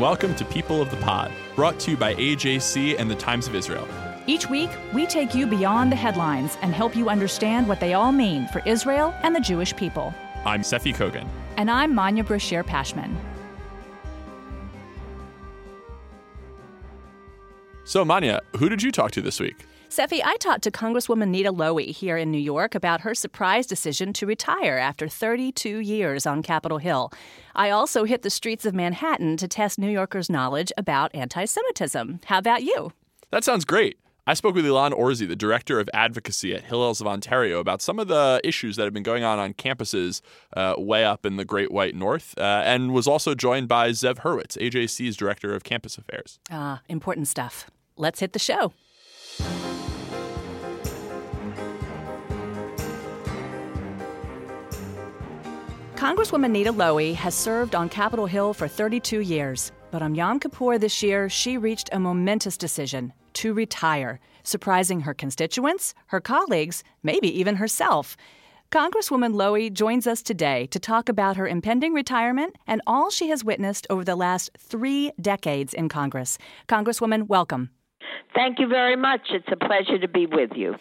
And 0.00 0.06
welcome 0.06 0.34
to 0.36 0.46
People 0.46 0.80
of 0.80 0.90
the 0.90 0.96
Pod, 0.96 1.30
brought 1.54 1.78
to 1.80 1.90
you 1.90 1.96
by 1.98 2.14
AJC 2.14 2.98
and 2.98 3.10
the 3.10 3.14
Times 3.14 3.46
of 3.46 3.54
Israel. 3.54 3.86
Each 4.26 4.48
week, 4.48 4.70
we 4.94 5.04
take 5.04 5.34
you 5.34 5.46
beyond 5.46 5.92
the 5.92 5.96
headlines 5.96 6.56
and 6.62 6.74
help 6.74 6.96
you 6.96 7.10
understand 7.10 7.68
what 7.68 7.80
they 7.80 7.92
all 7.92 8.10
mean 8.10 8.48
for 8.48 8.62
Israel 8.64 9.14
and 9.22 9.36
the 9.36 9.40
Jewish 9.40 9.76
people. 9.76 10.14
I'm 10.46 10.62
Seffi 10.62 10.96
Kogan. 10.96 11.28
And 11.58 11.70
I'm 11.70 11.94
Manya 11.94 12.24
Brachear 12.24 12.64
Pashman. 12.64 13.14
So, 17.84 18.02
Manya, 18.02 18.40
who 18.56 18.70
did 18.70 18.82
you 18.82 18.90
talk 18.90 19.10
to 19.10 19.20
this 19.20 19.38
week? 19.38 19.66
Seffi, 19.90 20.20
I 20.24 20.36
talked 20.36 20.62
to 20.62 20.70
Congresswoman 20.70 21.30
Nita 21.30 21.52
Lowey 21.52 21.90
here 21.90 22.16
in 22.16 22.30
New 22.30 22.38
York 22.38 22.76
about 22.76 23.00
her 23.00 23.12
surprise 23.12 23.66
decision 23.66 24.12
to 24.12 24.24
retire 24.24 24.78
after 24.78 25.08
32 25.08 25.80
years 25.80 26.26
on 26.26 26.44
Capitol 26.44 26.78
Hill. 26.78 27.12
I 27.56 27.70
also 27.70 28.04
hit 28.04 28.22
the 28.22 28.30
streets 28.30 28.64
of 28.64 28.72
Manhattan 28.72 29.36
to 29.38 29.48
test 29.48 29.80
New 29.80 29.90
Yorkers' 29.90 30.30
knowledge 30.30 30.70
about 30.76 31.12
anti 31.12 31.44
Semitism. 31.44 32.20
How 32.26 32.38
about 32.38 32.62
you? 32.62 32.92
That 33.32 33.42
sounds 33.42 33.64
great. 33.64 33.98
I 34.28 34.34
spoke 34.34 34.54
with 34.54 34.64
Ilan 34.64 34.92
Orzi, 34.92 35.26
the 35.26 35.34
director 35.34 35.80
of 35.80 35.90
advocacy 35.92 36.54
at 36.54 36.66
Hillels 36.66 37.00
of 37.00 37.08
Ontario, 37.08 37.58
about 37.58 37.82
some 37.82 37.98
of 37.98 38.06
the 38.06 38.40
issues 38.44 38.76
that 38.76 38.84
have 38.84 38.94
been 38.94 39.02
going 39.02 39.24
on 39.24 39.40
on 39.40 39.54
campuses 39.54 40.20
uh, 40.56 40.76
way 40.78 41.04
up 41.04 41.26
in 41.26 41.34
the 41.34 41.44
Great 41.44 41.72
White 41.72 41.96
North, 41.96 42.38
uh, 42.38 42.62
and 42.64 42.92
was 42.92 43.08
also 43.08 43.34
joined 43.34 43.66
by 43.66 43.90
Zev 43.90 44.18
Hurwitz, 44.18 44.56
AJC's 44.56 45.16
director 45.16 45.52
of 45.52 45.64
campus 45.64 45.98
affairs. 45.98 46.38
Ah, 46.48 46.80
important 46.88 47.26
stuff. 47.26 47.68
Let's 47.96 48.20
hit 48.20 48.34
the 48.34 48.38
show. 48.38 48.72
Congresswoman 56.00 56.50
Nita 56.50 56.72
Lowey 56.72 57.14
has 57.14 57.34
served 57.34 57.74
on 57.74 57.88
Capitol 57.88 58.24
Hill 58.24 58.54
for 58.54 58.66
32 58.66 59.20
years, 59.20 59.70
but 59.90 60.00
on 60.00 60.14
Yom 60.14 60.40
Kippur 60.40 60.78
this 60.78 61.02
year, 61.02 61.28
she 61.28 61.58
reached 61.58 61.90
a 61.92 62.00
momentous 62.00 62.56
decision 62.56 63.12
to 63.34 63.52
retire, 63.52 64.18
surprising 64.42 65.00
her 65.00 65.14
constituents, 65.14 65.94
her 66.06 66.20
colleagues, 66.20 66.82
maybe 67.02 67.28
even 67.38 67.56
herself. 67.56 68.16
Congresswoman 68.70 69.34
Lowey 69.34 69.72
joins 69.72 70.06
us 70.06 70.22
today 70.22 70.66
to 70.68 70.78
talk 70.78 71.08
about 71.08 71.36
her 71.36 71.46
impending 71.46 71.92
retirement 71.92 72.56
and 72.66 72.80
all 72.86 73.10
she 73.10 73.28
has 73.28 73.44
witnessed 73.44 73.86
over 73.90 74.04
the 74.04 74.16
last 74.16 74.50
three 74.58 75.12
decades 75.20 75.74
in 75.74 75.88
Congress. 75.88 76.38
Congresswoman, 76.68 77.28
welcome. 77.28 77.70
Thank 78.34 78.58
you 78.58 78.68
very 78.68 78.96
much. 78.96 79.22
It's 79.30 79.48
a 79.50 79.56
pleasure 79.56 79.98
to 79.98 80.08
be 80.08 80.26
with 80.26 80.50
you. 80.54 80.76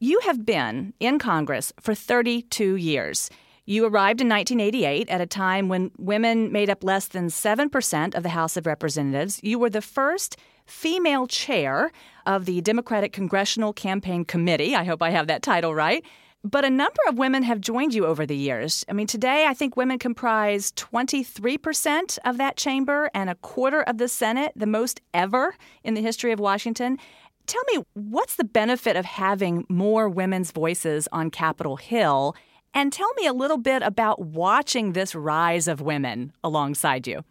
You 0.00 0.20
have 0.24 0.44
been 0.44 0.92
in 1.00 1.18
Congress 1.18 1.72
for 1.80 1.94
32 1.94 2.76
years. 2.76 3.30
You 3.66 3.86
arrived 3.86 4.20
in 4.20 4.28
1988 4.28 5.08
at 5.08 5.20
a 5.22 5.26
time 5.26 5.68
when 5.68 5.90
women 5.96 6.52
made 6.52 6.68
up 6.68 6.84
less 6.84 7.06
than 7.08 7.28
7% 7.28 8.14
of 8.14 8.22
the 8.22 8.28
House 8.28 8.58
of 8.58 8.66
Representatives. 8.66 9.40
You 9.42 9.58
were 9.58 9.70
the 9.70 9.80
first 9.80 10.36
female 10.66 11.26
chair 11.26 11.90
of 12.26 12.44
the 12.44 12.60
Democratic 12.60 13.12
Congressional 13.12 13.72
Campaign 13.72 14.24
Committee. 14.24 14.74
I 14.74 14.84
hope 14.84 15.02
I 15.02 15.10
have 15.10 15.28
that 15.28 15.42
title 15.42 15.74
right. 15.74 16.04
But 16.46 16.66
a 16.66 16.70
number 16.70 17.00
of 17.08 17.16
women 17.16 17.42
have 17.44 17.58
joined 17.58 17.94
you 17.94 18.04
over 18.04 18.26
the 18.26 18.36
years. 18.36 18.84
I 18.86 18.92
mean, 18.92 19.06
today 19.06 19.46
I 19.46 19.54
think 19.54 19.78
women 19.78 19.98
comprise 19.98 20.72
23% 20.72 22.18
of 22.22 22.36
that 22.36 22.58
chamber 22.58 23.10
and 23.14 23.30
a 23.30 23.34
quarter 23.36 23.80
of 23.80 23.96
the 23.96 24.08
Senate, 24.08 24.52
the 24.54 24.66
most 24.66 25.00
ever 25.14 25.56
in 25.82 25.94
the 25.94 26.02
history 26.02 26.32
of 26.32 26.40
Washington. 26.40 26.98
Tell 27.46 27.62
me, 27.72 27.82
what's 27.94 28.36
the 28.36 28.44
benefit 28.44 28.94
of 28.94 29.06
having 29.06 29.64
more 29.70 30.06
women's 30.06 30.50
voices 30.50 31.08
on 31.12 31.30
Capitol 31.30 31.76
Hill? 31.76 32.36
And 32.74 32.92
tell 32.92 33.12
me 33.14 33.26
a 33.26 33.32
little 33.32 33.58
bit 33.58 33.82
about 33.82 34.20
watching 34.20 34.92
this 34.92 35.14
rise 35.14 35.66
of 35.66 35.80
women 35.80 36.34
alongside 36.42 37.06
you. 37.06 37.24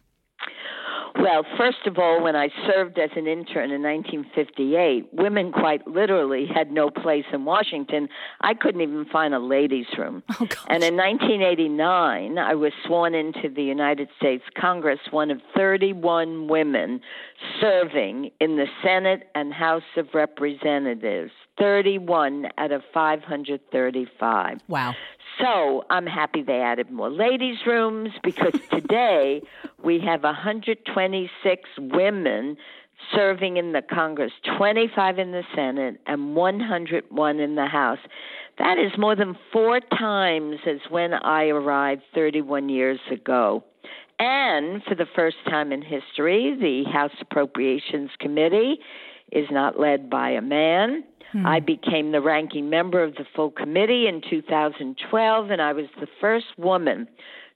Well, 1.16 1.46
first 1.56 1.86
of 1.86 1.98
all, 1.98 2.22
when 2.22 2.34
I 2.34 2.48
served 2.66 2.98
as 2.98 3.10
an 3.14 3.28
intern 3.28 3.70
in 3.70 3.82
1958, 3.82 5.10
women 5.12 5.52
quite 5.52 5.86
literally 5.86 6.46
had 6.52 6.72
no 6.72 6.90
place 6.90 7.24
in 7.32 7.44
Washington. 7.44 8.08
I 8.40 8.54
couldn't 8.54 8.80
even 8.80 9.04
find 9.06 9.32
a 9.32 9.38
ladies' 9.38 9.86
room. 9.96 10.22
Oh, 10.40 10.48
and 10.68 10.82
in 10.82 10.96
1989, 10.96 12.38
I 12.38 12.54
was 12.54 12.72
sworn 12.84 13.14
into 13.14 13.48
the 13.48 13.62
United 13.62 14.08
States 14.16 14.42
Congress, 14.60 14.98
one 15.10 15.30
of 15.30 15.40
31 15.56 16.48
women 16.48 17.00
serving 17.60 18.30
in 18.40 18.56
the 18.56 18.66
Senate 18.82 19.28
and 19.34 19.54
House 19.54 19.82
of 19.96 20.08
Representatives. 20.12 21.30
31 21.58 22.48
out 22.58 22.72
of 22.72 22.82
535. 22.92 24.58
Wow. 24.66 24.94
So 25.40 25.84
I'm 25.90 26.06
happy 26.06 26.42
they 26.42 26.60
added 26.60 26.90
more 26.90 27.10
ladies' 27.10 27.58
rooms 27.66 28.10
because 28.22 28.52
today 28.70 29.42
we 29.82 30.00
have 30.00 30.22
126 30.22 31.68
women 31.78 32.56
serving 33.14 33.56
in 33.56 33.72
the 33.72 33.82
Congress, 33.82 34.32
25 34.56 35.18
in 35.18 35.32
the 35.32 35.42
Senate, 35.54 36.00
and 36.06 36.34
101 36.36 37.40
in 37.40 37.54
the 37.54 37.66
House. 37.66 37.98
That 38.58 38.78
is 38.78 38.96
more 38.96 39.16
than 39.16 39.36
four 39.52 39.80
times 39.80 40.58
as 40.66 40.78
when 40.88 41.12
I 41.12 41.46
arrived 41.46 42.02
31 42.14 42.68
years 42.68 43.00
ago. 43.10 43.64
And 44.18 44.82
for 44.84 44.94
the 44.94 45.06
first 45.14 45.36
time 45.48 45.72
in 45.72 45.82
history, 45.82 46.56
the 46.58 46.90
House 46.90 47.10
Appropriations 47.20 48.10
Committee 48.20 48.78
is 49.32 49.48
not 49.50 49.78
led 49.78 50.08
by 50.08 50.30
a 50.30 50.40
man. 50.40 51.02
Hmm. 51.34 51.44
I 51.44 51.58
became 51.58 52.12
the 52.12 52.20
ranking 52.20 52.70
member 52.70 53.02
of 53.02 53.16
the 53.16 53.24
full 53.34 53.50
committee 53.50 54.06
in 54.06 54.22
2012, 54.30 55.50
and 55.50 55.60
I 55.60 55.72
was 55.72 55.86
the 55.98 56.06
first 56.20 56.46
woman 56.56 57.08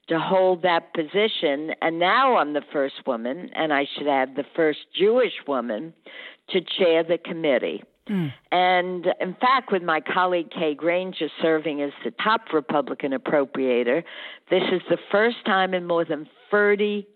to 0.09 0.19
hold 0.19 0.63
that 0.63 0.93
position. 0.93 1.71
And 1.81 1.97
now 1.97 2.35
I'm 2.35 2.51
the 2.51 2.63
first 2.73 3.07
woman, 3.07 3.49
and 3.55 3.71
I 3.71 3.85
should 3.95 4.07
add 4.07 4.35
the 4.35 4.43
first 4.53 4.79
Jewish 4.93 5.31
woman 5.47 5.93
to 6.49 6.59
chair 6.59 7.05
the 7.05 7.17
committee. 7.17 7.83
Mm. 8.09 8.33
And 8.51 9.07
in 9.21 9.33
fact, 9.35 9.71
with 9.71 9.83
my 9.83 10.01
colleague 10.01 10.49
Kay 10.51 10.75
Granger 10.75 11.29
serving 11.41 11.81
as 11.81 11.91
the 12.03 12.11
top 12.21 12.51
Republican 12.53 13.13
appropriator, 13.13 14.03
this 14.49 14.63
is 14.73 14.81
the 14.89 14.97
first 15.09 15.37
time 15.45 15.73
in 15.73 15.85
more 15.87 16.03
than 16.03 16.27
30 16.51 17.07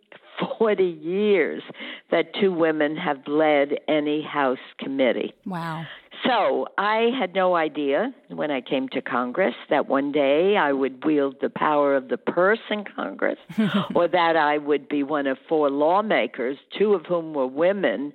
40 0.57 0.83
years 0.83 1.63
that 2.11 2.33
two 2.39 2.51
women 2.51 2.95
have 2.95 3.27
led 3.27 3.79
any 3.87 4.21
House 4.21 4.57
committee. 4.79 5.33
Wow. 5.45 5.85
So 6.25 6.67
I 6.77 7.11
had 7.17 7.33
no 7.33 7.55
idea 7.55 8.13
when 8.29 8.49
I 8.49 8.61
came 8.61 8.87
to 8.89 9.01
Congress 9.01 9.55
that 9.69 9.89
one 9.89 10.11
day 10.11 10.55
I 10.55 10.71
would 10.71 11.03
wield 11.03 11.35
the 11.41 11.49
power 11.49 11.95
of 11.95 12.07
the 12.07 12.17
purse 12.17 12.59
in 12.69 12.85
Congress 12.85 13.39
or 13.95 14.07
that 14.07 14.37
I 14.37 14.57
would 14.57 14.87
be 14.87 15.03
one 15.03 15.27
of 15.27 15.37
four 15.49 15.69
lawmakers, 15.69 16.57
two 16.77 16.93
of 16.93 17.05
whom 17.05 17.33
were 17.33 17.47
women, 17.47 18.13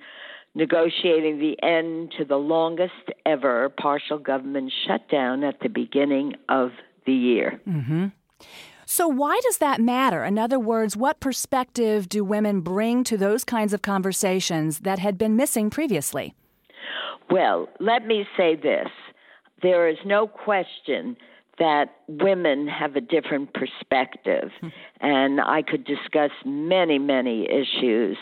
negotiating 0.54 1.38
the 1.38 1.62
end 1.62 2.12
to 2.18 2.24
the 2.24 2.36
longest 2.36 2.92
ever 3.26 3.68
partial 3.68 4.18
government 4.18 4.72
shutdown 4.86 5.44
at 5.44 5.60
the 5.60 5.68
beginning 5.68 6.34
of 6.48 6.70
the 7.04 7.12
year. 7.12 7.60
Mm-hmm. 7.68 8.06
So, 8.90 9.06
why 9.06 9.38
does 9.42 9.58
that 9.58 9.82
matter? 9.82 10.24
In 10.24 10.38
other 10.38 10.58
words, 10.58 10.96
what 10.96 11.20
perspective 11.20 12.08
do 12.08 12.24
women 12.24 12.62
bring 12.62 13.04
to 13.04 13.18
those 13.18 13.44
kinds 13.44 13.74
of 13.74 13.82
conversations 13.82 14.78
that 14.78 14.98
had 14.98 15.18
been 15.18 15.36
missing 15.36 15.68
previously? 15.68 16.32
Well, 17.30 17.68
let 17.80 18.06
me 18.06 18.24
say 18.34 18.56
this 18.56 18.88
there 19.60 19.88
is 19.88 19.98
no 20.06 20.26
question 20.26 21.18
that 21.58 21.96
women 22.08 22.66
have 22.66 22.96
a 22.96 23.02
different 23.02 23.52
perspective, 23.52 24.52
hmm. 24.58 24.68
and 25.02 25.38
I 25.38 25.60
could 25.60 25.84
discuss 25.84 26.30
many, 26.46 26.98
many 26.98 27.46
issues, 27.46 28.16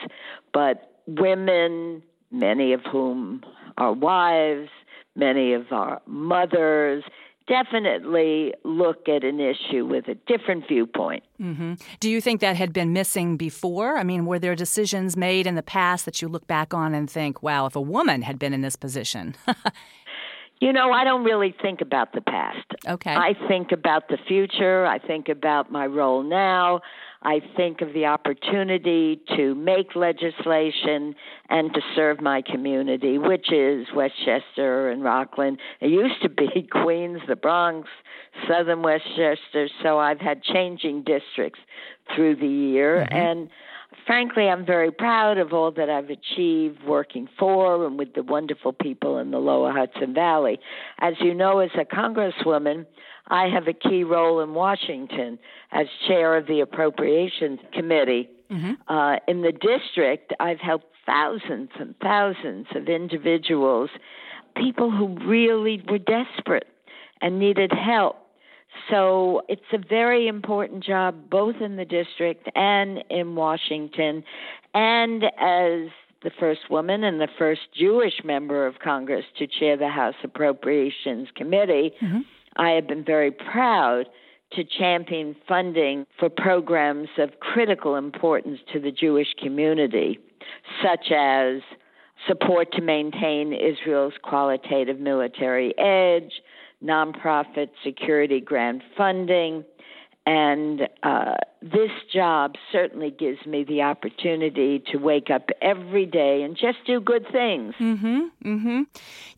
but 0.52 0.98
women, 1.06 2.02
many 2.32 2.72
of 2.72 2.80
whom 2.90 3.44
are 3.78 3.92
wives, 3.92 4.70
many 5.14 5.52
of 5.52 5.70
our 5.70 6.02
mothers, 6.06 7.04
definitely 7.46 8.54
look 8.64 9.08
at 9.08 9.24
an 9.24 9.40
issue 9.40 9.86
with 9.86 10.08
a 10.08 10.14
different 10.26 10.66
viewpoint. 10.68 11.22
Mm-hmm. 11.40 11.74
Do 12.00 12.10
you 12.10 12.20
think 12.20 12.40
that 12.40 12.56
had 12.56 12.72
been 12.72 12.92
missing 12.92 13.36
before? 13.36 13.96
I 13.96 14.02
mean, 14.02 14.26
were 14.26 14.38
there 14.38 14.54
decisions 14.54 15.16
made 15.16 15.46
in 15.46 15.54
the 15.54 15.62
past 15.62 16.04
that 16.04 16.20
you 16.20 16.28
look 16.28 16.46
back 16.46 16.74
on 16.74 16.94
and 16.94 17.08
think, 17.10 17.42
wow, 17.42 17.66
if 17.66 17.76
a 17.76 17.80
woman 17.80 18.22
had 18.22 18.38
been 18.38 18.52
in 18.52 18.62
this 18.62 18.76
position? 18.76 19.34
you 20.60 20.72
know, 20.72 20.90
I 20.90 21.04
don't 21.04 21.24
really 21.24 21.54
think 21.62 21.80
about 21.80 22.12
the 22.12 22.20
past. 22.20 22.66
Okay. 22.86 23.14
I 23.14 23.34
think 23.48 23.72
about 23.72 24.08
the 24.08 24.18
future. 24.26 24.86
I 24.86 24.98
think 24.98 25.28
about 25.28 25.70
my 25.70 25.86
role 25.86 26.22
now. 26.22 26.80
I 27.26 27.40
think 27.56 27.80
of 27.80 27.92
the 27.92 28.06
opportunity 28.06 29.20
to 29.36 29.56
make 29.56 29.96
legislation 29.96 31.16
and 31.50 31.74
to 31.74 31.80
serve 31.96 32.20
my 32.20 32.40
community, 32.40 33.18
which 33.18 33.52
is 33.52 33.88
Westchester 33.92 34.90
and 34.90 35.02
Rockland. 35.02 35.58
It 35.80 35.88
used 35.88 36.22
to 36.22 36.28
be 36.28 36.68
Queens, 36.70 37.18
the 37.26 37.34
Bronx, 37.34 37.88
Southern 38.48 38.82
Westchester, 38.82 39.68
so 39.82 39.98
I've 39.98 40.20
had 40.20 40.44
changing 40.44 41.02
districts 41.02 41.58
through 42.14 42.36
the 42.36 42.46
year. 42.46 43.04
Mm-hmm. 43.10 43.16
And 43.16 43.48
frankly, 44.06 44.44
I'm 44.44 44.64
very 44.64 44.92
proud 44.92 45.36
of 45.38 45.52
all 45.52 45.72
that 45.72 45.90
I've 45.90 46.10
achieved 46.10 46.84
working 46.84 47.28
for 47.36 47.84
and 47.86 47.98
with 47.98 48.14
the 48.14 48.22
wonderful 48.22 48.72
people 48.72 49.18
in 49.18 49.32
the 49.32 49.38
lower 49.38 49.72
Hudson 49.72 50.14
Valley. 50.14 50.60
As 51.00 51.14
you 51.20 51.34
know, 51.34 51.58
as 51.58 51.70
a 51.76 51.84
congresswoman, 51.84 52.86
I 53.28 53.48
have 53.48 53.66
a 53.68 53.72
key 53.72 54.04
role 54.04 54.40
in 54.40 54.54
Washington 54.54 55.38
as 55.72 55.86
chair 56.06 56.36
of 56.36 56.46
the 56.46 56.60
Appropriations 56.60 57.60
Committee. 57.72 58.28
Mm-hmm. 58.50 58.72
Uh, 58.92 59.16
in 59.26 59.42
the 59.42 59.52
district, 59.52 60.32
I've 60.38 60.60
helped 60.60 60.86
thousands 61.04 61.70
and 61.78 61.94
thousands 62.00 62.66
of 62.74 62.88
individuals, 62.88 63.90
people 64.56 64.90
who 64.90 65.18
really 65.26 65.82
were 65.88 65.98
desperate 65.98 66.68
and 67.20 67.38
needed 67.38 67.72
help. 67.72 68.16
So 68.90 69.42
it's 69.48 69.62
a 69.72 69.78
very 69.78 70.28
important 70.28 70.84
job 70.84 71.30
both 71.30 71.56
in 71.60 71.76
the 71.76 71.84
district 71.84 72.48
and 72.54 73.02
in 73.10 73.34
Washington. 73.34 74.22
And 74.74 75.24
as 75.24 75.90
the 76.22 76.30
first 76.38 76.70
woman 76.70 77.04
and 77.04 77.20
the 77.20 77.28
first 77.38 77.62
Jewish 77.74 78.22
member 78.24 78.66
of 78.66 78.78
Congress 78.78 79.24
to 79.38 79.46
chair 79.46 79.76
the 79.76 79.88
House 79.88 80.14
Appropriations 80.22 81.28
Committee, 81.34 81.92
mm-hmm. 82.02 82.20
I 82.56 82.70
have 82.70 82.86
been 82.86 83.04
very 83.04 83.30
proud 83.30 84.06
to 84.52 84.64
champion 84.64 85.36
funding 85.48 86.06
for 86.18 86.28
programs 86.28 87.08
of 87.18 87.40
critical 87.40 87.96
importance 87.96 88.60
to 88.72 88.80
the 88.80 88.92
Jewish 88.92 89.34
community, 89.42 90.18
such 90.82 91.10
as 91.10 91.62
support 92.26 92.72
to 92.72 92.80
maintain 92.80 93.52
Israel's 93.52 94.14
qualitative 94.22 94.98
military 94.98 95.76
edge, 95.78 96.32
nonprofit 96.82 97.68
security 97.84 98.40
grant 98.40 98.82
funding, 98.96 99.64
and 100.26 100.88
uh, 101.04 101.36
this 101.62 101.92
job 102.12 102.56
certainly 102.72 103.12
gives 103.16 103.46
me 103.46 103.62
the 103.62 103.82
opportunity 103.82 104.82
to 104.90 104.98
wake 104.98 105.30
up 105.30 105.50
every 105.62 106.04
day 106.04 106.42
and 106.42 106.56
just 106.56 106.78
do 106.84 107.00
good 107.00 107.24
things. 107.30 107.74
Mm-hmm, 107.78 108.20
mm-hmm. 108.44 108.82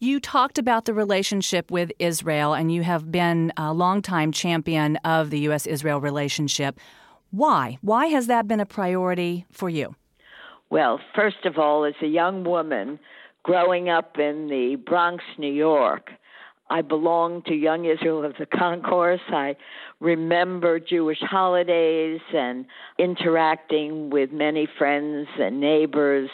You 0.01 0.19
talked 0.19 0.57
about 0.57 0.87
the 0.87 0.95
relationship 0.95 1.71
with 1.71 1.93
Israel, 1.99 2.55
and 2.55 2.73
you 2.73 2.83
have 2.85 3.13
been 3.13 3.53
a 3.59 3.75
longtime 3.75 4.33
champion 4.33 4.97
of 5.05 5.29
the 5.29 5.41
U.S. 5.41 5.67
Israel 5.67 6.01
relationship. 6.01 6.81
Why? 7.31 7.77
Why 7.83 8.07
has 8.07 8.27
that 8.29 8.49
been 8.49 8.61
a 8.61 8.67
priority 8.67 9.45
for 9.51 9.69
you? 9.69 9.95
Well, 10.71 11.01
first 11.15 11.45
of 11.45 11.59
all, 11.59 11.85
as 11.85 11.95
a 12.03 12.07
young 12.07 12.45
woman 12.45 12.99
growing 13.43 13.91
up 13.91 14.19
in 14.19 14.49
the 14.49 14.77
Bronx, 14.77 15.23
New 15.39 15.53
York, 15.53 16.11
I 16.71 16.83
belonged 16.83 17.47
to 17.47 17.55
Young 17.55 17.87
Israel 17.87 18.25
of 18.25 18.35
the 18.39 18.47
Concourse. 18.47 19.21
I 19.29 19.57
remember 20.01 20.79
Jewish 20.79 21.19
holidays 21.21 22.21
and 22.33 22.67
interacting 22.99 24.11
with 24.11 24.33
many 24.33 24.69
friends 24.79 25.29
and 25.39 25.61
neighbors. 25.61 26.31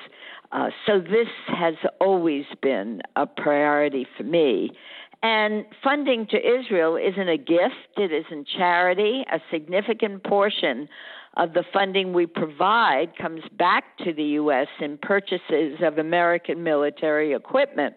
Uh, 0.52 0.70
so 0.86 1.00
this 1.00 1.28
has 1.48 1.74
always 2.00 2.44
been 2.62 3.00
a 3.16 3.26
priority 3.26 4.06
for 4.16 4.24
me. 4.24 4.70
And 5.22 5.64
funding 5.82 6.26
to 6.26 6.36
Israel 6.36 6.96
isn't 6.96 7.28
a 7.28 7.38
gift, 7.38 7.96
it 7.96 8.12
isn't 8.12 8.46
charity. 8.46 9.24
A 9.32 9.40
significant 9.50 10.22
portion 10.22 10.86
of 11.36 11.54
the 11.54 11.64
funding 11.72 12.12
we 12.12 12.26
provide 12.26 13.16
comes 13.16 13.40
back 13.58 13.96
to 14.04 14.12
the 14.12 14.22
U.S. 14.22 14.68
in 14.80 14.98
purchases 14.98 15.78
of 15.82 15.96
American 15.96 16.62
military 16.62 17.32
equipment. 17.32 17.94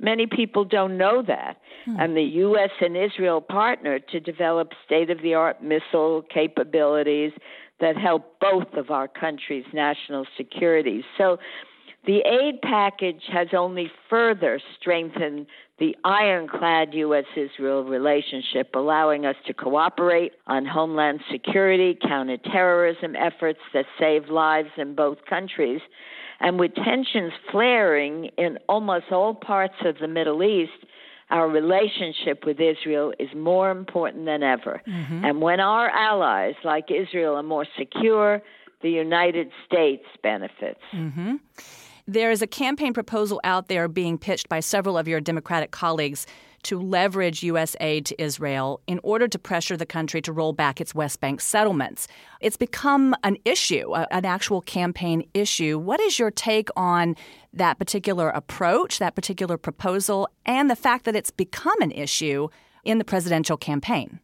Many 0.00 0.26
people 0.26 0.64
don't 0.64 0.96
know 0.96 1.22
that. 1.26 1.58
Hmm. 1.84 1.96
And 2.00 2.16
the 2.16 2.22
U.S. 2.22 2.70
and 2.80 2.96
Israel 2.96 3.40
partnered 3.40 4.08
to 4.08 4.20
develop 4.20 4.72
state 4.84 5.10
of 5.10 5.22
the 5.22 5.34
art 5.34 5.62
missile 5.62 6.22
capabilities 6.32 7.32
that 7.80 7.96
help 7.96 8.38
both 8.40 8.74
of 8.74 8.90
our 8.90 9.08
countries' 9.08 9.64
national 9.72 10.26
security. 10.36 11.04
So 11.16 11.38
the 12.06 12.20
aid 12.20 12.62
package 12.62 13.22
has 13.30 13.48
only 13.52 13.90
further 14.08 14.60
strengthened 14.78 15.46
the 15.78 15.96
ironclad 16.04 16.94
U.S. 16.94 17.24
Israel 17.36 17.84
relationship, 17.84 18.70
allowing 18.74 19.26
us 19.26 19.36
to 19.46 19.54
cooperate 19.54 20.32
on 20.46 20.66
homeland 20.66 21.20
security, 21.30 21.98
counterterrorism 22.00 23.16
efforts 23.16 23.60
that 23.74 23.86
save 23.98 24.28
lives 24.28 24.70
in 24.76 24.94
both 24.94 25.18
countries. 25.28 25.80
And 26.40 26.58
with 26.58 26.74
tensions 26.74 27.32
flaring 27.50 28.30
in 28.38 28.58
almost 28.68 29.12
all 29.12 29.34
parts 29.34 29.74
of 29.84 29.98
the 30.00 30.08
Middle 30.08 30.42
East, 30.42 30.72
our 31.30 31.48
relationship 31.48 32.44
with 32.44 32.58
Israel 32.60 33.12
is 33.18 33.28
more 33.36 33.70
important 33.70 34.24
than 34.24 34.42
ever. 34.42 34.82
Mm-hmm. 34.86 35.24
And 35.24 35.40
when 35.40 35.60
our 35.60 35.88
allies, 35.90 36.54
like 36.64 36.90
Israel, 36.90 37.36
are 37.36 37.42
more 37.42 37.66
secure, 37.78 38.42
the 38.82 38.90
United 38.90 39.50
States 39.66 40.04
benefits. 40.22 40.80
Mm-hmm. 40.92 41.36
There 42.08 42.30
is 42.30 42.42
a 42.42 42.46
campaign 42.46 42.92
proposal 42.92 43.40
out 43.44 43.68
there 43.68 43.86
being 43.86 44.18
pitched 44.18 44.48
by 44.48 44.60
several 44.60 44.98
of 44.98 45.06
your 45.06 45.20
Democratic 45.20 45.70
colleagues 45.70 46.26
to 46.64 46.80
leverage 46.80 47.42
U.S. 47.42 47.74
aid 47.80 48.06
to 48.06 48.22
Israel 48.22 48.80
in 48.86 49.00
order 49.02 49.28
to 49.28 49.38
pressure 49.38 49.76
the 49.76 49.86
country 49.86 50.20
to 50.22 50.32
roll 50.32 50.52
back 50.52 50.80
its 50.80 50.94
West 50.94 51.20
Bank 51.20 51.40
settlements. 51.40 52.06
It's 52.40 52.56
become 52.56 53.14
an 53.24 53.36
issue, 53.44 53.94
an 53.94 54.24
actual 54.24 54.60
campaign 54.60 55.28
issue. 55.34 55.78
What 55.78 56.00
is 56.00 56.18
your 56.18 56.30
take 56.30 56.68
on 56.76 57.16
that 57.52 57.78
particular 57.78 58.28
approach, 58.28 58.98
that 58.98 59.14
particular 59.14 59.56
proposal, 59.56 60.28
and 60.46 60.70
the 60.70 60.76
fact 60.76 61.04
that 61.04 61.16
it's 61.16 61.30
become 61.30 61.80
an 61.80 61.90
issue 61.92 62.48
in 62.84 62.98
the 62.98 63.04
presidential 63.04 63.56
campaign? 63.56 64.20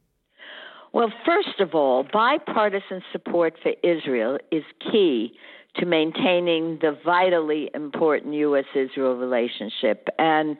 Well, 0.93 1.12
first 1.27 1.61
of 1.61 1.75
all, 1.75 2.05
bipartisan 2.11 3.03
support 3.12 3.55
for 3.62 3.73
Israel 3.83 4.38
is 4.50 4.65
key 4.91 5.37
to 5.77 5.85
maintaining 5.85 6.79
the 6.81 6.97
vitally 7.05 7.71
important 7.75 8.33
U.S. 8.35 8.65
Israel 8.75 9.15
relationship. 9.17 10.09
And 10.19 10.56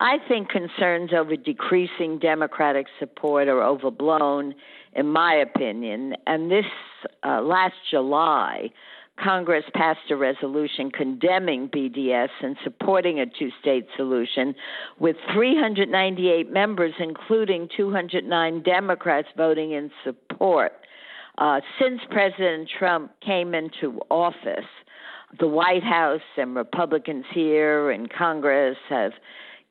I 0.00 0.18
think 0.28 0.48
concerns 0.48 1.10
over 1.12 1.36
decreasing 1.36 2.18
Democratic 2.20 2.86
support 3.00 3.48
are 3.48 3.62
overblown, 3.62 4.54
in 4.94 5.06
my 5.08 5.34
opinion. 5.34 6.14
And 6.26 6.50
this 6.50 6.66
uh, 7.24 7.42
last 7.42 7.74
July, 7.90 8.70
Congress 9.22 9.64
passed 9.74 10.10
a 10.10 10.16
resolution 10.16 10.92
condemning 10.92 11.68
BDS 11.68 12.28
and 12.42 12.56
supporting 12.62 13.18
a 13.18 13.26
two 13.26 13.50
state 13.60 13.86
solution 13.96 14.54
with 15.00 15.16
398 15.34 16.52
members, 16.52 16.94
including 17.00 17.68
209 17.76 18.62
Democrats, 18.62 19.28
voting 19.36 19.72
in 19.72 19.90
support. 20.04 20.72
Uh, 21.38 21.60
since 21.80 22.00
President 22.10 22.68
Trump 22.78 23.12
came 23.20 23.54
into 23.54 24.00
office, 24.10 24.66
the 25.40 25.48
White 25.48 25.82
House 25.82 26.20
and 26.36 26.54
Republicans 26.54 27.24
here 27.34 27.90
in 27.90 28.06
Congress 28.06 28.76
have 28.88 29.12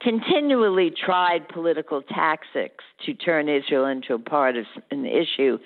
continually 0.01 0.91
tried 0.91 1.47
political 1.49 2.01
tactics 2.01 2.83
to 3.05 3.13
turn 3.13 3.49
Israel 3.49 3.85
into 3.85 4.13
a 4.13 4.19
part 4.19 4.55
of 4.57 4.65
an 4.91 5.05
issue. 5.05 5.57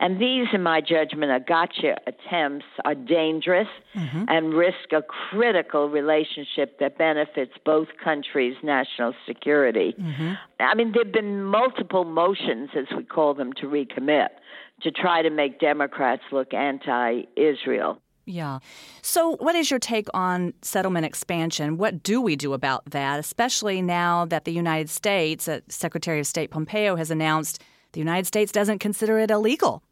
And 0.00 0.20
these, 0.20 0.48
in 0.52 0.62
my 0.62 0.80
judgment, 0.80 1.30
are 1.30 1.40
gotcha 1.40 1.96
attempts 2.06 2.66
are 2.84 2.94
dangerous 2.94 3.68
mm-hmm. 3.94 4.24
and 4.28 4.52
risk 4.52 4.92
a 4.92 5.02
critical 5.02 5.88
relationship 5.88 6.80
that 6.80 6.98
benefits 6.98 7.52
both 7.64 7.88
countries' 8.02 8.56
national 8.62 9.14
security. 9.26 9.94
Mm-hmm. 9.98 10.32
I 10.58 10.74
mean, 10.74 10.92
there 10.92 11.04
have 11.04 11.12
been 11.12 11.44
multiple 11.44 12.04
motions, 12.04 12.70
as 12.76 12.86
we 12.96 13.04
call 13.04 13.34
them, 13.34 13.52
to 13.54 13.66
recommit, 13.66 14.30
to 14.82 14.90
try 14.90 15.22
to 15.22 15.30
make 15.30 15.60
Democrats 15.60 16.22
look 16.32 16.52
anti 16.52 17.22
Israel. 17.36 18.00
Yeah. 18.26 18.60
So, 19.02 19.36
what 19.36 19.54
is 19.54 19.70
your 19.70 19.78
take 19.78 20.08
on 20.14 20.54
settlement 20.62 21.04
expansion? 21.04 21.76
What 21.76 22.02
do 22.02 22.20
we 22.20 22.36
do 22.36 22.54
about 22.54 22.84
that, 22.90 23.20
especially 23.20 23.82
now 23.82 24.24
that 24.26 24.44
the 24.44 24.52
United 24.52 24.88
States, 24.88 25.46
uh, 25.46 25.60
Secretary 25.68 26.20
of 26.20 26.26
State 26.26 26.50
Pompeo 26.50 26.96
has 26.96 27.10
announced 27.10 27.62
the 27.92 28.00
United 28.00 28.26
States 28.26 28.50
doesn't 28.50 28.78
consider 28.78 29.18
it 29.18 29.30
illegal? 29.30 29.82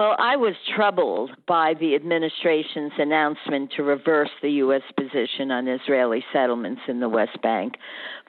Well, 0.00 0.16
I 0.18 0.36
was 0.36 0.54
troubled 0.74 1.32
by 1.46 1.74
the 1.78 1.94
administration's 1.94 2.92
announcement 2.96 3.72
to 3.76 3.82
reverse 3.82 4.30
the 4.40 4.48
U.S. 4.52 4.80
position 4.96 5.50
on 5.50 5.68
Israeli 5.68 6.24
settlements 6.32 6.80
in 6.88 7.00
the 7.00 7.08
West 7.10 7.42
Bank. 7.42 7.74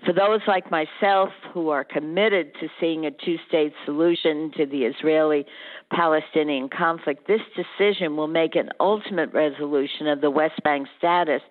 For 0.06 0.12
those 0.12 0.42
like 0.50 0.70
myself 0.70 1.30
who 1.54 1.70
are 1.70 1.86
committed 1.86 2.52
to 2.60 2.68
seeing 2.78 3.06
a 3.06 3.12
two 3.12 3.38
state 3.48 3.72
solution 3.86 4.52
to 4.58 4.66
the 4.66 4.84
Israeli 4.84 5.46
Palestinian 5.94 6.68
conflict, 6.68 7.26
this 7.26 7.40
decision 7.56 8.18
will 8.18 8.28
make 8.28 8.58
an 8.58 8.72
ultimate 8.82 9.32
resolution 9.32 10.08
of 10.08 10.20
the 10.20 10.30
West 10.30 10.62
Bank 10.66 10.90
status 10.98 11.42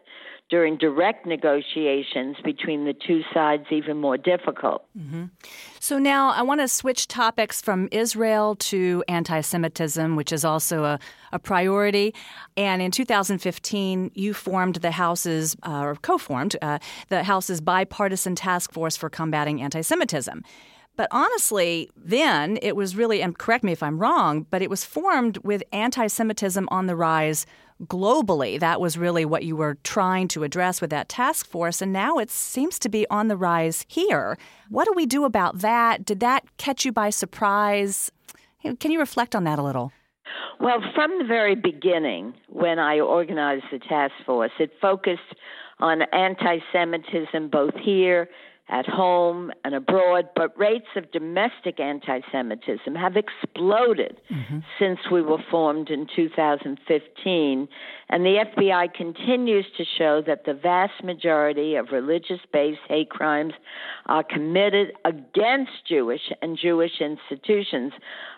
during 0.50 0.76
direct 0.76 1.26
negotiations 1.26 2.36
between 2.44 2.84
the 2.84 2.92
two 2.92 3.22
sides 3.32 3.66
even 3.70 3.96
more 3.96 4.16
difficult. 4.16 4.84
Mm-hmm. 4.98 5.26
So 5.78 5.98
now 5.98 6.30
I 6.30 6.42
want 6.42 6.60
to 6.60 6.68
switch 6.68 7.06
topics 7.06 7.62
from 7.62 7.88
Israel 7.92 8.56
to 8.56 9.04
anti 9.08 9.40
Semitism, 9.40 10.16
which 10.16 10.32
is 10.32 10.44
also 10.44 10.84
a, 10.84 10.98
a, 11.32 11.38
priority. 11.38 12.14
And 12.56 12.82
in 12.82 12.90
2015, 12.90 14.10
you 14.14 14.34
formed 14.34 14.76
the 14.76 14.90
House's, 14.90 15.56
uh, 15.62 15.80
or 15.80 15.94
co 15.94 16.18
formed, 16.18 16.56
uh, 16.60 16.80
the 17.08 17.22
House's 17.22 17.60
bipartisan 17.60 18.34
task 18.34 18.72
force 18.72 18.96
for 18.96 19.08
combating 19.08 19.62
anti 19.62 19.80
Semitism. 19.80 20.42
But 21.00 21.08
honestly, 21.12 21.88
then 21.96 22.58
it 22.60 22.76
was 22.76 22.94
really, 22.94 23.22
and 23.22 23.38
correct 23.38 23.64
me 23.64 23.72
if 23.72 23.82
I'm 23.82 23.98
wrong, 23.98 24.44
but 24.50 24.60
it 24.60 24.68
was 24.68 24.84
formed 24.84 25.38
with 25.38 25.62
anti 25.72 26.08
Semitism 26.08 26.68
on 26.70 26.88
the 26.88 26.94
rise 26.94 27.46
globally. 27.84 28.60
That 28.60 28.82
was 28.82 28.98
really 28.98 29.24
what 29.24 29.42
you 29.42 29.56
were 29.56 29.78
trying 29.82 30.28
to 30.28 30.44
address 30.44 30.82
with 30.82 30.90
that 30.90 31.08
task 31.08 31.46
force. 31.46 31.80
And 31.80 31.90
now 31.90 32.18
it 32.18 32.30
seems 32.30 32.78
to 32.80 32.90
be 32.90 33.06
on 33.08 33.28
the 33.28 33.36
rise 33.38 33.86
here. 33.88 34.36
What 34.68 34.84
do 34.84 34.92
we 34.94 35.06
do 35.06 35.24
about 35.24 35.60
that? 35.60 36.04
Did 36.04 36.20
that 36.20 36.44
catch 36.58 36.84
you 36.84 36.92
by 36.92 37.08
surprise? 37.08 38.12
Can 38.78 38.90
you 38.90 39.00
reflect 39.00 39.34
on 39.34 39.44
that 39.44 39.58
a 39.58 39.62
little? 39.62 39.92
Well, 40.60 40.82
from 40.94 41.16
the 41.16 41.24
very 41.24 41.54
beginning, 41.54 42.34
when 42.50 42.78
I 42.78 43.00
organized 43.00 43.64
the 43.72 43.78
task 43.78 44.12
force, 44.26 44.52
it 44.60 44.70
focused 44.82 45.34
on 45.78 46.02
anti 46.12 46.58
Semitism 46.74 47.48
both 47.48 47.74
here 47.82 48.28
at 48.70 48.86
home 48.86 49.50
and 49.64 49.74
abroad, 49.74 50.28
but 50.36 50.56
rates 50.58 50.86
of 50.96 51.10
domestic 51.10 51.80
anti 51.80 52.20
Semitism 52.30 52.94
have 52.94 53.16
exploded 53.16 54.20
mm-hmm. 54.30 54.58
since 54.78 55.00
we 55.10 55.22
were 55.22 55.42
formed 55.50 55.90
in 55.90 56.06
2015. 56.14 57.68
And 58.08 58.24
the 58.24 58.44
FBI 58.56 58.94
continues 58.94 59.66
to 59.76 59.84
show 59.98 60.22
that 60.26 60.44
the 60.44 60.54
vast 60.54 61.02
majority 61.02 61.74
of 61.74 61.88
religious 61.92 62.40
based 62.52 62.80
hate 62.88 63.10
crimes 63.10 63.54
are 64.06 64.22
committed 64.22 64.92
against 65.04 65.72
Jewish 65.88 66.32
and 66.40 66.56
Jewish 66.56 67.00
institutions. 67.00 67.92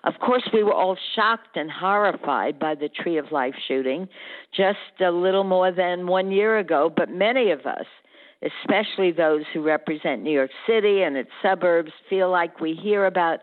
Of 0.04 0.14
course, 0.18 0.48
we 0.52 0.62
were 0.62 0.74
all 0.74 0.96
shocked 1.14 1.56
and 1.56 1.70
horrified 1.70 2.58
by 2.58 2.74
the 2.74 2.88
Tree 2.88 3.18
of 3.18 3.32
Life 3.32 3.54
shooting 3.68 4.08
just 4.56 4.78
a 5.00 5.10
little 5.10 5.44
more 5.44 5.72
than 5.72 6.06
one 6.06 6.30
year 6.30 6.58
ago, 6.58 6.92
but 6.94 7.10
many 7.10 7.50
of 7.50 7.66
us 7.66 7.86
especially 8.42 9.12
those 9.12 9.42
who 9.52 9.62
represent 9.62 10.22
New 10.22 10.32
York 10.32 10.50
City 10.66 11.02
and 11.02 11.16
its 11.16 11.30
suburbs, 11.42 11.92
feel 12.08 12.30
like 12.30 12.60
we 12.60 12.74
hear 12.74 13.06
about 13.06 13.40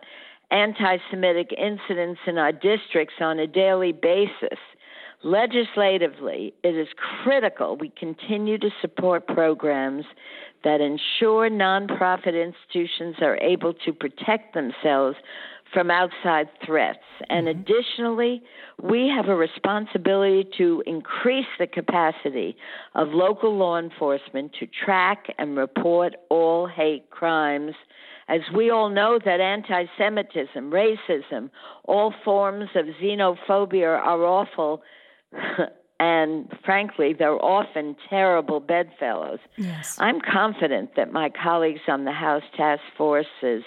anti 0.50 0.98
Semitic 1.10 1.52
incidents 1.56 2.20
in 2.26 2.38
our 2.38 2.52
districts 2.52 3.14
on 3.20 3.38
a 3.38 3.46
daily 3.46 3.92
basis. 3.92 4.58
Legislatively, 5.22 6.54
it 6.62 6.74
is 6.74 6.88
critical 7.22 7.76
we 7.76 7.90
continue 7.90 8.58
to 8.58 8.70
support 8.80 9.26
programs 9.26 10.04
that 10.64 10.80
ensure 10.80 11.50
nonprofit 11.50 12.34
institutions 12.34 13.16
are 13.20 13.36
able 13.38 13.74
to 13.74 13.92
protect 13.92 14.54
themselves 14.54 15.16
from 15.72 15.90
outside 15.90 16.48
threats. 16.64 16.98
And 17.28 17.46
mm-hmm. 17.46 17.60
additionally, 17.60 18.42
we 18.82 19.12
have 19.14 19.28
a 19.28 19.34
responsibility 19.34 20.48
to 20.58 20.82
increase 20.86 21.46
the 21.58 21.66
capacity 21.66 22.56
of 22.94 23.08
local 23.08 23.56
law 23.56 23.78
enforcement 23.78 24.52
to 24.60 24.66
track 24.84 25.26
and 25.38 25.56
report 25.56 26.14
all 26.28 26.66
hate 26.66 27.10
crimes. 27.10 27.74
As 28.28 28.40
we 28.54 28.70
all 28.70 28.88
know 28.88 29.18
that 29.24 29.40
anti 29.40 29.86
Semitism, 29.98 30.70
racism, 30.70 31.50
all 31.84 32.14
forms 32.24 32.70
of 32.74 32.86
xenophobia 33.02 33.98
are 33.98 34.24
awful 34.24 34.82
and 36.00 36.50
frankly, 36.64 37.12
they're 37.12 37.44
often 37.44 37.94
terrible 38.08 38.58
bedfellows. 38.58 39.38
Yes. 39.58 39.98
I'm 40.00 40.18
confident 40.18 40.96
that 40.96 41.12
my 41.12 41.28
colleagues 41.28 41.82
on 41.88 42.06
the 42.06 42.12
House 42.12 42.42
Task 42.56 42.80
Force, 42.96 43.26
as 43.42 43.60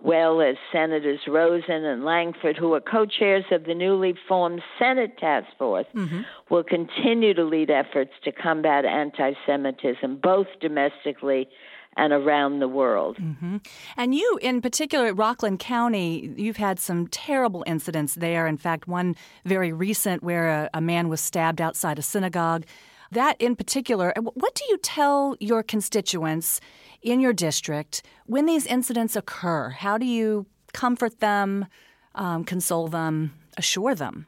well 0.00 0.40
as 0.40 0.54
Senators 0.70 1.18
Rosen 1.26 1.84
and 1.84 2.04
Lankford, 2.04 2.56
who 2.56 2.72
are 2.74 2.80
co 2.80 3.04
chairs 3.04 3.44
of 3.50 3.64
the 3.64 3.74
newly 3.74 4.14
formed 4.28 4.62
Senate 4.78 5.18
Task 5.18 5.48
Force, 5.58 5.86
mm-hmm. 5.92 6.20
will 6.50 6.62
continue 6.62 7.34
to 7.34 7.42
lead 7.42 7.68
efforts 7.68 8.12
to 8.22 8.30
combat 8.30 8.84
anti 8.84 9.32
Semitism, 9.44 10.20
both 10.22 10.46
domestically 10.60 11.48
and 11.96 12.12
around 12.12 12.60
the 12.60 12.68
world. 12.68 13.16
Mm-hmm. 13.18 13.58
And 13.96 14.14
you, 14.14 14.38
in 14.40 14.62
particular, 14.62 15.12
Rockland 15.12 15.58
County, 15.58 16.32
you've 16.36 16.56
had 16.56 16.78
some 16.78 17.06
terrible 17.08 17.64
incidents 17.66 18.14
there. 18.14 18.46
In 18.46 18.56
fact, 18.56 18.88
one 18.88 19.14
very 19.44 19.72
recent 19.72 20.22
where 20.22 20.48
a, 20.48 20.70
a 20.74 20.80
man 20.80 21.08
was 21.08 21.20
stabbed 21.20 21.60
outside 21.60 21.98
a 21.98 22.02
synagogue. 22.02 22.64
That 23.10 23.38
in 23.38 23.56
particular, 23.56 24.14
what 24.16 24.54
do 24.54 24.64
you 24.70 24.78
tell 24.78 25.36
your 25.38 25.62
constituents 25.62 26.60
in 27.02 27.20
your 27.20 27.34
district 27.34 28.02
when 28.24 28.46
these 28.46 28.64
incidents 28.64 29.16
occur? 29.16 29.68
How 29.68 29.98
do 29.98 30.06
you 30.06 30.46
comfort 30.72 31.20
them, 31.20 31.66
um, 32.14 32.44
console 32.44 32.88
them, 32.88 33.34
assure 33.58 33.94
them? 33.94 34.26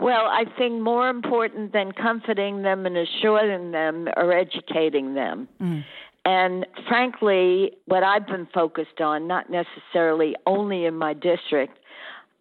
Well, 0.00 0.26
I 0.26 0.46
think 0.58 0.82
more 0.82 1.08
important 1.08 1.72
than 1.72 1.92
comforting 1.92 2.62
them 2.62 2.86
and 2.86 2.96
assuring 2.96 3.70
them 3.70 4.08
are 4.16 4.32
educating 4.32 5.14
them. 5.14 5.46
Mm. 5.60 5.84
And 6.24 6.66
frankly, 6.88 7.72
what 7.86 8.02
I've 8.02 8.26
been 8.26 8.46
focused 8.54 9.00
on, 9.00 9.26
not 9.26 9.46
necessarily 9.50 10.36
only 10.46 10.84
in 10.84 10.94
my 10.94 11.14
district, 11.14 11.78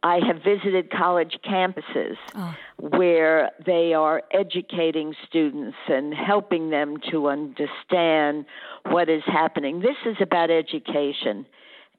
I 0.04 0.20
have 0.26 0.38
visited 0.44 0.90
college 0.92 1.38
campuses 1.46 2.18
oh. 2.34 2.56
where 2.78 3.52
they 3.64 3.94
are 3.94 4.24
educating 4.32 5.14
students 5.28 5.78
and 5.88 6.14
helping 6.14 6.72
them 6.72 6.98
to 7.12 7.28
understand 7.28 8.46
what 8.90 9.10
is 9.10 9.22
happening. 9.26 9.80
This 9.82 9.98
is 10.06 10.18
about 10.20 10.50
education. 10.50 11.46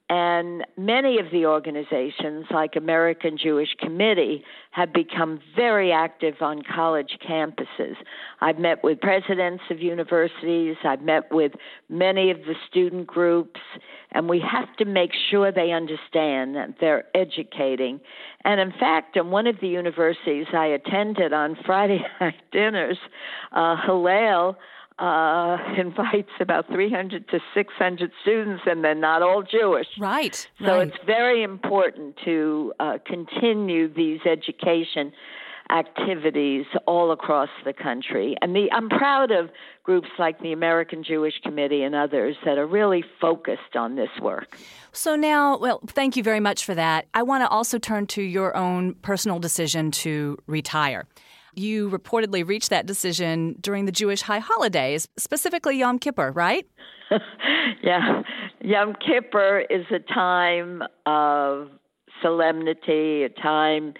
And 0.09 0.65
many 0.77 1.17
of 1.17 1.31
the 1.31 1.45
organizations, 1.45 2.45
like 2.51 2.75
American 2.75 3.37
Jewish 3.37 3.73
Committee, 3.79 4.43
have 4.71 4.91
become 4.91 5.39
very 5.55 5.93
active 5.93 6.35
on 6.41 6.61
college 6.61 7.17
campuses. 7.25 7.95
I've 8.41 8.59
met 8.59 8.83
with 8.83 8.99
presidents 8.99 9.63
of 9.71 9.79
universities, 9.79 10.75
I've 10.83 11.01
met 11.01 11.31
with 11.31 11.53
many 11.89 12.31
of 12.31 12.39
the 12.39 12.55
student 12.69 13.07
groups, 13.07 13.61
and 14.11 14.27
we 14.27 14.41
have 14.41 14.75
to 14.77 14.85
make 14.85 15.11
sure 15.31 15.51
they 15.53 15.71
understand 15.71 16.55
that 16.55 16.75
they're 16.81 17.05
educating. 17.15 18.01
And 18.43 18.59
in 18.59 18.71
fact, 18.71 19.15
in 19.15 19.31
one 19.31 19.47
of 19.47 19.55
the 19.61 19.69
universities 19.69 20.47
I 20.53 20.65
attended 20.65 21.31
on 21.31 21.57
Friday 21.65 22.01
night 22.19 22.35
dinners, 22.51 22.97
uh, 23.53 23.77
Hillel, 23.85 24.57
uh, 24.99 25.57
invites 25.77 26.31
about 26.39 26.67
300 26.67 27.27
to 27.29 27.39
600 27.53 28.11
students, 28.21 28.63
and 28.65 28.83
they're 28.83 28.95
not 28.95 29.21
all 29.21 29.43
Jewish. 29.43 29.87
Right. 29.99 30.35
So 30.59 30.77
right. 30.77 30.87
it's 30.87 30.97
very 31.05 31.43
important 31.43 32.17
to 32.25 32.73
uh, 32.79 32.97
continue 33.05 33.93
these 33.93 34.19
education 34.25 35.11
activities 35.69 36.65
all 36.85 37.11
across 37.11 37.49
the 37.65 37.73
country. 37.73 38.35
And 38.41 38.55
the, 38.55 38.71
I'm 38.71 38.89
proud 38.89 39.31
of 39.31 39.49
groups 39.83 40.09
like 40.19 40.39
the 40.41 40.51
American 40.51 41.03
Jewish 41.03 41.33
Committee 41.41 41.83
and 41.83 41.95
others 41.95 42.35
that 42.45 42.57
are 42.57 42.67
really 42.67 43.03
focused 43.19 43.75
on 43.75 43.95
this 43.95 44.09
work. 44.21 44.57
So 44.91 45.15
now, 45.15 45.57
well, 45.57 45.79
thank 45.87 46.15
you 46.15 46.23
very 46.23 46.39
much 46.39 46.65
for 46.65 46.75
that. 46.75 47.07
I 47.13 47.23
want 47.23 47.43
to 47.43 47.49
also 47.49 47.79
turn 47.79 48.07
to 48.07 48.21
your 48.21 48.55
own 48.55 48.95
personal 48.95 49.39
decision 49.39 49.91
to 49.91 50.37
retire. 50.47 51.05
You 51.55 51.89
reportedly 51.89 52.47
reached 52.47 52.69
that 52.69 52.85
decision 52.85 53.55
during 53.59 53.85
the 53.85 53.91
Jewish 53.91 54.21
high 54.21 54.39
holidays, 54.39 55.07
specifically 55.17 55.77
Yom 55.77 55.99
Kippur, 55.99 56.31
right? 56.31 56.67
yeah. 57.83 58.23
Yom 58.61 58.95
Kippur 58.95 59.63
is 59.69 59.85
a 59.91 59.99
time 59.99 60.83
of 61.05 61.69
solemnity, 62.21 63.23
a 63.23 63.29
time 63.29 63.93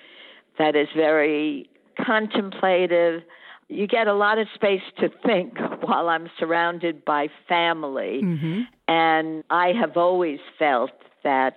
that 0.57 0.75
is 0.75 0.87
very 0.95 1.69
contemplative. 2.03 3.21
You 3.69 3.87
get 3.87 4.07
a 4.07 4.13
lot 4.13 4.37
of 4.37 4.47
space 4.53 4.81
to 4.99 5.09
think 5.25 5.57
while 5.81 6.09
I'm 6.09 6.29
surrounded 6.39 7.05
by 7.05 7.27
family. 7.47 8.21
Mm-hmm. 8.23 8.61
And 8.87 9.43
I 9.49 9.73
have 9.79 9.97
always 9.97 10.39
felt 10.57 10.91
that 11.23 11.55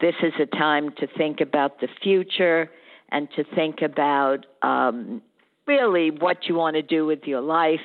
this 0.00 0.14
is 0.22 0.32
a 0.40 0.46
time 0.46 0.90
to 0.98 1.06
think 1.06 1.40
about 1.40 1.80
the 1.80 1.88
future 2.02 2.70
and 3.10 3.28
to 3.36 3.44
think 3.54 3.82
about 3.82 4.46
um, 4.62 5.22
really 5.66 6.10
what 6.10 6.46
you 6.48 6.54
want 6.54 6.76
to 6.76 6.82
do 6.82 7.06
with 7.06 7.24
your 7.24 7.40
life. 7.40 7.80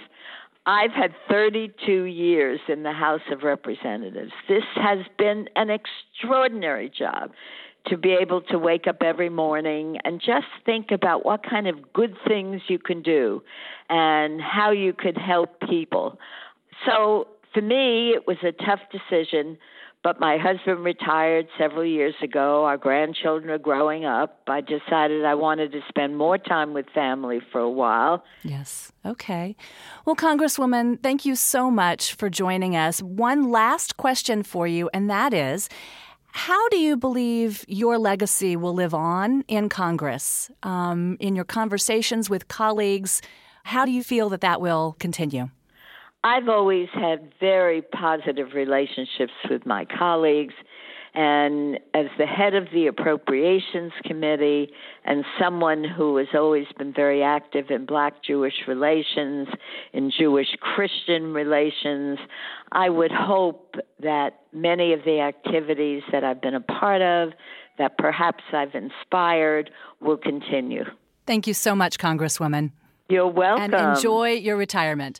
I've 0.66 0.92
had 0.92 1.14
32 1.28 2.04
years 2.04 2.60
in 2.68 2.84
the 2.84 2.92
House 2.92 3.22
of 3.32 3.44
Representatives. 3.44 4.32
This 4.48 4.64
has 4.76 5.00
been 5.18 5.48
an 5.56 5.70
extraordinary 5.70 6.90
job 6.96 7.32
to 7.88 7.98
be 7.98 8.14
able 8.14 8.42
to 8.42 8.60
wake 8.60 8.86
up 8.88 8.98
every 9.02 9.30
morning 9.30 9.98
and 10.06 10.22
just 10.24 10.46
think 10.66 10.92
about 10.92 11.26
what 11.26 11.42
kind 11.44 11.68
of 11.68 11.92
good 11.94 12.16
things 12.28 12.62
you 12.68 12.78
can 12.78 13.02
do 13.02 13.42
and 13.90 14.40
how 14.40 14.72
you 14.72 14.94
could 14.94 15.18
help 15.18 15.60
people. 15.62 16.20
So 16.86 17.28
for 17.54 17.62
me, 17.62 18.12
it 18.12 18.28
was 18.28 18.38
a 18.44 18.52
tough 18.52 18.82
decision 18.92 19.58
but 20.04 20.20
my 20.20 20.38
husband 20.38 20.84
retired 20.84 21.48
several 21.58 21.86
years 21.86 22.16
ago. 22.24 22.66
Our 22.66 22.78
grandchildren 22.78 23.52
are 23.52 23.60
growing 23.60 24.04
up. 24.04 24.42
I 24.48 24.62
decided 24.62 25.26
I 25.26 25.36
wanted 25.36 25.72
to 25.74 25.82
spend 25.90 26.18
more 26.18 26.38
time 26.38 26.74
with 26.74 26.88
family 26.90 27.40
for 27.52 27.62
a 27.62 27.70
while. 27.70 28.24
Yes. 28.44 28.92
Okay. 29.06 29.56
Well, 30.06 30.16
Congresswoman, 30.16 31.02
thank 31.04 31.26
you 31.26 31.36
so 31.36 31.70
much 31.70 32.16
for 32.16 32.30
joining 32.30 32.76
us. 32.76 33.02
One 33.02 33.52
last 33.52 33.98
question 33.98 34.42
for 34.42 34.66
you, 34.66 34.90
and 34.94 35.10
that 35.10 35.34
is 35.34 35.70
how 36.34 36.70
do 36.70 36.78
you 36.78 36.96
believe 36.96 37.66
your 37.68 37.98
legacy 37.98 38.56
will 38.56 38.74
live 38.74 38.94
on 38.94 39.44
in 39.48 39.70
Congress, 39.70 40.50
um, 40.64 41.18
in 41.20 41.36
your 41.36 41.46
conversations 41.46 42.30
with 42.30 42.48
colleagues? 42.48 43.22
How 43.66 43.86
do 43.86 43.92
you 43.92 44.04
feel 44.04 44.30
that 44.30 44.42
that 44.42 44.62
will 44.62 44.96
continue? 45.00 45.50
I've 46.24 46.50
always 46.50 46.88
had 46.94 47.34
very 47.40 47.82
positive 47.82 48.54
relationships 48.54 49.34
with 49.50 49.66
my 49.66 49.86
colleagues. 49.86 50.54
And 51.14 51.78
as 51.94 52.06
the 52.18 52.26
head 52.26 52.54
of 52.54 52.68
the 52.72 52.88
Appropriations 52.88 53.92
Committee 54.06 54.72
and 55.04 55.26
someone 55.38 55.84
who 55.84 56.16
has 56.18 56.28
always 56.34 56.68
been 56.78 56.94
very 56.94 57.22
active 57.22 57.70
in 57.70 57.86
Black 57.86 58.24
Jewish 58.24 58.54
relations, 58.66 59.50
in 59.92 60.10
Jewish 60.18 60.56
Christian 60.62 61.34
relations, 61.34 62.18
I 62.72 62.88
would 62.90 63.12
hope 63.12 63.76
that 64.02 64.42
many 64.54 64.94
of 64.94 65.04
the 65.04 65.20
activities 65.20 66.04
that 66.14 66.24
I've 66.24 66.40
been 66.40 66.56
a 66.56 66.62
part 66.62 67.02
of, 67.02 67.34
that 67.78 67.98
perhaps 67.98 68.44
I've 68.54 68.76
inspired 68.76 69.70
will 70.00 70.18
continue. 70.18 70.86
Thank 71.26 71.46
you 71.46 71.54
so 71.54 71.76
much, 71.76 71.98
Congresswoman. 71.98 72.72
You're 73.10 73.28
welcome. 73.28 73.74
And 73.74 73.98
enjoy 73.98 74.30
your 74.30 74.56
retirement. 74.56 75.20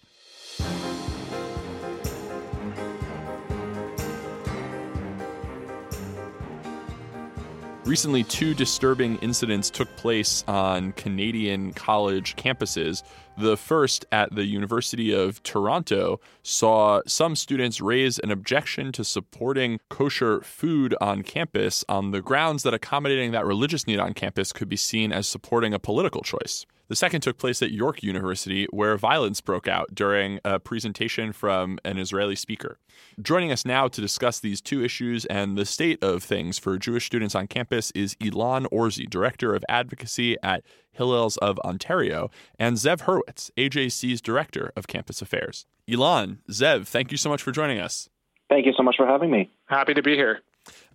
Recently, 7.84 8.24
two 8.24 8.54
disturbing 8.54 9.18
incidents 9.18 9.72
took 9.72 9.94
place 9.96 10.44
on 10.48 10.92
Canadian 10.92 11.74
college 11.74 12.36
campuses. 12.36 13.02
The 13.40 13.58
first 13.58 14.06
at 14.12 14.36
the 14.36 14.46
University 14.46 15.12
of 15.12 15.42
Toronto 15.42 16.20
saw 16.44 17.02
some 17.08 17.36
students 17.36 17.82
raise 17.82 18.20
an 18.20 18.30
objection 18.30 18.92
to 18.92 19.04
supporting 19.04 19.80
kosher 19.90 20.42
food 20.42 20.96
on 21.02 21.24
campus 21.24 21.84
on 21.90 22.12
the 22.12 22.22
grounds 22.22 22.62
that 22.64 22.76
accommodating 22.76 23.32
that 23.32 23.48
religious 23.48 23.88
need 23.88 24.00
on 24.00 24.14
campus 24.14 24.54
could 24.54 24.70
be 24.70 24.78
seen 24.78 25.12
as 25.12 25.26
supporting 25.26 25.74
a 25.74 25.80
political 25.80 26.22
choice. 26.22 26.68
The 26.92 26.98
second 26.98 27.22
took 27.22 27.38
place 27.38 27.62
at 27.62 27.72
York 27.72 28.04
University, 28.04 28.68
where 28.70 28.98
violence 28.98 29.40
broke 29.40 29.66
out 29.66 29.96
during 29.96 30.42
a 30.44 30.60
presentation 30.60 31.32
from 31.32 31.80
an 31.86 31.98
Israeli 31.98 32.36
speaker. 32.36 32.80
Joining 33.22 33.50
us 33.50 33.64
now 33.64 33.88
to 33.88 34.02
discuss 34.02 34.42
these 34.42 34.60
two 34.60 34.84
issues 34.84 35.24
and 35.28 35.58
the 35.58 35.64
state 35.64 36.04
of 36.04 36.22
things 36.22 36.60
for 36.60 36.78
Jewish 36.78 37.06
students 37.06 37.34
on 37.34 37.48
campus 37.48 37.92
is 37.92 38.16
Ilan 38.16 38.66
Orzi, 38.74 39.10
Director 39.10 39.56
of 39.56 39.64
Advocacy 39.70 40.36
at 40.44 40.66
Hillels 41.00 41.38
of 41.38 41.58
Ontario, 41.60 42.30
and 42.60 42.76
Zev 42.76 43.04
Hurwitz, 43.04 43.52
AJC's 43.56 44.20
Director 44.20 44.74
of 44.76 44.88
Campus 44.88 45.22
Affairs. 45.22 45.66
Ilan, 45.88 46.40
Zev, 46.50 46.86
thank 46.88 47.10
you 47.10 47.18
so 47.18 47.30
much 47.30 47.42
for 47.42 47.54
joining 47.54 47.80
us. 47.80 48.10
Thank 48.50 48.66
you 48.66 48.74
so 48.76 48.84
much 48.84 48.98
for 48.98 49.08
having 49.08 49.32
me. 49.32 49.50
Happy 49.68 49.94
to 49.94 50.04
be 50.04 50.16
here. 50.16 50.42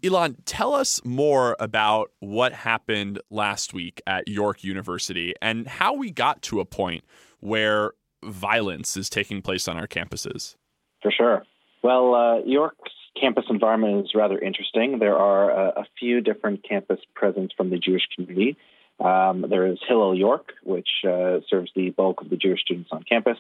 Ilan, 0.06 0.36
tell 0.44 0.75
us 0.75 1.00
more 1.04 1.56
about 1.58 2.12
what 2.20 2.52
happened 2.52 3.20
last 3.30 3.75
week 3.75 4.00
at 4.06 4.28
York 4.28 4.62
University 4.62 5.34
and 5.42 5.66
how 5.66 5.94
we 5.94 6.10
got 6.10 6.42
to 6.42 6.60
a 6.60 6.64
point 6.64 7.04
where 7.40 7.92
violence 8.25 8.96
is 8.96 9.10
taking 9.10 9.42
place 9.42 9.66
on 9.68 9.76
our 9.76 9.86
campuses. 9.86 10.54
For 11.02 11.10
sure. 11.10 11.44
Well, 11.82 12.14
uh, 12.14 12.38
York's 12.44 12.92
campus 13.20 13.44
environment 13.50 14.06
is 14.06 14.14
rather 14.14 14.38
interesting. 14.38 14.98
There 14.98 15.16
are 15.16 15.50
a, 15.50 15.80
a 15.80 15.86
few 15.98 16.20
different 16.20 16.62
campus 16.68 17.00
presence 17.14 17.52
from 17.56 17.70
the 17.70 17.78
Jewish 17.78 18.02
community. 18.14 18.56
Um, 18.98 19.44
there 19.48 19.66
is 19.66 19.78
Hillel 19.86 20.16
York, 20.16 20.52
which 20.62 20.88
uh, 21.04 21.40
serves 21.48 21.70
the 21.75 21.90
bulk 21.90 22.22
of 22.22 22.30
the 22.30 22.36
Jewish 22.36 22.60
students 22.60 22.90
on 22.92 23.02
campus. 23.02 23.38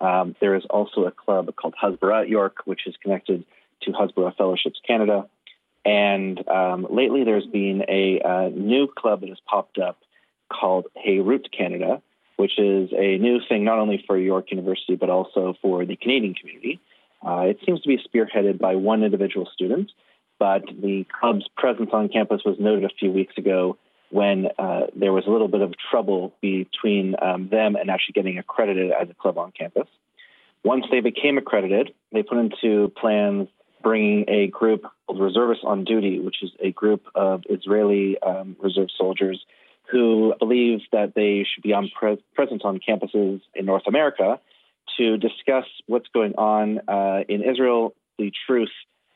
Um, 0.00 0.34
there 0.40 0.54
is 0.54 0.64
also 0.70 1.04
a 1.04 1.10
club 1.10 1.54
called 1.56 1.74
Hasbara 1.82 2.28
York, 2.28 2.58
which 2.64 2.86
is 2.86 2.94
connected 3.02 3.44
to 3.82 3.90
Hasbara 3.92 4.36
Fellowships 4.36 4.80
Canada. 4.86 5.28
And 5.84 6.46
um, 6.48 6.86
lately, 6.88 7.24
there's 7.24 7.46
been 7.46 7.84
a, 7.88 8.20
a, 8.24 8.50
new 8.50 8.86
club 8.86 9.20
that 9.20 9.28
has 9.28 9.38
popped 9.46 9.78
up 9.78 9.98
called 10.50 10.86
Herut 10.96 11.46
Canada, 11.56 12.00
which 12.36 12.58
is 12.58 12.90
a 12.92 13.18
new 13.18 13.40
thing 13.48 13.64
not 13.64 13.78
only 13.78 14.02
for 14.06 14.16
York 14.16 14.50
University 14.50 14.96
but 14.96 15.10
also 15.10 15.54
for 15.60 15.84
the 15.84 15.96
Canadian 15.96 16.34
community. 16.34 16.80
Uh, 17.26 17.40
it 17.40 17.58
seems 17.64 17.80
to 17.82 17.88
be 17.88 17.98
spearheaded 17.98 18.58
by 18.58 18.74
one 18.74 19.02
individual 19.02 19.48
student, 19.52 19.90
but 20.38 20.62
the 20.66 21.06
club's 21.20 21.46
presence 21.56 21.90
on 21.92 22.08
campus 22.08 22.42
was 22.44 22.56
noted 22.58 22.84
a 22.84 22.94
few 22.98 23.10
weeks 23.10 23.36
ago 23.38 23.78
when 24.10 24.48
uh, 24.58 24.86
there 24.94 25.12
was 25.12 25.24
a 25.26 25.30
little 25.30 25.48
bit 25.48 25.60
of 25.60 25.74
trouble 25.90 26.34
between 26.40 27.14
um, 27.20 27.48
them 27.48 27.76
and 27.76 27.90
actually 27.90 28.12
getting 28.12 28.38
accredited 28.38 28.90
as 28.90 29.08
a 29.10 29.14
club 29.14 29.38
on 29.38 29.52
campus. 29.52 29.88
Once 30.62 30.84
they 30.90 31.00
became 31.00 31.36
accredited, 31.36 31.92
they 32.12 32.22
put 32.22 32.38
into 32.38 32.92
plans 33.00 33.48
bringing 33.84 34.24
a 34.28 34.48
group 34.48 34.82
called 35.06 35.20
Reservists 35.20 35.62
on 35.64 35.84
Duty, 35.84 36.18
which 36.18 36.42
is 36.42 36.50
a 36.60 36.72
group 36.72 37.04
of 37.14 37.42
Israeli 37.48 38.18
um, 38.20 38.56
reserve 38.60 38.88
soldiers 38.98 39.44
who 39.92 40.34
believe 40.40 40.80
that 40.90 41.14
they 41.14 41.44
should 41.44 41.62
be 41.62 41.72
on 41.72 41.90
pre- 41.96 42.22
present 42.34 42.64
on 42.64 42.80
campuses 42.80 43.40
in 43.54 43.66
North 43.66 43.86
America 43.86 44.40
to 44.96 45.18
discuss 45.18 45.66
what's 45.86 46.08
going 46.08 46.34
on 46.36 46.80
uh, 46.88 47.22
in 47.28 47.42
Israel, 47.42 47.94
the 48.18 48.32
truth 48.46 48.70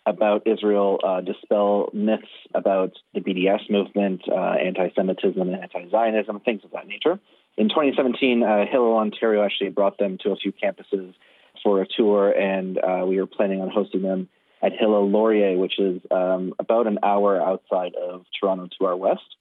about 0.07 0.47
Israel, 0.47 0.99
uh, 1.03 1.21
dispel 1.21 1.91
myths 1.93 2.29
about 2.55 2.93
the 3.15 3.21
BDS 3.21 3.71
movement, 3.71 4.23
uh, 4.31 4.35
anti 4.35 4.89
Semitism, 4.95 5.41
and 5.41 5.55
anti 5.55 5.89
Zionism, 5.91 6.41
things 6.41 6.63
of 6.65 6.71
that 6.73 6.87
nature. 6.87 7.19
In 7.57 7.69
2017, 7.69 8.43
uh, 8.43 8.67
Hillel, 8.71 8.97
Ontario 8.97 9.45
actually 9.45 9.71
brought 9.71 9.99
them 9.99 10.19
to 10.23 10.31
a 10.31 10.37
few 10.37 10.53
campuses 10.53 11.15
for 11.63 11.83
a 11.83 11.87
tour, 11.87 12.31
and 12.31 12.79
uh, 12.79 13.05
we 13.07 13.19
were 13.19 13.27
planning 13.27 13.61
on 13.61 13.69
hosting 13.69 14.03
them 14.03 14.29
at 14.63 14.73
Hillel 14.73 15.09
Laurier, 15.09 15.57
which 15.57 15.79
is 15.79 16.01
um, 16.11 16.55
about 16.59 16.87
an 16.87 16.99
hour 17.03 17.41
outside 17.41 17.95
of 17.95 18.25
Toronto 18.39 18.69
to 18.79 18.87
our 18.87 18.97
west. 18.97 19.37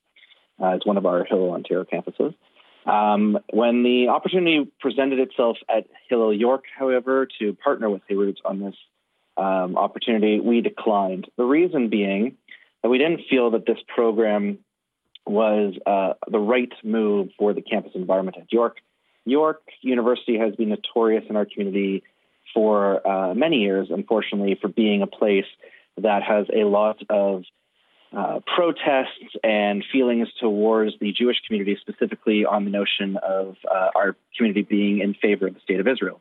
Uh, 0.61 0.69
it's 0.69 0.85
one 0.85 0.97
of 0.97 1.05
our 1.05 1.23
Hillel, 1.23 1.51
Ontario 1.51 1.85
campuses. 1.85 2.35
Um, 2.85 3.37
when 3.51 3.83
the 3.83 4.07
opportunity 4.07 4.71
presented 4.79 5.19
itself 5.19 5.57
at 5.69 5.87
Hillel 6.09 6.33
York, 6.33 6.63
however, 6.77 7.27
to 7.39 7.53
partner 7.53 7.89
with 7.89 8.01
Haywards 8.07 8.39
on 8.45 8.59
this 8.59 8.75
um, 9.35 9.77
opportunity, 9.77 10.39
we 10.39 10.61
declined. 10.61 11.27
The 11.37 11.43
reason 11.43 11.89
being 11.89 12.37
that 12.81 12.89
we 12.89 12.97
didn't 12.97 13.21
feel 13.29 13.51
that 13.51 13.65
this 13.65 13.77
program 13.93 14.59
was 15.25 15.73
uh, 15.85 16.13
the 16.31 16.39
right 16.39 16.71
move 16.83 17.29
for 17.37 17.53
the 17.53 17.61
campus 17.61 17.91
environment 17.95 18.37
at 18.39 18.51
York. 18.51 18.77
York 19.25 19.61
University 19.81 20.37
has 20.37 20.55
been 20.55 20.69
notorious 20.69 21.25
in 21.29 21.35
our 21.35 21.45
community 21.45 22.03
for 22.57 23.07
uh, 23.07 23.35
many 23.35 23.57
years, 23.57 23.89
unfortunately, 23.91 24.57
for 24.59 24.67
being 24.67 25.03
a 25.03 25.07
place 25.07 25.45
that 26.01 26.23
has 26.23 26.47
a 26.51 26.63
lot 26.63 26.97
of 27.07 27.43
uh, 28.11 28.39
protests 28.47 29.35
and 29.43 29.83
feelings 29.91 30.27
towards 30.39 30.93
the 30.99 31.11
Jewish 31.11 31.37
community, 31.45 31.77
specifically 31.79 32.45
on 32.45 32.65
the 32.65 32.71
notion 32.71 33.15
of 33.17 33.57
uh, 33.69 33.89
our 33.95 34.15
community 34.35 34.63
being 34.63 35.01
in 35.01 35.13
favor 35.13 35.45
of 35.45 35.53
the 35.53 35.59
state 35.59 35.79
of 35.79 35.87
Israel. 35.87 36.19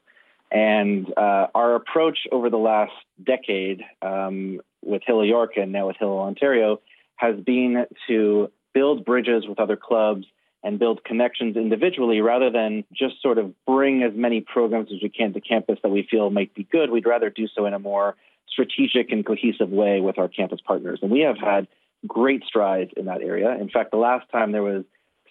And 0.52 1.10
uh, 1.16 1.46
our 1.54 1.74
approach 1.74 2.18
over 2.30 2.50
the 2.50 2.58
last 2.58 2.92
decade 3.24 3.82
um, 4.02 4.60
with 4.84 5.00
Hillel 5.06 5.24
York 5.24 5.52
and 5.56 5.72
now 5.72 5.86
with 5.86 5.96
Hillel 5.98 6.18
Ontario 6.18 6.82
has 7.16 7.40
been 7.40 7.86
to 8.08 8.50
build 8.74 9.06
bridges 9.06 9.44
with 9.48 9.58
other 9.58 9.76
clubs 9.76 10.26
and 10.62 10.78
build 10.78 11.04
connections 11.04 11.56
individually 11.56 12.20
rather 12.20 12.50
than 12.50 12.84
just 12.92 13.20
sort 13.22 13.38
of 13.38 13.52
bring 13.66 14.02
as 14.02 14.12
many 14.14 14.40
programs 14.40 14.90
as 14.92 15.02
we 15.02 15.08
can 15.08 15.32
to 15.32 15.40
campus 15.40 15.78
that 15.82 15.90
we 15.90 16.06
feel 16.10 16.30
might 16.30 16.54
be 16.54 16.64
good. 16.64 16.90
We'd 16.90 17.06
rather 17.06 17.30
do 17.30 17.46
so 17.54 17.66
in 17.66 17.74
a 17.74 17.78
more 17.78 18.16
strategic 18.48 19.12
and 19.12 19.24
cohesive 19.24 19.68
way 19.68 20.00
with 20.00 20.18
our 20.18 20.28
campus 20.28 20.60
partners. 20.66 21.00
And 21.02 21.10
we 21.10 21.20
have 21.20 21.38
had 21.38 21.68
great 22.06 22.44
strides 22.44 22.90
in 22.96 23.06
that 23.06 23.22
area. 23.22 23.56
In 23.60 23.68
fact, 23.68 23.90
the 23.90 23.96
last 23.96 24.30
time 24.30 24.52
there 24.52 24.62
was 24.62 24.84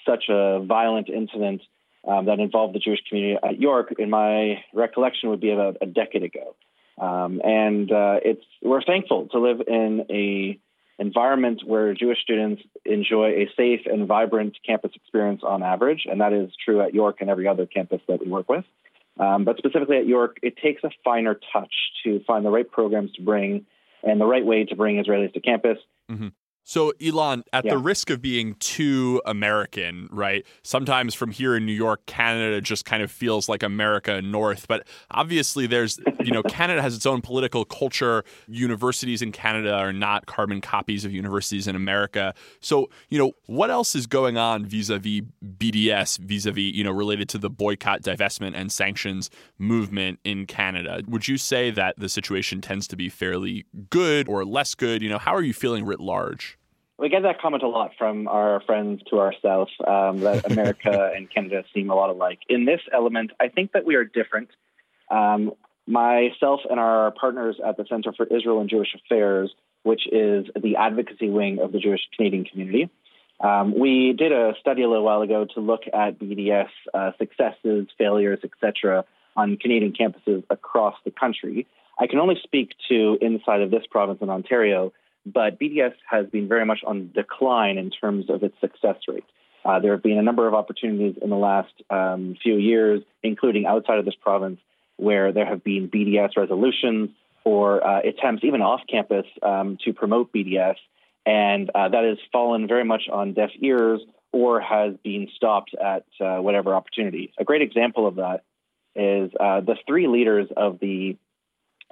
such 0.06 0.26
a 0.30 0.64
violent 0.64 1.10
incident 1.10 1.62
um, 2.08 2.26
that 2.26 2.40
involved 2.40 2.76
the 2.76 2.80
Jewish 2.80 3.00
community 3.10 3.40
at 3.44 3.60
York, 3.60 3.96
in 3.98 4.10
my 4.10 4.64
recollection, 4.74 5.30
would 5.30 5.42
be 5.42 5.52
about 5.52 5.78
a 5.82 5.86
decade 5.86 6.24
ago. 6.24 6.56
Um, 6.98 7.42
and 7.44 7.92
uh, 7.92 8.20
it's 8.24 8.46
we're 8.62 8.84
thankful 8.84 9.28
to 9.30 9.40
live 9.40 9.62
in 9.68 10.06
a 10.10 10.60
environment 10.98 11.62
where 11.66 11.94
Jewish 11.94 12.20
students 12.22 12.62
enjoy 12.86 13.32
a 13.32 13.50
safe 13.58 13.82
and 13.86 14.08
vibrant 14.08 14.58
campus 14.66 14.92
experience 14.96 15.42
on 15.44 15.64
average, 15.64 16.06
and 16.10 16.22
that 16.22 16.34
is 16.34 16.52
true 16.64 16.82
at 16.82 16.94
York 16.94 17.18
and 17.22 17.30
every 17.30 17.48
other 17.48 17.66
campus 17.66 18.02
that 18.08 18.20
we 18.24 18.32
work 18.32 18.50
with. 18.50 18.66
Um, 19.20 19.46
but 19.46 19.58
specifically 19.58 19.98
at 19.98 20.08
York, 20.08 20.38
it 20.42 20.58
takes 20.58 20.84
a 20.84 20.90
finer 21.04 21.40
touch 21.54 21.74
to 22.04 22.22
find 22.26 22.46
the 22.46 22.50
right 22.50 22.70
programs 22.70 23.14
to 23.14 23.22
bring 23.22 23.66
and 24.04 24.20
the 24.20 24.26
right 24.26 24.46
way 24.46 24.66
to 24.66 24.76
bring 24.76 25.02
Israelis 25.02 25.34
to 25.34 25.40
campus. 25.40 25.78
Mm-hmm. 26.12 26.28
So, 26.68 26.92
Ilan, 27.00 27.44
at 27.54 27.64
yeah. 27.64 27.74
the 27.74 27.78
risk 27.78 28.10
of 28.10 28.24
being 28.24 28.56
too 28.56 29.22
American, 29.28 30.10
right? 30.12 30.44
Sometimes 30.64 31.14
from 31.14 31.30
here 31.30 31.56
in 31.56 31.64
New 31.64 31.72
York, 31.72 32.04
Canada 32.08 32.60
just 32.60 32.86
kind 32.86 33.04
of 33.04 33.12
feels 33.12 33.48
like 33.48 33.62
America 33.62 34.20
North. 34.20 34.68
But 34.68 34.88
obviously, 35.12 35.68
there's, 35.68 36.00
you 36.24 36.32
know, 36.32 36.42
Canada 36.42 36.82
has 36.82 36.96
its 36.96 37.06
own 37.06 37.22
political 37.22 37.66
culture. 37.66 38.24
Universities 38.48 39.22
in 39.22 39.32
Canada 39.32 39.76
are 39.76 39.94
not 39.94 40.26
carbon 40.26 40.60
copies 40.60 41.06
of 41.06 41.14
universities 41.14 41.68
in 41.68 41.76
America. 41.76 42.34
So, 42.62 42.90
you 43.10 43.20
know, 43.20 43.34
what 43.46 43.70
else 43.70 43.94
is 43.94 44.08
going 44.08 44.36
on 44.36 44.66
vis 44.66 44.90
a 44.90 44.98
vis 44.98 45.22
BDS, 45.44 46.18
vis 46.18 46.48
a 46.48 46.52
vis, 46.52 46.74
you 46.74 46.84
know, 46.84 46.92
related 46.92 47.30
to 47.30 47.38
the 47.38 47.50
boycott, 47.50 48.02
divestment, 48.02 48.54
and 48.56 48.72
sanctions 48.72 49.30
movement 49.60 50.18
in 50.24 50.48
Canada? 50.48 51.04
Would 51.08 51.28
you 51.28 51.38
say 51.38 51.70
that 51.70 52.00
the 52.00 52.10
situation 52.10 52.60
tends 52.60 52.88
to 52.88 52.96
be 52.96 53.08
fairly 53.08 53.68
good 53.92 54.28
or 54.28 54.44
less 54.44 54.74
good? 54.74 55.04
You 55.04 55.10
know, 55.10 55.20
how 55.20 55.36
are 55.36 55.44
you 55.44 55.54
feeling 55.54 55.86
writ 55.86 56.00
large? 56.00 56.55
We 56.98 57.10
get 57.10 57.24
that 57.24 57.42
comment 57.42 57.64
a 57.64 57.68
lot 57.68 57.92
from 57.98 58.28
our 58.28 58.62
friends 58.62 59.02
to 59.10 59.20
our 59.20 59.34
south 59.42 59.68
um, 59.86 60.22
that 60.22 60.50
America 60.52 61.12
and 61.16 61.30
Canada 61.30 61.64
seem 61.74 61.90
a 61.90 61.96
lot 61.96 62.10
alike. 62.10 62.40
In 62.48 62.66
this 62.66 62.82
element, 62.94 63.32
I 63.40 63.50
think 63.50 63.74
that 63.74 63.86
we 63.86 63.96
are 63.96 64.06
different. 64.06 64.50
Um, 65.12 65.52
myself 65.88 66.62
and 66.70 66.80
our 66.80 67.12
partners 67.12 67.58
at 67.66 67.78
the 67.78 67.86
Center 67.88 68.14
for 68.14 68.26
Israel 68.26 68.62
and 68.62 68.70
Jewish 68.70 68.96
Affairs, 68.96 69.54
which 69.84 70.08
is 70.12 70.46
the 70.60 70.78
advocacy 70.78 71.30
wing 71.30 71.60
of 71.60 71.72
the 71.72 71.80
Jewish 71.80 72.02
Canadian 72.16 72.46
community, 72.46 72.90
um, 73.40 73.78
we 73.78 74.14
did 74.14 74.32
a 74.32 74.54
study 74.60 74.82
a 74.82 74.90
little 74.90 75.04
while 75.04 75.22
ago 75.22 75.46
to 75.54 75.60
look 75.60 75.84
at 75.94 76.18
BDS 76.20 76.70
uh, 76.94 77.12
successes, 77.18 77.88
failures, 77.98 78.40
etc., 78.44 79.06
on 79.36 79.58
Canadian 79.58 79.92
campuses 79.94 80.44
across 80.50 80.96
the 81.04 81.12
country. 81.12 81.68
I 82.00 82.08
can 82.08 82.20
only 82.20 82.40
speak 82.42 82.72
to 82.90 83.18
inside 83.22 83.62
of 83.62 83.72
this 83.72 83.84
province 83.90 84.20
in 84.22 84.30
Ontario, 84.30 84.94
but 85.26 85.60
BDS 85.60 85.94
has 86.10 86.28
been 86.28 86.48
very 86.48 86.66
much 86.66 86.80
on 86.86 87.12
decline 87.14 87.78
in 87.78 87.90
terms 87.90 88.30
of 88.30 88.44
its 88.44 88.56
success 88.62 88.98
rate. 89.08 89.26
Uh, 89.66 89.80
there 89.80 89.94
have 89.94 90.04
been 90.04 90.20
a 90.20 90.22
number 90.22 90.48
of 90.48 90.54
opportunities 90.54 91.16
in 91.22 91.32
the 91.32 91.36
last 91.36 91.74
um, 91.90 92.38
few 92.42 92.56
years, 92.56 93.02
including 93.24 93.66
outside 93.66 93.98
of 93.98 94.06
this 94.06 94.14
province, 94.22 94.60
where 94.98 95.32
there 95.32 95.46
have 95.46 95.64
been 95.64 95.90
BDS 95.90 96.38
resolutions 96.38 97.10
or 97.44 97.86
uh, 97.86 98.02
attempts, 98.02 98.44
even 98.44 98.62
off 98.62 98.82
campus, 98.90 99.26
um, 99.42 99.78
to 99.84 99.94
promote 99.94 100.32
BDS. 100.32 100.76
And 101.26 101.72
uh, 101.74 101.90
that 101.90 102.04
has 102.04 102.18
fallen 102.32 102.68
very 102.68 102.86
much 102.86 103.04
on 103.12 103.34
deaf 103.34 103.50
ears 103.60 104.02
or 104.32 104.60
has 104.62 104.94
been 105.04 105.30
stopped 105.36 105.74
at 105.74 106.06
uh, 106.22 106.38
whatever 106.38 106.76
opportunity. 106.76 107.34
A 107.40 107.44
great 107.44 107.64
example 107.64 108.06
of 108.06 108.16
that 108.16 108.44
is 108.96 109.32
uh, 109.40 109.62
the 109.62 109.76
three 109.88 110.08
leaders 110.08 110.48
of 110.56 110.80
the 110.80 111.18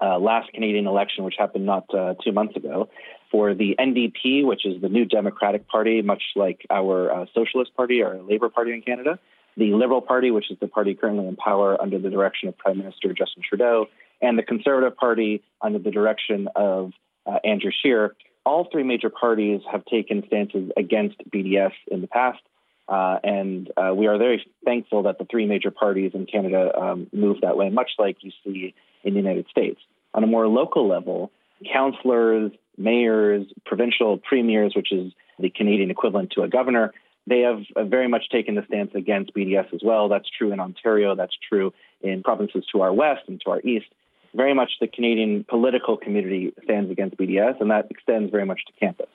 uh, 0.02 0.20
last 0.20 0.52
Canadian 0.54 0.86
election, 0.86 1.24
which 1.24 1.36
happened 1.38 1.66
not 1.66 1.86
two 2.24 2.32
months 2.32 2.56
ago, 2.56 2.90
for 3.34 3.54
the 3.54 3.76
NDP, 3.78 4.46
which 4.46 4.66
is 4.66 4.82
the 4.82 4.88
New 4.88 5.04
Democratic 5.04 5.68
Party, 5.68 6.02
much 6.02 6.24
like 6.38 6.66
our 6.70 7.12
uh, 7.12 7.26
Socialist 7.34 7.76
Party 7.76 8.02
or 8.02 8.22
Labour 8.22 8.48
Party 8.48 8.72
in 8.72 8.82
Canada, 8.82 9.20
the 9.58 9.74
Liberal 9.74 10.02
Party, 10.02 10.32
which 10.32 10.50
is 10.50 10.58
the 10.62 10.68
party 10.68 10.94
currently 10.94 11.28
in 11.28 11.36
power 11.36 11.80
under 11.82 12.00
the 12.00 12.10
direction 12.10 12.48
of 12.48 12.58
Prime 12.58 12.78
Minister 12.78 13.10
Justin 13.10 13.44
Trudeau, 13.48 13.88
and 14.22 14.38
the 14.38 14.44
Conservative 14.44 14.96
Party 14.96 15.44
under 15.62 15.80
the 15.80 15.92
direction 15.92 16.48
of 16.56 16.94
uh, 17.26 17.40
Andrew 17.44 17.72
Scheer 17.82 18.16
all 18.46 18.68
three 18.72 18.84
major 18.84 19.10
parties 19.10 19.62
have 19.72 19.86
taken 19.86 20.24
stances 20.28 20.72
against 20.76 21.18
BDS 21.30 21.72
in 21.88 22.02
the 22.02 22.08
past. 22.08 22.42
Uh, 22.88 23.18
and 23.24 23.72
uh, 23.78 23.94
we 23.96 24.08
are 24.08 24.18
very 24.18 24.46
thankful 24.66 25.04
that 25.04 25.18
the 25.18 25.26
three 25.26 25.46
major 25.46 25.72
parties 25.72 26.12
in 26.14 26.26
Canada 26.26 26.72
um, 26.78 27.08
moved 27.14 27.42
that 27.42 27.56
way, 27.56 27.70
much 27.70 27.92
like 27.98 28.18
you 28.22 28.32
see 28.44 28.74
in 29.04 29.14
the 29.14 29.20
United 29.20 29.48
States. 29.50 29.80
On 30.14 30.24
a 30.24 30.28
more 30.28 30.48
local 30.48 30.88
level, 30.88 31.32
councillors, 31.72 32.52
mayors, 32.78 33.46
provincial 33.66 34.18
premiers, 34.18 34.74
which 34.76 34.92
is 34.92 35.12
the 35.40 35.50
Canadian 35.50 35.92
equivalent 35.92 36.32
to 36.32 36.44
a 36.44 36.48
governor, 36.48 36.94
they 37.26 37.42
have 37.42 37.62
uh, 37.76 37.84
very 37.84 38.08
much 38.08 38.30
taken 38.30 38.56
the 38.56 38.64
stance 38.68 38.92
against 38.96 39.34
BDS 39.34 39.74
as 39.74 39.82
well. 39.84 40.10
That's 40.10 40.30
true 40.30 40.52
in 40.52 40.60
Ontario, 40.60 41.16
that's 41.16 41.36
true 41.50 41.74
in 42.02 42.22
provinces 42.22 42.66
to 42.74 42.82
our 42.82 42.94
west 42.94 43.22
and 43.28 43.42
to 43.46 43.52
our 43.52 43.62
east 43.62 43.88
very 44.34 44.54
much 44.54 44.72
the 44.82 44.88
Canadian 44.88 45.46
political 45.48 45.98
community 45.98 46.54
stands 46.64 46.92
against 46.92 47.18
BDS, 47.18 47.62
and 47.62 47.72
that 47.72 47.88
extends 47.90 48.32
very 48.32 48.46
much 48.46 48.62
to 48.66 48.74
campus. 48.80 49.10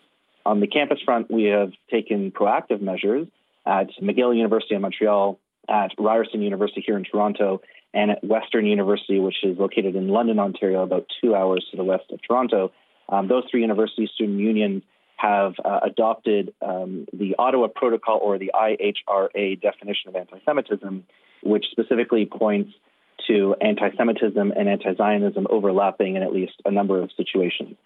On 0.46 0.60
the 0.60 0.66
campus 0.66 0.98
front, 1.04 1.30
we 1.30 1.44
have 1.44 1.72
taken 1.90 2.30
proactive 2.30 2.80
measures 2.80 3.26
at 3.66 3.88
McGill 4.00 4.36
University 4.36 4.74
in 4.74 4.82
Montreal, 4.82 5.38
at 5.68 5.90
Ryerson 5.98 6.40
University 6.40 6.82
here 6.86 6.96
in 6.96 7.04
Toronto, 7.04 7.60
and 7.92 8.12
at 8.12 8.24
Western 8.24 8.64
University, 8.64 9.18
which 9.18 9.42
is 9.42 9.58
located 9.58 9.96
in 9.96 10.08
London, 10.08 10.38
Ontario, 10.38 10.82
about 10.82 11.06
two 11.20 11.34
hours 11.34 11.66
to 11.70 11.76
the 11.76 11.84
west 11.84 12.04
of 12.10 12.20
Toronto. 12.22 12.72
Um, 13.08 13.28
those 13.28 13.44
three 13.50 13.62
university 13.62 14.08
student 14.14 14.38
unions 14.38 14.82
have 15.16 15.54
uh, 15.64 15.80
adopted 15.82 16.54
um, 16.62 17.06
the 17.12 17.34
Ottawa 17.38 17.66
Protocol 17.68 18.20
or 18.22 18.38
the 18.38 18.52
IHRA 18.54 19.60
definition 19.60 20.08
of 20.08 20.16
anti 20.16 20.38
Semitism, 20.44 21.04
which 21.42 21.66
specifically 21.70 22.24
points 22.24 22.72
to 23.26 23.56
anti 23.60 23.90
Semitism 23.96 24.52
and 24.52 24.68
anti 24.68 24.94
Zionism 24.94 25.46
overlapping 25.50 26.16
in 26.16 26.22
at 26.22 26.32
least 26.32 26.54
a 26.64 26.70
number 26.70 27.02
of 27.02 27.10
situations. 27.16 27.76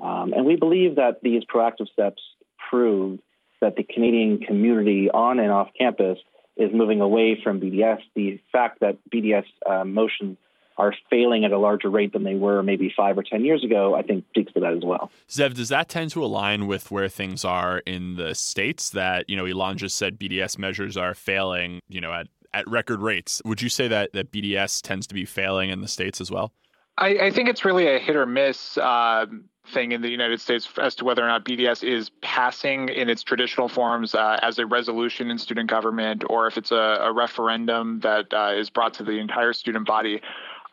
Um, 0.00 0.32
and 0.32 0.44
we 0.44 0.56
believe 0.56 0.96
that 0.96 1.20
these 1.22 1.42
proactive 1.44 1.88
steps 1.92 2.22
prove 2.70 3.20
that 3.60 3.76
the 3.76 3.82
Canadian 3.82 4.38
community 4.38 5.10
on 5.10 5.38
and 5.38 5.50
off 5.50 5.68
campus 5.78 6.18
is 6.56 6.70
moving 6.72 7.00
away 7.00 7.38
from 7.42 7.60
BDS. 7.60 8.00
The 8.14 8.40
fact 8.50 8.80
that 8.80 8.96
BDS 9.12 9.44
uh, 9.68 9.84
motions 9.84 10.38
are 10.80 10.94
failing 11.10 11.44
at 11.44 11.52
a 11.52 11.58
larger 11.58 11.90
rate 11.90 12.12
than 12.12 12.24
they 12.24 12.34
were 12.34 12.62
maybe 12.62 12.92
five 12.96 13.18
or 13.18 13.22
10 13.22 13.44
years 13.44 13.62
ago, 13.62 13.94
I 13.94 14.02
think 14.02 14.24
speaks 14.30 14.52
to 14.54 14.60
that 14.60 14.72
as 14.72 14.82
well. 14.84 15.10
Zev, 15.28 15.54
does 15.54 15.68
that 15.68 15.88
tend 15.88 16.10
to 16.12 16.24
align 16.24 16.66
with 16.66 16.90
where 16.90 17.08
things 17.08 17.44
are 17.44 17.78
in 17.80 18.16
the 18.16 18.34
States 18.34 18.90
that, 18.90 19.28
you 19.28 19.36
know, 19.36 19.44
Ilan 19.44 19.76
just 19.76 19.96
said 19.96 20.18
BDS 20.18 20.58
measures 20.58 20.96
are 20.96 21.14
failing, 21.14 21.80
you 21.88 22.00
know, 22.00 22.12
at 22.12 22.26
at 22.52 22.68
record 22.68 23.00
rates. 23.00 23.40
Would 23.44 23.62
you 23.62 23.68
say 23.68 23.88
that, 23.88 24.12
that 24.12 24.32
BDS 24.32 24.82
tends 24.82 25.06
to 25.06 25.14
be 25.14 25.24
failing 25.24 25.70
in 25.70 25.80
the 25.80 25.88
States 25.88 26.20
as 26.20 26.30
well? 26.30 26.52
I, 26.98 27.08
I 27.08 27.30
think 27.30 27.48
it's 27.48 27.64
really 27.64 27.86
a 27.86 27.98
hit 27.98 28.16
or 28.16 28.26
miss 28.26 28.76
uh, 28.76 29.26
thing 29.72 29.92
in 29.92 30.02
the 30.02 30.08
United 30.08 30.40
States 30.40 30.68
as 30.80 30.94
to 30.96 31.04
whether 31.04 31.22
or 31.22 31.28
not 31.28 31.44
BDS 31.44 31.84
is 31.84 32.10
passing 32.22 32.88
in 32.88 33.08
its 33.08 33.22
traditional 33.22 33.68
forms 33.68 34.14
uh, 34.14 34.38
as 34.42 34.58
a 34.58 34.66
resolution 34.66 35.30
in 35.30 35.38
student 35.38 35.70
government 35.70 36.24
or 36.28 36.46
if 36.46 36.56
it's 36.58 36.72
a, 36.72 36.98
a 37.02 37.12
referendum 37.12 38.00
that 38.00 38.32
uh, 38.32 38.52
is 38.54 38.68
brought 38.68 38.94
to 38.94 39.04
the 39.04 39.12
entire 39.12 39.52
student 39.52 39.86
body. 39.86 40.20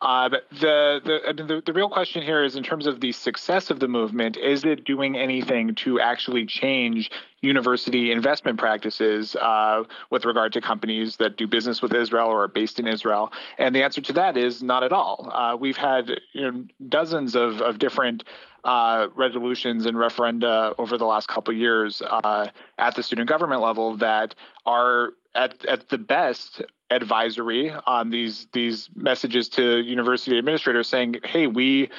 Uh, 0.00 0.28
the, 0.28 1.00
the, 1.04 1.42
the 1.42 1.62
the 1.66 1.72
real 1.72 1.88
question 1.88 2.22
here 2.22 2.44
is 2.44 2.54
in 2.54 2.62
terms 2.62 2.86
of 2.86 3.00
the 3.00 3.10
success 3.10 3.68
of 3.70 3.80
the 3.80 3.88
movement, 3.88 4.36
is 4.36 4.64
it 4.64 4.84
doing 4.84 5.16
anything 5.16 5.74
to 5.74 5.98
actually 5.98 6.46
change 6.46 7.10
university 7.40 8.12
investment 8.12 8.58
practices 8.58 9.34
uh, 9.36 9.82
with 10.10 10.24
regard 10.24 10.52
to 10.52 10.60
companies 10.60 11.16
that 11.16 11.36
do 11.36 11.48
business 11.48 11.82
with 11.82 11.92
Israel 11.92 12.28
or 12.28 12.44
are 12.44 12.48
based 12.48 12.78
in 12.78 12.86
Israel? 12.86 13.32
And 13.58 13.74
the 13.74 13.82
answer 13.82 14.00
to 14.02 14.12
that 14.14 14.36
is 14.36 14.62
not 14.62 14.84
at 14.84 14.92
all. 14.92 15.30
Uh, 15.32 15.56
we've 15.56 15.76
had 15.76 16.20
you 16.32 16.50
know, 16.50 16.64
dozens 16.88 17.34
of, 17.34 17.60
of 17.60 17.78
different 17.78 18.22
uh, 18.64 19.08
resolutions 19.16 19.86
and 19.86 19.96
referenda 19.96 20.74
over 20.78 20.98
the 20.98 21.06
last 21.06 21.28
couple 21.28 21.54
years 21.54 22.02
uh, 22.02 22.48
at 22.78 22.94
the 22.94 23.02
student 23.02 23.28
government 23.28 23.62
level 23.62 23.96
that 23.96 24.34
are 24.66 25.10
at, 25.38 25.64
at 25.66 25.88
the 25.88 25.98
best 25.98 26.62
advisory 26.90 27.70
on 27.86 28.10
these 28.10 28.48
these 28.52 28.90
messages 28.94 29.48
to 29.50 29.78
university 29.80 30.36
administrators 30.36 30.88
saying, 30.88 31.16
"Hey, 31.24 31.46
we." 31.46 31.90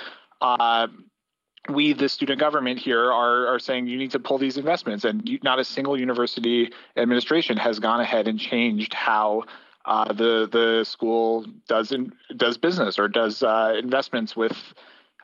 Uh, 0.41 0.87
we, 1.67 1.93
the 1.93 2.07
student 2.09 2.39
government 2.39 2.79
here, 2.79 3.11
are, 3.11 3.45
are 3.47 3.59
saying 3.59 3.85
you 3.85 3.97
need 3.97 4.11
to 4.11 4.17
pull 4.17 4.37
these 4.39 4.57
investments, 4.57 5.03
and 5.03 5.27
you, 5.27 5.37
not 5.43 5.59
a 5.59 5.63
single 5.63 5.99
university 5.99 6.71
administration 6.95 7.57
has 7.57 7.79
gone 7.79 7.99
ahead 7.99 8.27
and 8.27 8.39
changed 8.39 8.93
how 8.93 9.43
uh, 9.85 10.11
the 10.13 10.47
the 10.51 10.83
school 10.85 11.45
does 11.67 11.91
in, 11.91 12.13
does 12.35 12.57
business 12.57 12.97
or 12.97 13.07
does 13.07 13.43
uh, 13.43 13.75
investments 13.77 14.35
with 14.35 14.57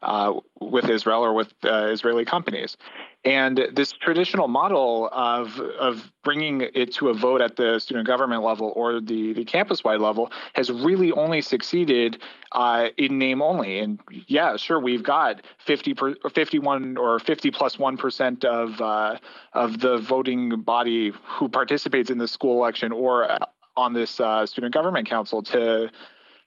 uh, 0.03 0.33
with 0.59 0.89
Israel 0.89 1.23
or 1.23 1.33
with 1.33 1.53
uh, 1.63 1.87
Israeli 1.87 2.25
companies. 2.25 2.77
And 3.25 3.69
this 3.73 3.91
traditional 3.91 4.47
model 4.47 5.09
of, 5.11 5.59
of 5.59 6.11
bringing 6.23 6.61
it 6.61 6.93
to 6.93 7.09
a 7.09 7.13
vote 7.15 7.41
at 7.41 7.55
the 7.55 7.79
student 7.79 8.05
government 8.05 8.43
level 8.43 8.71
or 8.75 9.01
the, 9.01 9.33
the 9.33 9.43
campus 9.43 9.83
wide 9.83 9.99
level 9.99 10.31
has 10.53 10.71
really 10.71 11.11
only 11.11 11.41
succeeded 11.41 12.21
uh, 12.51 12.89
in 12.97 13.17
name 13.17 13.41
only. 13.41 13.79
And 13.79 13.99
yeah, 14.27 14.57
sure, 14.57 14.79
we've 14.79 15.01
got 15.01 15.41
50 15.65 15.93
per, 15.95 16.15
51 16.31 16.97
or 16.97 17.17
50 17.17 17.49
plus 17.49 17.79
1 17.79 17.97
of, 18.43 18.79
uh, 18.79 19.17
of 19.53 19.79
the 19.79 19.97
voting 19.97 20.61
body 20.61 21.11
who 21.25 21.49
participates 21.49 22.11
in 22.11 22.19
the 22.19 22.27
school 22.27 22.61
election 22.61 22.91
or 22.91 23.39
on 23.75 23.93
this 23.93 24.19
uh, 24.19 24.45
student 24.45 24.73
government 24.73 25.09
council 25.09 25.41
to 25.41 25.89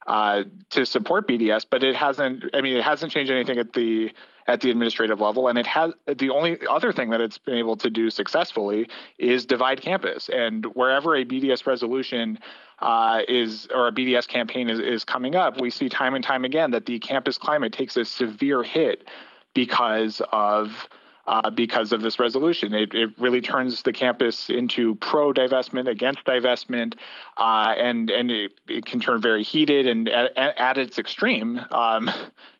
uh, 0.07 0.45
to 0.71 0.87
support 0.87 1.29
BDS, 1.29 1.67
but 1.69 1.85
it 1.85 1.95
hasn't. 1.95 2.45
I 2.55 2.63
mean, 2.63 2.79
it 2.79 2.83
hasn't 2.83 3.13
changed 3.13 3.31
anything 3.31 3.59
at 3.59 3.75
the 3.75 4.11
at 4.49 4.63
the 4.63 4.71
administrative 4.71 5.21
level, 5.21 5.47
and 5.47 5.59
it 5.59 5.67
has 5.67 5.93
the 6.07 6.31
only 6.31 6.59
other 6.69 6.91
thing 6.91 7.11
that 7.11 7.21
it's 7.21 7.37
been 7.37 7.57
able 7.59 7.77
to 7.77 7.91
do 7.91 8.09
successfully 8.09 8.89
is 9.19 9.45
divide 9.45 9.81
campus. 9.83 10.31
And 10.31 10.65
wherever 10.75 11.15
a 11.15 11.25
BDS 11.25 11.67
resolution 11.67 12.39
uh, 12.81 13.21
is 13.29 13.69
or 13.73 13.89
a 13.89 13.93
BDS 13.93 14.27
campaign 14.27 14.71
is, 14.71 14.81
is 14.81 15.05
coming 15.05 15.37
up, 15.37 15.61
we 15.61 15.71
see 15.71 15.91
time 15.91 16.15
and 16.15 16.25
time 16.25 16.47
again 16.47 16.71
that 16.71 16.87
the 16.87 16.99
campus 16.99 17.37
climate 17.37 17.75
takes 17.75 17.97
a 17.99 18.07
severe 18.07 18.63
hit 18.63 19.07
because 19.55 20.23
of 20.33 20.89
uh, 21.27 21.51
because 21.51 21.93
of 21.93 22.01
this 22.01 22.19
resolution. 22.19 22.73
It, 22.73 22.95
it, 22.95 23.11
really 23.19 23.43
turns 23.43 23.83
the 23.83 23.93
campus 23.93 24.49
into 24.49 24.95
pro 24.95 25.35
divestment, 25.35 25.87
against 25.87 26.25
divestment, 26.25 26.95
uh, 27.37 27.75
and 27.77 28.09
and 28.09 28.31
it, 28.31 28.53
it, 28.67 28.87
can 28.87 28.99
turn 28.99 29.21
very 29.21 29.43
heated 29.43 29.87
and 29.87 30.09
at, 30.09 30.35
at 30.39 30.79
its 30.79 30.99
extreme, 30.99 31.61
um, 31.71 32.11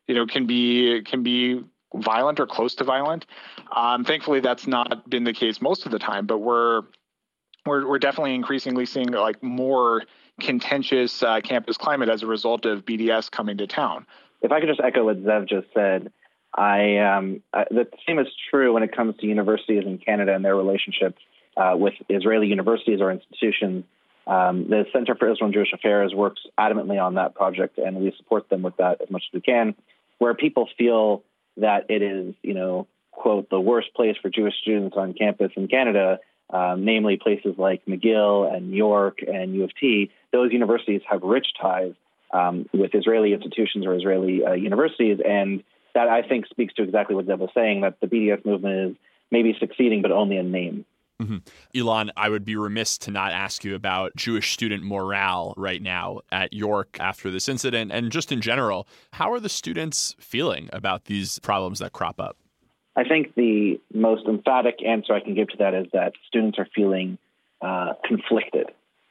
you 0.07 0.15
know, 0.15 0.27
can 0.27 0.47
be 0.47 1.01
can 1.03 1.23
be 1.23 1.65
violent 1.95 2.41
or 2.41 2.47
close 2.47 2.75
to 2.77 2.85
violent. 2.85 3.27
Um, 3.75 4.05
thankfully, 4.05 4.41
that's 4.41 4.67
not 4.67 5.09
been 5.09 5.25
the 5.25 5.33
case 5.33 5.61
most 5.61 5.87
of 5.87 5.93
the 5.93 5.99
time, 5.99 6.27
but 6.27 6.39
we're 6.39 6.83
we're 7.67 7.87
we're 7.87 7.99
definitely 7.99 8.35
increasingly 8.35 8.87
seeing 8.87 9.11
like 9.11 9.43
more 9.43 10.03
contentious 10.41 11.23
uh, 11.23 11.41
campus 11.41 11.77
climate 11.77 12.09
as 12.09 12.23
a 12.23 12.27
result 12.27 12.65
of 12.65 12.85
BDS 12.85 13.31
coming 13.31 13.59
to 13.59 13.67
town. 13.67 14.07
If 14.41 14.53
I 14.53 14.61
could 14.61 14.69
just 14.69 14.81
echo 14.81 15.05
what 15.05 15.23
Zev 15.25 15.49
just 15.49 15.67
said, 15.75 16.13
I 16.55 16.99
um, 16.99 17.43
uh, 17.53 17.65
the 17.71 17.89
same 18.07 18.19
is 18.19 18.29
true 18.51 18.73
when 18.73 18.83
it 18.83 18.95
comes 18.95 19.17
to 19.19 19.27
universities 19.27 19.85
in 19.85 19.99
Canada 19.99 20.35
and 20.35 20.45
their 20.45 20.57
relationships 20.57 21.21
uh, 21.57 21.75
with 21.77 21.95
Israeli 22.09 22.47
universities 22.47 23.01
or 23.01 23.11
institutions. 23.11 23.85
Um, 24.27 24.69
the 24.69 24.85
Center 24.93 25.15
for 25.15 25.31
Israel 25.31 25.47
and 25.47 25.55
Jewish 25.55 25.73
Affairs 25.73 26.15
works 26.15 26.43
adamantly 26.59 27.03
on 27.03 27.15
that 27.15 27.35
project, 27.35 27.79
and 27.79 27.97
we 27.97 28.13
support 28.17 28.49
them 28.51 28.63
with 28.63 28.77
that 28.77 29.01
as 29.01 29.11
much 29.11 29.25
as 29.31 29.35
we 29.35 29.41
can. 29.41 29.75
Where 30.19 30.35
people 30.35 30.69
feel 30.77 31.23
that 31.61 31.87
it 31.89 32.03
is, 32.03 32.35
you 32.43 32.55
know, 32.55 32.87
quote, 33.13 33.51
the 33.51 33.61
worst 33.61 33.95
place 33.95 34.17
for 34.21 34.31
Jewish 34.31 34.55
students 34.61 34.97
on 34.97 35.13
campus 35.13 35.53
in 35.57 35.69
Canada, 35.69 36.21
um, 36.51 36.85
namely 36.85 37.17
places 37.17 37.55
like 37.59 37.85
McGill 37.87 38.53
and 38.53 38.73
York 38.73 39.19
and 39.27 39.55
U 39.55 39.65
of 39.65 39.71
T, 39.79 40.11
those 40.33 40.53
universities 40.53 41.03
have 41.09 41.23
rich 41.23 41.49
ties 41.61 41.95
um, 42.33 42.69
with 42.73 42.95
Israeli 42.95 43.33
institutions 43.33 43.87
or 43.87 43.95
Israeli 43.95 44.45
uh, 44.45 44.53
universities, 44.53 45.19
and 45.27 45.63
that 45.95 46.09
I 46.09 46.23
think 46.23 46.47
speaks 46.47 46.75
to 46.75 46.83
exactly 46.83 47.17
what 47.17 47.27
Zev 47.27 47.39
was 47.39 47.51
saying 47.55 47.81
that 47.83 48.01
the 48.01 48.07
BDS 48.07 48.45
movement 48.45 48.91
is 48.91 48.97
maybe 49.31 49.57
succeeding, 49.59 50.03
but 50.03 50.13
only 50.13 50.37
in 50.37 50.51
name. 50.51 50.85
Mm-hmm. 51.21 51.39
Ilan, 51.75 52.11
I 52.17 52.29
would 52.29 52.45
be 52.45 52.55
remiss 52.55 52.97
to 52.99 53.11
not 53.11 53.33
ask 53.33 53.65
you 53.65 53.75
about 53.75 54.15
Jewish 54.15 54.53
student 54.53 54.85
morale 54.85 55.53
right 55.57 55.83
now 55.83 56.21
at 56.31 56.53
York 56.53 56.97
after 57.01 57.31
this 57.31 57.49
incident 57.49 57.91
and 57.91 58.13
just 58.13 58.31
in 58.31 58.41
general. 58.41 58.87
How 59.13 59.33
are 59.33 59.41
the 59.41 59.49
students 59.49 60.15
feeling 60.21 60.71
about 60.73 61.07
these 61.07 61.41
problems 61.41 61.81
that 61.81 61.93
crop 61.93 62.21
up? 62.21 62.37
I 62.95 63.05
think 63.05 63.35
the 63.35 63.81
most 63.93 64.27
emphatic 64.27 64.77
answer 64.85 65.13
I 65.13 65.21
can 65.21 65.35
give 65.35 65.49
to 65.49 65.57
that 65.59 65.75
is 65.75 65.87
that 65.93 66.13
students 66.27 66.59
are 66.59 66.69
feeling 66.75 67.19
uh, 67.61 67.95
conflicted. 68.05 68.67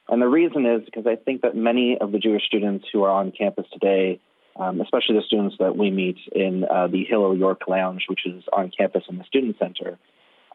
And 0.10 0.22
the 0.22 0.28
reason 0.28 0.66
is 0.66 0.84
because 0.86 1.06
I 1.06 1.16
think 1.16 1.42
that 1.42 1.56
many 1.56 1.98
of 2.00 2.12
the 2.12 2.20
Jewish 2.20 2.44
students 2.46 2.86
who 2.92 3.04
are 3.04 3.12
on 3.12 3.32
campus 3.32 3.66
today, 3.72 4.22
um, 4.56 4.80
especially 4.80 5.16
the 5.16 5.24
students 5.26 5.58
that 5.60 5.76
we 5.76 5.92
meet 5.92 6.18
in 6.32 6.64
uh, 6.64 6.88
the 6.88 7.04
Hillel 7.04 7.38
York 7.38 7.62
Lounge, 7.68 8.06
which 8.08 8.26
is 8.26 8.44
on 8.54 8.72
campus 8.78 9.04
in 9.10 9.18
the 9.18 9.26
Student 9.26 9.58
Center, 9.60 9.98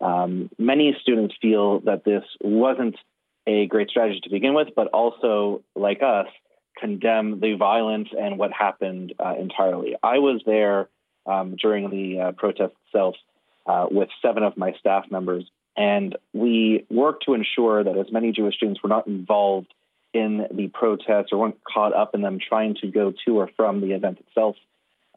um, 0.02 0.50
many 0.58 0.96
students 1.00 1.34
feel 1.40 1.80
that 1.80 2.04
this 2.04 2.24
wasn't 2.40 2.96
a 3.46 3.66
great 3.66 3.88
strategy 3.88 4.20
to 4.24 4.30
begin 4.30 4.52
with, 4.54 4.68
but 4.74 4.88
also, 4.88 5.62
like 5.74 6.02
us, 6.02 6.26
condemn 6.78 7.40
the 7.40 7.54
violence 7.54 8.08
and 8.18 8.38
what 8.38 8.52
happened 8.52 9.14
uh, 9.24 9.34
entirely. 9.38 9.94
I 10.02 10.18
was 10.18 10.42
there 10.44 10.88
um, 11.26 11.56
during 11.56 11.90
the 11.90 12.20
uh, 12.20 12.32
protest 12.32 12.74
itself 12.86 13.14
uh, 13.66 13.86
with 13.90 14.08
seven 14.20 14.42
of 14.42 14.56
my 14.56 14.72
staff 14.80 15.04
members, 15.10 15.44
and 15.76 16.16
we 16.32 16.84
worked 16.90 17.24
to 17.26 17.34
ensure 17.34 17.84
that 17.84 17.96
as 17.96 18.10
many 18.10 18.32
Jewish 18.32 18.56
students 18.56 18.82
were 18.82 18.88
not 18.88 19.06
involved 19.06 19.72
in 20.12 20.46
the 20.52 20.68
protests 20.68 21.28
or 21.32 21.38
weren't 21.38 21.62
caught 21.64 21.94
up 21.94 22.14
in 22.14 22.22
them 22.22 22.38
trying 22.46 22.74
to 22.82 22.88
go 22.88 23.12
to 23.24 23.38
or 23.38 23.48
from 23.56 23.80
the 23.80 23.92
event 23.92 24.18
itself. 24.18 24.56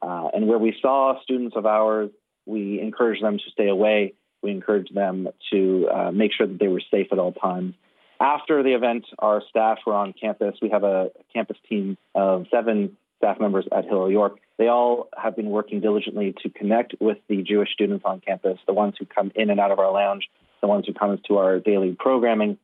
Uh, 0.01 0.29
and 0.33 0.47
where 0.47 0.59
we 0.59 0.77
saw 0.81 1.19
students 1.23 1.55
of 1.55 1.65
ours, 1.65 2.11
we 2.45 2.79
encouraged 2.79 3.23
them 3.23 3.37
to 3.37 3.43
stay 3.51 3.67
away 3.67 4.13
we 4.45 4.51
encouraged 4.51 4.93
them 4.93 5.27
to 5.51 5.89
uh, 5.93 6.11
make 6.11 6.31
sure 6.31 6.47
that 6.47 6.59
they 6.59 6.67
were 6.67 6.81
safe 6.91 7.07
at 7.11 7.19
all 7.19 7.33
times. 7.33 7.73
After 8.19 8.63
the 8.63 8.73
event, 8.73 9.05
our 9.19 9.41
staff 9.49 9.79
were 9.85 9.93
on 9.93 10.13
campus. 10.13 10.55
We 10.61 10.69
have 10.69 10.83
a 10.83 11.09
campus 11.33 11.57
team 11.67 11.97
of 12.13 12.45
seven 12.49 12.95
staff 13.17 13.39
members 13.39 13.65
at 13.75 13.85
Hillel 13.85 14.11
York. 14.11 14.37
They 14.57 14.67
all 14.67 15.09
have 15.21 15.35
been 15.35 15.49
working 15.49 15.81
diligently 15.81 16.33
to 16.43 16.49
connect 16.49 16.95
with 16.99 17.17
the 17.27 17.41
Jewish 17.41 17.71
students 17.73 18.05
on 18.05 18.21
campus, 18.21 18.57
the 18.67 18.73
ones 18.73 18.95
who 18.99 19.05
come 19.05 19.31
in 19.35 19.49
and 19.49 19.59
out 19.59 19.71
of 19.71 19.79
our 19.79 19.91
lounge, 19.91 20.29
the 20.61 20.67
ones 20.67 20.85
who 20.87 20.93
come 20.93 21.19
to 21.27 21.37
our 21.37 21.59
daily 21.59 21.95
programming, 21.97 22.57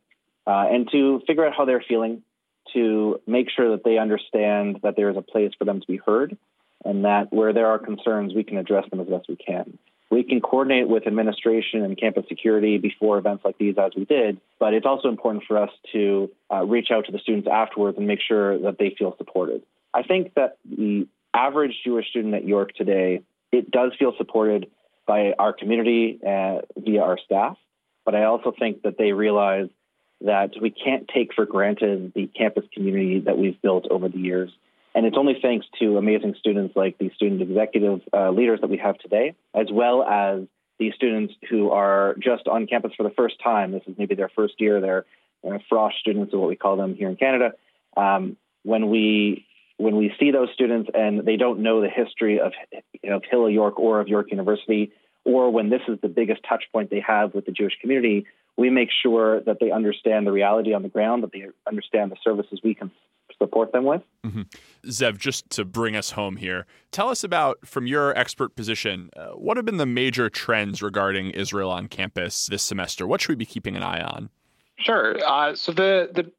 uh, 0.48 0.68
and 0.72 0.90
to 0.92 1.22
figure 1.28 1.46
out 1.46 1.54
how 1.58 1.66
they're 1.66 1.84
feeling, 1.86 2.22
to 2.74 3.20
make 3.28 3.48
sure 3.50 3.72
that 3.72 3.84
they 3.84 3.98
understand 3.98 4.80
that 4.84 4.96
there 4.96 5.10
is 5.10 5.18
a 5.18 5.22
place 5.22 5.52
for 5.58 5.66
them 5.66 5.82
to 5.82 5.88
be 5.88 5.98
heard, 5.98 6.38
and 6.86 7.06
that 7.06 7.34
where 7.34 7.54
there 7.54 7.68
are 7.68 7.80
concerns, 7.80 8.34
we 8.34 8.44
can 8.44 8.58
address 8.58 8.86
them 8.90 9.00
as 9.02 9.08
best 9.08 9.28
we 9.28 9.36
can. 9.36 9.78
We 10.12 10.24
can 10.24 10.42
coordinate 10.42 10.90
with 10.90 11.08
administration 11.08 11.84
and 11.86 11.98
campus 11.98 12.26
security 12.28 12.78
before 12.78 13.18
events 13.18 13.46
like 13.46 13.58
these, 13.58 13.76
as 13.78 13.94
we 13.96 14.04
did, 14.04 14.42
but 14.60 14.74
it's 14.74 14.86
also 14.86 15.08
important 15.08 15.46
for 15.48 15.58
us 15.58 15.70
to 15.94 16.30
uh, 16.54 16.66
reach 16.66 16.90
out 16.92 17.06
to 17.06 17.14
the 17.14 17.20
students 17.20 17.48
afterwards 17.48 17.98
and 17.98 18.06
make 18.06 18.20
sure 18.20 18.60
that 18.60 18.78
they 18.78 18.94
feel 19.00 19.16
supported. 19.18 19.64
I 19.94 20.04
think 20.04 20.34
that 20.34 20.58
the 20.66 21.08
average 21.34 21.80
Jewish 21.86 22.10
student 22.10 22.36
at 22.36 22.46
York 22.46 22.74
today, 22.76 23.22
it 23.54 23.72
does 23.72 23.94
feel 23.98 24.14
supported 24.18 24.70
by 25.08 25.34
our 25.40 25.54
community 25.54 26.20
uh, 26.22 26.60
via 26.78 27.02
our 27.02 27.18
staff, 27.18 27.58
but 28.04 28.14
I 28.14 28.26
also 28.26 28.54
think 28.58 28.82
that 28.82 28.98
they 28.98 29.14
realize 29.14 29.70
that 30.20 30.52
we 30.62 30.72
can't 30.72 31.08
take 31.08 31.34
for 31.34 31.46
granted 31.46 32.12
the 32.14 32.28
campus 32.28 32.66
community 32.74 33.22
that 33.22 33.38
we've 33.38 33.60
built 33.62 33.88
over 33.90 34.10
the 34.10 34.20
years. 34.20 34.52
And 34.94 35.06
it's 35.06 35.18
only 35.18 35.38
thanks 35.42 35.66
to 35.80 35.98
amazing 35.98 36.36
students 36.40 36.76
like 36.76 36.98
the 36.98 37.10
student 37.16 37.42
executive 37.42 38.02
uh, 38.14 38.32
leaders 38.32 38.60
that 38.62 38.70
we 38.70 38.78
have 38.78 38.98
today, 38.98 39.36
as 39.54 39.68
well 39.72 40.04
as 40.04 40.44
the 40.80 40.92
students 40.96 41.34
who 41.50 41.72
are 41.72 42.16
just 42.20 42.48
on 42.48 42.68
campus 42.68 42.92
for 42.98 43.04
the 43.04 43.12
first 43.12 43.36
time. 43.42 43.72
This 43.72 43.84
is 43.88 43.96
maybe 43.98 44.16
their 44.16 44.30
first 44.30 44.56
year. 44.60 44.82
They're, 44.82 45.06
they're 45.44 45.62
frosh 45.72 45.94
students, 46.00 46.34
is 46.34 46.40
what 46.40 46.50
we 46.50 46.56
call 46.56 46.76
them 46.76 46.96
here 46.96 47.08
in 47.08 47.16
Canada. 47.16 47.54
Um, 47.96 48.38
when 48.64 48.90
we 48.90 49.46
when 49.78 49.96
we 49.96 50.14
see 50.20 50.30
those 50.30 50.50
students 50.54 50.92
and 50.94 51.26
they 51.26 51.38
don't 51.38 51.60
know 51.60 51.82
the 51.82 51.90
history 51.90 52.40
of 52.40 52.54
of 53.10 53.24
Hillel 53.30 53.50
York 53.50 53.80
or 53.80 54.00
of 54.00 54.08
York 54.08 54.30
University, 54.30 54.92
or 55.26 55.52
when 55.52 55.70
this 55.70 55.82
is 55.88 56.00
the 56.02 56.08
biggest 56.08 56.42
touch 56.48 56.66
point 56.72 56.90
they 56.90 57.00
have 57.00 57.34
with 57.34 57.46
the 57.46 57.52
Jewish 57.52 57.74
community, 57.82 58.28
we 58.58 58.70
make 58.70 58.90
sure 59.02 59.42
that 59.42 59.58
they 59.60 59.72
understand 59.72 60.28
the 60.28 60.32
reality 60.32 60.74
on 60.74 60.84
the 60.84 60.90
ground, 60.90 61.24
that 61.24 61.32
they 61.32 61.48
understand 61.68 62.12
the 62.12 62.18
services 62.24 62.60
we 62.64 62.76
can 62.76 62.92
support 63.42 63.72
them 63.72 63.86
with. 63.86 64.02
Mm-hmm. 64.26 64.42
Zev, 64.86 65.18
just 65.18 65.50
to 65.52 65.66
bring 65.66 65.96
us 65.96 66.12
home 66.12 66.38
here, 66.38 66.66
tell 66.92 67.10
us 67.10 67.24
about, 67.24 67.66
from 67.66 67.88
your 67.88 68.18
expert 68.18 68.56
position, 68.56 69.10
uh, 69.16 69.30
what 69.30 69.58
have 69.58 69.66
been 69.66 69.78
the 69.78 69.86
major 69.86 70.30
trends 70.30 70.82
regarding 70.82 71.32
Israel 71.32 71.72
on 71.72 71.88
campus 71.88 72.46
this 72.46 72.62
semester? 72.62 73.08
What 73.08 73.22
should 73.22 73.30
we 73.30 73.36
be 73.36 73.46
keeping 73.46 73.76
an 73.76 73.84
eye 73.84 74.02
on? 74.02 74.30
Sure. 74.78 75.18
Uh, 75.26 75.56
so 75.56 75.72
the 75.72 76.10
the 76.14 76.32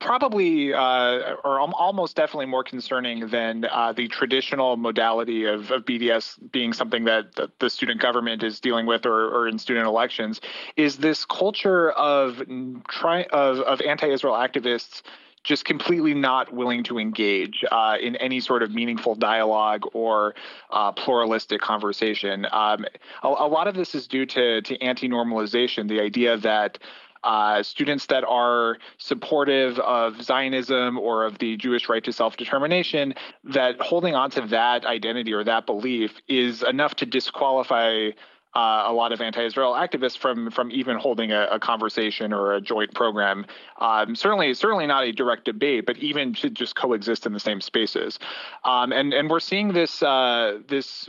probably 0.00 0.72
uh, 0.72 1.34
or 1.44 1.60
almost 1.60 2.16
definitely 2.16 2.46
more 2.46 2.64
concerning 2.64 3.28
than 3.28 3.64
uh, 3.64 3.92
the 3.92 4.08
traditional 4.08 4.76
modality 4.76 5.44
of, 5.44 5.70
of, 5.70 5.84
BDS 5.84 6.38
being 6.52 6.72
something 6.72 7.04
that 7.04 7.34
the, 7.34 7.50
the 7.58 7.68
student 7.68 8.00
government 8.00 8.42
is 8.42 8.60
dealing 8.60 8.86
with 8.86 9.06
or, 9.06 9.28
or, 9.28 9.48
in 9.48 9.58
student 9.58 9.86
elections 9.86 10.40
is 10.76 10.98
this 10.98 11.24
culture 11.24 11.90
of 11.92 12.42
try 12.88 13.24
of, 13.32 13.58
of 13.60 13.80
anti-Israel 13.80 14.34
activists 14.34 15.02
just 15.44 15.64
completely 15.64 16.14
not 16.14 16.52
willing 16.52 16.84
to 16.84 16.98
engage 16.98 17.64
uh, 17.70 17.96
in 18.00 18.16
any 18.16 18.40
sort 18.40 18.62
of 18.62 18.72
meaningful 18.72 19.14
dialogue 19.14 19.82
or 19.92 20.34
uh, 20.70 20.92
pluralistic 20.92 21.60
conversation. 21.60 22.46
Um, 22.52 22.86
a, 23.22 23.28
a, 23.28 23.48
lot 23.48 23.66
of 23.66 23.74
this 23.74 23.94
is 23.94 24.06
due 24.06 24.26
to, 24.26 24.62
to 24.62 24.80
anti 24.80 25.08
normalization, 25.08 25.88
the 25.88 26.00
idea 26.00 26.36
that 26.38 26.78
uh, 27.24 27.62
students 27.62 28.06
that 28.06 28.24
are 28.24 28.78
supportive 28.98 29.78
of 29.78 30.20
Zionism 30.22 30.98
or 30.98 31.24
of 31.24 31.38
the 31.38 31.56
Jewish 31.56 31.88
right 31.88 32.02
to 32.04 32.12
self 32.12 32.36
determination, 32.36 33.14
that 33.44 33.80
holding 33.80 34.14
on 34.14 34.30
to 34.32 34.40
that 34.48 34.84
identity 34.84 35.32
or 35.32 35.44
that 35.44 35.66
belief 35.66 36.20
is 36.28 36.62
enough 36.62 36.96
to 36.96 37.06
disqualify 37.06 38.10
uh, 38.54 38.84
a 38.86 38.92
lot 38.92 39.12
of 39.12 39.20
anti-Israel 39.20 39.72
activists 39.72 40.18
from 40.18 40.50
from 40.50 40.70
even 40.70 40.96
holding 40.96 41.32
a, 41.32 41.46
a 41.50 41.58
conversation 41.58 42.32
or 42.32 42.54
a 42.54 42.60
joint 42.60 42.94
program. 42.94 43.46
Um, 43.80 44.14
certainly, 44.14 44.52
certainly 44.54 44.86
not 44.86 45.04
a 45.04 45.12
direct 45.12 45.44
debate, 45.44 45.86
but 45.86 45.96
even 45.98 46.34
to 46.34 46.50
just 46.50 46.76
coexist 46.76 47.26
in 47.26 47.32
the 47.32 47.40
same 47.40 47.60
spaces. 47.60 48.18
Um, 48.64 48.92
and 48.92 49.12
and 49.14 49.30
we're 49.30 49.40
seeing 49.40 49.72
this 49.72 50.02
uh, 50.02 50.58
this 50.68 51.08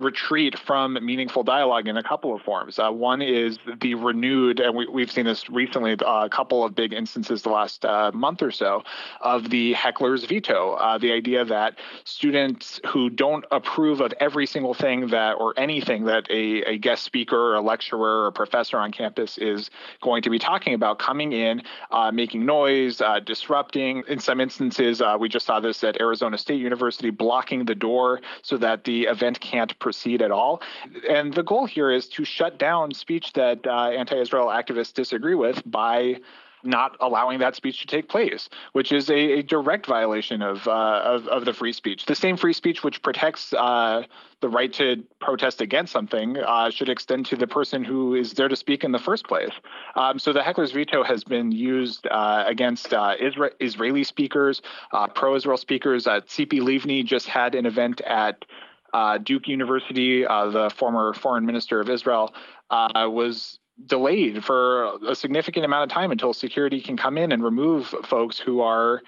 retreat 0.00 0.58
from 0.58 0.98
meaningful 1.04 1.42
dialogue 1.42 1.86
in 1.86 1.96
a 1.96 2.02
couple 2.02 2.34
of 2.34 2.42
forms. 2.42 2.78
Uh, 2.78 2.90
one 2.90 3.20
is 3.20 3.58
the 3.80 3.94
renewed, 3.94 4.58
and 4.58 4.74
we, 4.74 5.02
have 5.02 5.12
seen 5.12 5.26
this 5.26 5.48
recently, 5.50 5.92
uh, 5.92 6.24
a 6.24 6.28
couple 6.28 6.64
of 6.64 6.74
big 6.74 6.92
instances 6.92 7.42
the 7.42 7.50
last 7.50 7.84
uh, 7.84 8.10
month 8.12 8.42
or 8.42 8.50
so, 8.50 8.82
of 9.20 9.50
the 9.50 9.74
heckler's 9.74 10.24
veto. 10.24 10.72
Uh, 10.74 10.96
the 10.98 11.12
idea 11.12 11.44
that 11.44 11.78
students 12.04 12.80
who 12.86 13.10
don't 13.10 13.44
approve 13.50 14.00
of 14.00 14.12
every 14.20 14.46
single 14.46 14.74
thing 14.74 15.08
that, 15.08 15.32
or 15.32 15.52
anything 15.58 16.04
that 16.04 16.26
a, 16.30 16.62
a 16.62 16.78
guest 16.78 17.02
speaker, 17.02 17.36
or 17.36 17.54
a 17.56 17.60
lecturer, 17.60 18.22
or 18.22 18.26
a 18.28 18.32
professor 18.32 18.78
on 18.78 18.90
campus 18.90 19.36
is 19.38 19.70
going 20.00 20.22
to 20.22 20.30
be 20.30 20.38
talking 20.38 20.72
about, 20.72 20.98
coming 20.98 21.32
in, 21.32 21.62
uh, 21.90 22.10
making 22.10 22.46
noise, 22.46 23.02
uh, 23.02 23.20
disrupting. 23.20 24.02
In 24.08 24.18
some 24.18 24.40
instances, 24.40 25.02
we 25.18 25.28
just 25.28 25.44
saw 25.44 25.60
this 25.60 25.84
at 25.84 26.00
Arizona 26.00 26.38
State 26.38 26.60
University, 26.60 27.10
blocking 27.10 27.66
the 27.66 27.74
door 27.74 28.20
so 28.42 28.56
that 28.56 28.84
the 28.84 29.02
event 29.02 29.40
can't 29.40 29.78
proceed 29.90 30.22
at 30.22 30.30
all. 30.30 30.62
And 31.08 31.34
the 31.34 31.42
goal 31.42 31.66
here 31.66 31.90
is 31.90 32.06
to 32.16 32.24
shut 32.24 32.58
down 32.58 32.94
speech 32.94 33.32
that 33.32 33.66
uh, 33.66 34.00
anti 34.00 34.16
Israel 34.24 34.46
activists 34.46 34.94
disagree 34.94 35.34
with 35.34 35.58
by 35.66 36.20
not 36.62 36.96
allowing 37.00 37.38
that 37.40 37.56
speech 37.56 37.80
to 37.80 37.86
take 37.86 38.08
place, 38.08 38.48
which 38.72 38.92
is 38.92 39.08
a, 39.10 39.38
a 39.38 39.42
direct 39.42 39.86
violation 39.86 40.42
of, 40.42 40.68
uh, 40.68 41.00
of, 41.04 41.26
of 41.28 41.44
the 41.44 41.52
free 41.52 41.72
speech. 41.72 42.06
The 42.06 42.14
same 42.14 42.36
free 42.36 42.52
speech 42.52 42.84
which 42.84 43.02
protects 43.02 43.52
uh, 43.52 44.02
the 44.40 44.48
right 44.48 44.72
to 44.74 45.02
protest 45.20 45.60
against 45.60 45.92
something 45.92 46.36
uh, 46.36 46.70
should 46.70 46.88
extend 46.88 47.26
to 47.26 47.36
the 47.36 47.46
person 47.46 47.84
who 47.84 48.14
is 48.14 48.34
there 48.34 48.48
to 48.48 48.56
speak 48.56 48.84
in 48.84 48.92
the 48.92 48.98
first 48.98 49.26
place. 49.26 49.52
Um, 49.96 50.18
so 50.18 50.32
the 50.32 50.42
heckler's 50.42 50.72
veto 50.72 51.02
has 51.02 51.24
been 51.24 51.50
used 51.52 52.06
uh, 52.06 52.44
against 52.46 52.92
uh, 52.92 53.16
Isra- 53.20 53.52
Israeli 53.60 54.04
speakers, 54.04 54.62
uh, 54.92 55.06
pro-Israel 55.08 55.56
speakers. 55.56 56.04
Tzipi 56.04 56.60
Livni 56.60 57.04
just 57.04 57.26
had 57.26 57.54
an 57.54 57.66
event 57.66 58.00
at 58.02 58.44
uh, 58.92 59.18
Duke 59.18 59.48
University, 59.48 60.26
uh, 60.26 60.50
the 60.50 60.70
former 60.70 61.12
foreign 61.14 61.46
minister 61.46 61.80
of 61.80 61.88
Israel, 61.88 62.34
uh, 62.70 63.08
was 63.10 63.58
delayed 63.86 64.44
for 64.44 64.96
a 65.06 65.14
significant 65.14 65.64
amount 65.64 65.90
of 65.90 65.94
time 65.94 66.10
until 66.10 66.32
security 66.32 66.80
can 66.80 66.96
come 66.96 67.16
in 67.16 67.32
and 67.32 67.42
remove 67.42 67.86
folks 68.04 68.38
who 68.38 68.60
are 68.60 69.02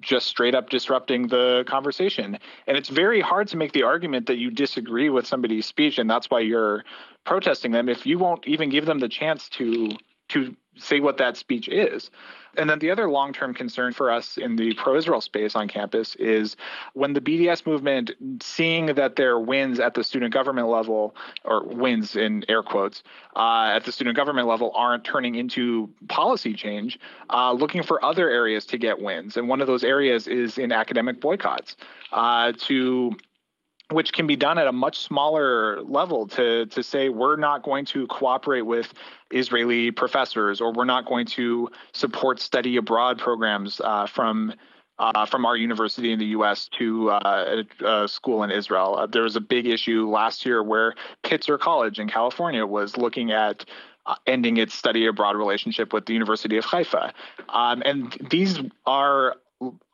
just 0.00 0.26
straight 0.26 0.54
up 0.54 0.68
disrupting 0.68 1.28
the 1.28 1.64
conversation. 1.66 2.38
And 2.66 2.76
it's 2.76 2.90
very 2.90 3.20
hard 3.20 3.48
to 3.48 3.56
make 3.56 3.72
the 3.72 3.82
argument 3.82 4.26
that 4.26 4.36
you 4.36 4.50
disagree 4.50 5.08
with 5.08 5.26
somebody's 5.26 5.66
speech 5.66 5.98
and 5.98 6.08
that's 6.08 6.28
why 6.28 6.40
you're 6.40 6.84
protesting 7.24 7.72
them 7.72 7.88
if 7.88 8.06
you 8.06 8.18
won't 8.18 8.46
even 8.46 8.68
give 8.68 8.86
them 8.86 8.98
the 8.98 9.08
chance 9.08 9.48
to 9.50 9.90
to 10.30 10.56
say 10.76 11.00
what 11.00 11.18
that 11.18 11.36
speech 11.36 11.68
is. 11.68 12.10
And 12.56 12.68
then 12.68 12.80
the 12.80 12.90
other 12.90 13.08
long 13.08 13.32
term 13.32 13.54
concern 13.54 13.92
for 13.92 14.10
us 14.10 14.36
in 14.36 14.56
the 14.56 14.74
pro 14.74 14.96
Israel 14.96 15.20
space 15.20 15.54
on 15.54 15.68
campus 15.68 16.16
is 16.16 16.56
when 16.94 17.12
the 17.12 17.20
BDS 17.20 17.64
movement, 17.64 18.10
seeing 18.42 18.86
that 18.86 19.16
their 19.16 19.38
wins 19.38 19.78
at 19.78 19.94
the 19.94 20.02
student 20.02 20.34
government 20.34 20.68
level, 20.68 21.14
or 21.44 21.62
wins 21.64 22.16
in 22.16 22.44
air 22.48 22.62
quotes, 22.62 23.04
uh, 23.36 23.70
at 23.74 23.84
the 23.84 23.92
student 23.92 24.16
government 24.16 24.48
level 24.48 24.72
aren't 24.74 25.04
turning 25.04 25.36
into 25.36 25.88
policy 26.08 26.52
change, 26.52 26.98
uh, 27.30 27.52
looking 27.52 27.84
for 27.84 28.04
other 28.04 28.28
areas 28.28 28.66
to 28.66 28.78
get 28.78 29.00
wins. 29.00 29.36
And 29.36 29.48
one 29.48 29.60
of 29.60 29.68
those 29.68 29.84
areas 29.84 30.26
is 30.26 30.58
in 30.58 30.72
academic 30.72 31.20
boycotts 31.20 31.76
uh, 32.12 32.52
to 32.66 33.16
which 33.90 34.12
can 34.12 34.26
be 34.26 34.36
done 34.36 34.58
at 34.58 34.66
a 34.66 34.72
much 34.72 34.98
smaller 34.98 35.82
level 35.82 36.26
to 36.28 36.66
to 36.66 36.82
say 36.82 37.08
we're 37.08 37.36
not 37.36 37.62
going 37.62 37.84
to 37.84 38.06
cooperate 38.06 38.62
with 38.62 38.92
Israeli 39.30 39.90
professors 39.90 40.60
or 40.60 40.72
we're 40.72 40.84
not 40.84 41.06
going 41.06 41.26
to 41.26 41.68
support 41.92 42.40
study 42.40 42.76
abroad 42.76 43.18
programs 43.18 43.80
uh, 43.80 44.06
from 44.06 44.54
uh, 44.98 45.24
from 45.24 45.46
our 45.46 45.56
university 45.56 46.12
in 46.12 46.18
the 46.18 46.26
U.S. 46.26 46.68
to 46.78 47.10
uh, 47.10 47.62
a, 47.80 47.86
a, 48.04 48.08
school 48.08 48.42
in 48.42 48.50
Israel. 48.50 48.96
Uh, 48.98 49.06
there 49.06 49.22
was 49.22 49.34
a 49.34 49.40
big 49.40 49.66
issue 49.66 50.08
last 50.08 50.44
year 50.44 50.62
where 50.62 50.94
Pitzer 51.24 51.58
College 51.58 51.98
in 51.98 52.06
California 52.06 52.66
was 52.66 52.98
looking 52.98 53.32
at 53.32 53.64
uh, 54.04 54.14
ending 54.26 54.58
its 54.58 54.74
study 54.74 55.06
abroad 55.06 55.36
relationship 55.36 55.94
with 55.94 56.04
the 56.04 56.12
University 56.12 56.58
of 56.58 56.66
Haifa. 56.66 57.14
Um, 57.48 57.82
and 57.86 58.12
these 58.30 58.60
are 58.84 59.36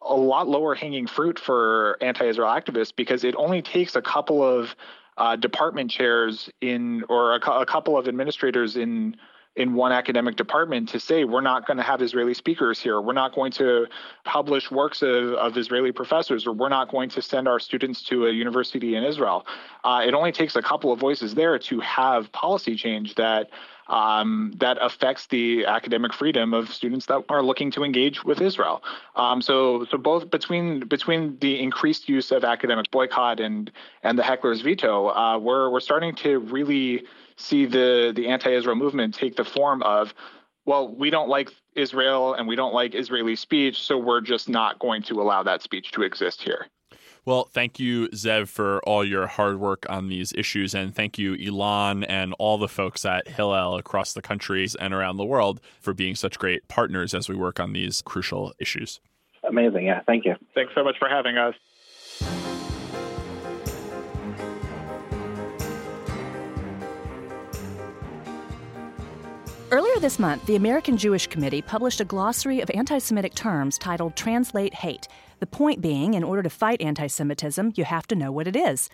a 0.02 0.14
lot 0.14 0.48
lower 0.48 0.74
hanging 0.74 1.06
fruit 1.06 1.38
for 1.38 1.96
anti-Israel 2.00 2.48
activists 2.48 2.94
because 2.94 3.24
it 3.24 3.34
only 3.36 3.62
takes 3.62 3.96
a 3.96 4.02
couple 4.02 4.42
of 4.42 4.76
uh, 5.16 5.34
department 5.36 5.90
chairs 5.90 6.50
in 6.60 7.02
or 7.08 7.34
a, 7.34 7.50
a, 7.50 7.66
couple 7.66 7.96
of 7.96 8.06
administrators 8.06 8.76
in 8.76 9.16
in 9.56 9.74
one 9.74 9.90
academic 9.90 10.36
department 10.36 10.88
to 10.90 11.00
say 11.00 11.24
we're 11.24 11.40
not 11.40 11.66
going 11.66 11.78
to 11.78 11.82
have 11.82 12.02
Israeli 12.02 12.34
speakers 12.34 12.78
here, 12.78 13.00
we're 13.00 13.14
not 13.14 13.34
going 13.34 13.50
to 13.52 13.86
publish 14.24 14.70
works 14.70 15.02
of, 15.02 15.32
of 15.34 15.56
Israeli 15.56 15.92
professors, 15.92 16.46
or 16.46 16.52
we're 16.52 16.68
not 16.68 16.90
going 16.90 17.08
to 17.10 17.22
send 17.22 17.48
our 17.48 17.58
students 17.58 18.02
to 18.04 18.26
a 18.26 18.30
university 18.30 18.96
in 18.96 19.02
Israel. 19.02 19.46
Uh, 19.82 20.02
it 20.06 20.12
only 20.14 20.32
takes 20.32 20.56
a 20.56 20.62
couple 20.62 20.92
of 20.92 21.00
voices 21.00 21.34
there 21.34 21.58
to 21.58 21.80
have 21.80 22.30
policy 22.32 22.76
change 22.76 23.14
that 23.14 23.48
um, 23.88 24.52
that 24.56 24.78
affects 24.80 25.26
the 25.26 25.64
academic 25.64 26.12
freedom 26.12 26.52
of 26.52 26.72
students 26.72 27.06
that 27.06 27.22
are 27.28 27.42
looking 27.42 27.70
to 27.70 27.84
engage 27.84 28.24
with 28.24 28.40
Israel. 28.40 28.82
Um, 29.14 29.40
so, 29.40 29.84
so 29.84 29.96
both 29.96 30.28
between 30.28 30.80
between 30.80 31.38
the 31.40 31.62
increased 31.62 32.08
use 32.08 32.32
of 32.32 32.44
academic 32.44 32.90
boycott 32.90 33.38
and 33.38 33.70
and 34.02 34.18
the 34.18 34.24
heckler's 34.24 34.60
veto, 34.60 35.08
uh, 35.10 35.38
we're 35.38 35.70
we're 35.70 35.80
starting 35.80 36.14
to 36.16 36.40
really 36.40 37.04
see 37.36 37.66
the 37.66 38.12
the 38.14 38.28
anti-Israel 38.28 38.76
movement 38.76 39.14
take 39.14 39.36
the 39.36 39.44
form 39.44 39.82
of 39.82 40.14
well, 40.66 40.88
we 40.88 41.10
don't 41.10 41.28
like 41.28 41.50
Israel 41.74 42.34
and 42.34 42.48
we 42.48 42.56
don't 42.56 42.74
like 42.74 42.94
Israeli 42.94 43.36
speech, 43.36 43.80
so 43.80 43.96
we're 43.96 44.20
just 44.20 44.48
not 44.48 44.78
going 44.80 45.02
to 45.04 45.20
allow 45.20 45.42
that 45.44 45.62
speech 45.62 45.92
to 45.92 46.02
exist 46.02 46.42
here. 46.42 46.66
Well, 47.24 47.48
thank 47.52 47.80
you, 47.80 48.08
Zev, 48.10 48.48
for 48.48 48.80
all 48.84 49.04
your 49.04 49.26
hard 49.26 49.58
work 49.58 49.84
on 49.88 50.08
these 50.08 50.32
issues. 50.34 50.74
And 50.74 50.94
thank 50.94 51.18
you, 51.18 51.34
Ilan, 51.34 52.06
and 52.08 52.34
all 52.38 52.56
the 52.56 52.68
folks 52.68 53.04
at 53.04 53.26
Hillel 53.26 53.76
across 53.76 54.12
the 54.12 54.22
countries 54.22 54.76
and 54.76 54.94
around 54.94 55.16
the 55.16 55.24
world 55.24 55.60
for 55.80 55.92
being 55.92 56.14
such 56.14 56.38
great 56.38 56.68
partners 56.68 57.14
as 57.14 57.28
we 57.28 57.34
work 57.34 57.58
on 57.58 57.72
these 57.72 58.00
crucial 58.02 58.52
issues. 58.60 59.00
Amazing. 59.42 59.86
Yeah. 59.86 60.02
Thank 60.06 60.24
you. 60.24 60.36
Thanks 60.54 60.72
so 60.74 60.84
much 60.84 60.98
for 60.98 61.08
having 61.08 61.36
us. 61.36 61.54
Earlier 69.72 69.98
this 69.98 70.20
month, 70.20 70.46
the 70.46 70.54
American 70.54 70.96
Jewish 70.96 71.26
Committee 71.26 71.60
published 71.60 72.00
a 72.00 72.04
glossary 72.04 72.60
of 72.60 72.70
anti 72.72 72.98
Semitic 72.98 73.34
terms 73.34 73.76
titled 73.78 74.14
Translate 74.14 74.72
Hate. 74.72 75.08
The 75.40 75.46
point 75.46 75.80
being, 75.80 76.14
in 76.14 76.22
order 76.22 76.40
to 76.44 76.48
fight 76.48 76.80
anti 76.80 77.08
Semitism, 77.08 77.72
you 77.74 77.82
have 77.82 78.06
to 78.06 78.14
know 78.14 78.30
what 78.30 78.46
it 78.46 78.54
is. 78.54 78.88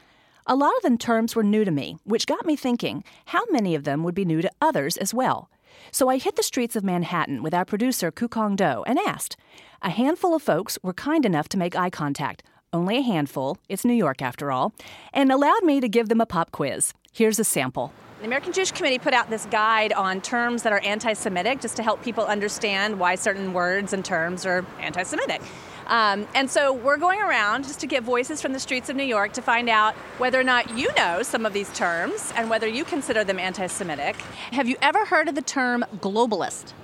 A 0.46 0.56
lot 0.56 0.72
of 0.78 0.82
the 0.90 0.96
terms 0.96 1.36
were 1.36 1.42
new 1.42 1.66
to 1.66 1.70
me, 1.70 1.98
which 2.04 2.26
got 2.26 2.46
me 2.46 2.56
thinking 2.56 3.04
how 3.26 3.42
many 3.50 3.74
of 3.74 3.84
them 3.84 4.02
would 4.02 4.14
be 4.14 4.24
new 4.24 4.40
to 4.40 4.50
others 4.62 4.96
as 4.96 5.12
well. 5.12 5.50
So 5.90 6.08
I 6.08 6.16
hit 6.16 6.36
the 6.36 6.42
streets 6.42 6.74
of 6.74 6.82
Manhattan 6.82 7.42
with 7.42 7.52
our 7.52 7.66
producer, 7.66 8.10
Kukong 8.10 8.56
Do, 8.56 8.82
and 8.86 8.98
asked. 8.98 9.36
A 9.82 9.90
handful 9.90 10.34
of 10.34 10.42
folks 10.42 10.78
were 10.82 10.94
kind 10.94 11.26
enough 11.26 11.50
to 11.50 11.58
make 11.58 11.76
eye 11.76 11.90
contact, 11.90 12.42
only 12.72 12.96
a 12.96 13.02
handful, 13.02 13.58
it's 13.68 13.84
New 13.84 13.92
York 13.92 14.22
after 14.22 14.50
all, 14.50 14.72
and 15.12 15.30
allowed 15.30 15.64
me 15.64 15.82
to 15.82 15.88
give 15.88 16.08
them 16.08 16.22
a 16.22 16.26
pop 16.26 16.50
quiz. 16.50 16.94
Here's 17.12 17.38
a 17.38 17.44
sample. 17.44 17.92
The 18.22 18.26
American 18.26 18.52
Jewish 18.52 18.70
Committee 18.70 19.00
put 19.00 19.14
out 19.14 19.30
this 19.30 19.46
guide 19.46 19.92
on 19.92 20.20
terms 20.20 20.62
that 20.62 20.72
are 20.72 20.78
anti 20.84 21.12
Semitic 21.12 21.60
just 21.60 21.74
to 21.74 21.82
help 21.82 22.04
people 22.04 22.24
understand 22.24 23.00
why 23.00 23.16
certain 23.16 23.52
words 23.52 23.92
and 23.92 24.04
terms 24.04 24.46
are 24.46 24.64
anti 24.78 25.02
Semitic. 25.02 25.42
Um, 25.88 26.28
and 26.32 26.48
so 26.48 26.72
we're 26.72 26.98
going 26.98 27.20
around 27.20 27.64
just 27.64 27.80
to 27.80 27.88
get 27.88 28.04
voices 28.04 28.40
from 28.40 28.52
the 28.52 28.60
streets 28.60 28.88
of 28.88 28.94
New 28.94 29.02
York 29.02 29.32
to 29.32 29.42
find 29.42 29.68
out 29.68 29.94
whether 30.18 30.38
or 30.38 30.44
not 30.44 30.78
you 30.78 30.94
know 30.94 31.24
some 31.24 31.44
of 31.44 31.52
these 31.52 31.68
terms 31.72 32.32
and 32.36 32.48
whether 32.48 32.68
you 32.68 32.84
consider 32.84 33.24
them 33.24 33.40
anti 33.40 33.66
Semitic. 33.66 34.14
Have 34.52 34.68
you 34.68 34.76
ever 34.80 35.04
heard 35.04 35.26
of 35.26 35.34
the 35.34 35.42
term 35.42 35.84
globalist? 35.96 36.74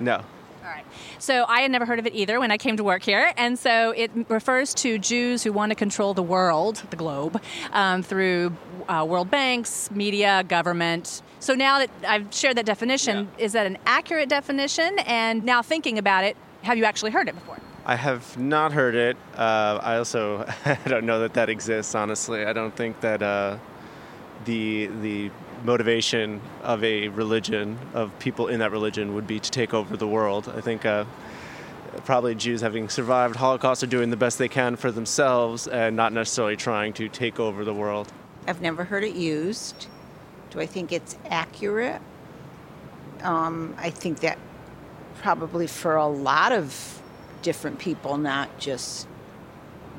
No. 0.00 0.24
So 1.22 1.44
I 1.46 1.60
had 1.60 1.70
never 1.70 1.86
heard 1.86 2.00
of 2.00 2.06
it 2.08 2.14
either 2.16 2.40
when 2.40 2.50
I 2.50 2.58
came 2.58 2.76
to 2.78 2.82
work 2.82 3.04
here. 3.04 3.32
And 3.36 3.56
so 3.56 3.92
it 3.92 4.10
refers 4.28 4.74
to 4.74 4.98
Jews 4.98 5.44
who 5.44 5.52
want 5.52 5.70
to 5.70 5.76
control 5.76 6.14
the 6.14 6.22
world, 6.22 6.82
the 6.90 6.96
globe, 6.96 7.40
um, 7.72 8.02
through 8.02 8.56
uh, 8.88 9.06
world 9.08 9.30
banks, 9.30 9.88
media, 9.92 10.42
government. 10.42 11.22
So 11.38 11.54
now 11.54 11.78
that 11.78 11.90
I've 12.04 12.34
shared 12.34 12.56
that 12.56 12.66
definition, 12.66 13.30
yeah. 13.38 13.44
is 13.44 13.52
that 13.52 13.68
an 13.68 13.78
accurate 13.86 14.28
definition? 14.28 14.98
And 15.06 15.44
now 15.44 15.62
thinking 15.62 15.96
about 15.96 16.24
it, 16.24 16.36
have 16.62 16.76
you 16.76 16.84
actually 16.84 17.12
heard 17.12 17.28
it 17.28 17.36
before? 17.36 17.60
I 17.86 17.94
have 17.94 18.36
not 18.36 18.72
heard 18.72 18.96
it. 18.96 19.16
Uh, 19.36 19.78
I 19.80 19.98
also 19.98 20.44
I 20.64 20.76
don't 20.88 21.06
know 21.06 21.20
that 21.20 21.34
that 21.34 21.48
exists. 21.48 21.94
Honestly, 21.94 22.44
I 22.44 22.52
don't 22.52 22.74
think 22.74 23.00
that 23.02 23.22
uh, 23.22 23.58
the 24.44 24.86
the 25.00 25.30
motivation 25.64 26.40
of 26.62 26.82
a 26.84 27.08
religion, 27.08 27.78
of 27.94 28.16
people 28.18 28.48
in 28.48 28.60
that 28.60 28.72
religion, 28.72 29.14
would 29.14 29.26
be 29.26 29.38
to 29.38 29.50
take 29.50 29.74
over 29.74 29.96
the 29.96 30.06
world. 30.06 30.52
I 30.54 30.60
think 30.60 30.84
uh, 30.84 31.04
probably 32.04 32.34
Jews, 32.34 32.60
having 32.60 32.88
survived 32.88 33.36
Holocaust, 33.36 33.82
are 33.82 33.86
doing 33.86 34.10
the 34.10 34.16
best 34.16 34.38
they 34.38 34.48
can 34.48 34.76
for 34.76 34.90
themselves 34.90 35.66
and 35.68 35.96
not 35.96 36.12
necessarily 36.12 36.56
trying 36.56 36.92
to 36.94 37.08
take 37.08 37.38
over 37.38 37.64
the 37.64 37.74
world. 37.74 38.12
I've 38.46 38.60
never 38.60 38.84
heard 38.84 39.04
it 39.04 39.14
used. 39.14 39.86
Do 40.50 40.60
I 40.60 40.66
think 40.66 40.92
it's 40.92 41.16
accurate? 41.28 42.00
Um, 43.22 43.74
I 43.78 43.90
think 43.90 44.20
that 44.20 44.38
probably 45.20 45.66
for 45.66 45.96
a 45.96 46.06
lot 46.06 46.52
of 46.52 47.00
different 47.42 47.78
people, 47.78 48.16
not 48.16 48.58
just 48.58 49.06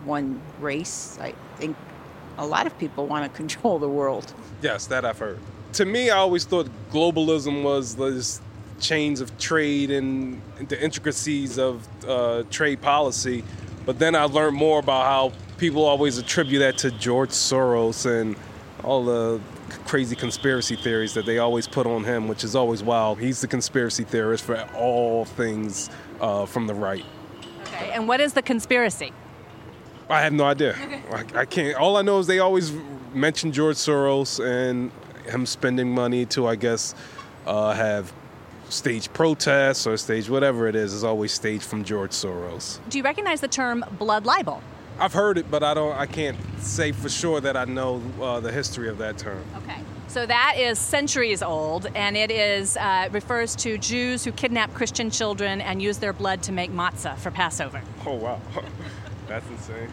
one 0.03 0.41
race. 0.59 1.17
I 1.21 1.33
think 1.55 1.77
a 2.37 2.45
lot 2.45 2.67
of 2.67 2.77
people 2.77 3.07
want 3.07 3.31
to 3.31 3.35
control 3.37 3.79
the 3.79 3.89
world. 3.89 4.33
Yes, 4.61 4.87
that 4.87 5.05
I've 5.05 5.19
heard 5.19 5.39
to 5.73 5.85
me, 5.85 6.09
I 6.09 6.17
always 6.17 6.45
thought 6.45 6.69
globalism 6.91 7.63
was 7.63 7.95
this 7.95 8.41
chains 8.79 9.21
of 9.21 9.37
trade 9.37 9.91
and 9.91 10.41
the 10.67 10.81
intricacies 10.81 11.57
of 11.57 11.87
uh, 12.07 12.43
trade 12.49 12.81
policy. 12.81 13.43
But 13.85 13.99
then 13.99 14.15
I 14.15 14.23
learned 14.23 14.55
more 14.55 14.79
about 14.79 15.05
how 15.05 15.37
people 15.57 15.85
always 15.85 16.17
attribute 16.17 16.59
that 16.59 16.77
to 16.79 16.91
George 16.91 17.29
Soros 17.29 18.05
and 18.05 18.35
all 18.83 19.03
the 19.03 19.39
crazy 19.85 20.15
conspiracy 20.15 20.75
theories 20.75 21.13
that 21.13 21.25
they 21.25 21.39
always 21.39 21.67
put 21.67 21.87
on 21.87 22.03
him, 22.03 22.27
which 22.27 22.43
is 22.43 22.55
always 22.55 22.83
wild. 22.83 23.19
He's 23.19 23.41
the 23.41 23.47
conspiracy 23.47 24.03
theorist 24.03 24.43
for 24.43 24.61
all 24.75 25.25
things 25.25 25.89
uh, 26.21 26.45
from 26.45 26.67
the 26.67 26.73
right. 26.73 27.05
Okay, 27.61 27.91
and 27.91 28.07
what 28.07 28.19
is 28.19 28.33
the 28.33 28.41
conspiracy? 28.41 29.11
I 30.09 30.21
have 30.21 30.33
no 30.33 30.43
idea. 30.45 30.75
I, 31.11 31.41
I 31.41 31.45
can't. 31.45 31.75
All 31.77 31.97
I 31.97 32.01
know 32.01 32.19
is 32.19 32.27
they 32.27 32.39
always 32.39 32.71
mention 33.13 33.51
George 33.51 33.77
Soros 33.77 34.43
and 34.43 34.91
him 35.25 35.45
spending 35.45 35.93
money 35.93 36.25
to, 36.27 36.47
I 36.47 36.55
guess, 36.55 36.95
uh, 37.45 37.73
have 37.73 38.11
stage 38.69 39.11
protests 39.13 39.85
or 39.85 39.97
stage 39.97 40.29
whatever 40.29 40.67
it 40.67 40.75
is 40.75 40.93
is 40.93 41.03
always 41.03 41.31
staged 41.31 41.63
from 41.63 41.83
George 41.83 42.11
Soros. 42.11 42.79
Do 42.89 42.97
you 42.97 43.03
recognize 43.03 43.41
the 43.41 43.47
term 43.47 43.85
blood 43.97 44.25
libel? 44.25 44.61
I've 44.99 45.13
heard 45.13 45.37
it, 45.37 45.49
but 45.49 45.63
I 45.63 45.73
don't. 45.73 45.95
I 45.95 46.05
can't 46.05 46.37
say 46.59 46.91
for 46.91 47.09
sure 47.09 47.41
that 47.41 47.57
I 47.57 47.65
know 47.65 48.01
uh, 48.21 48.39
the 48.39 48.51
history 48.51 48.89
of 48.89 48.97
that 48.99 49.17
term. 49.17 49.43
Okay. 49.63 49.79
So 50.07 50.27
that 50.27 50.57
is 50.59 50.77
centuries 50.77 51.41
old, 51.41 51.87
and 51.95 52.15
it 52.15 52.29
is 52.29 52.77
uh, 52.77 53.09
refers 53.11 53.55
to 53.57 53.79
Jews 53.79 54.23
who 54.23 54.31
kidnap 54.31 54.71
Christian 54.75 55.09
children 55.09 55.61
and 55.61 55.81
use 55.81 55.97
their 55.97 56.13
blood 56.13 56.43
to 56.43 56.51
make 56.51 56.71
matzah 56.71 57.17
for 57.17 57.31
Passover. 57.31 57.81
Oh 58.05 58.13
wow, 58.13 58.39
that's 59.27 59.47
insane. 59.49 59.89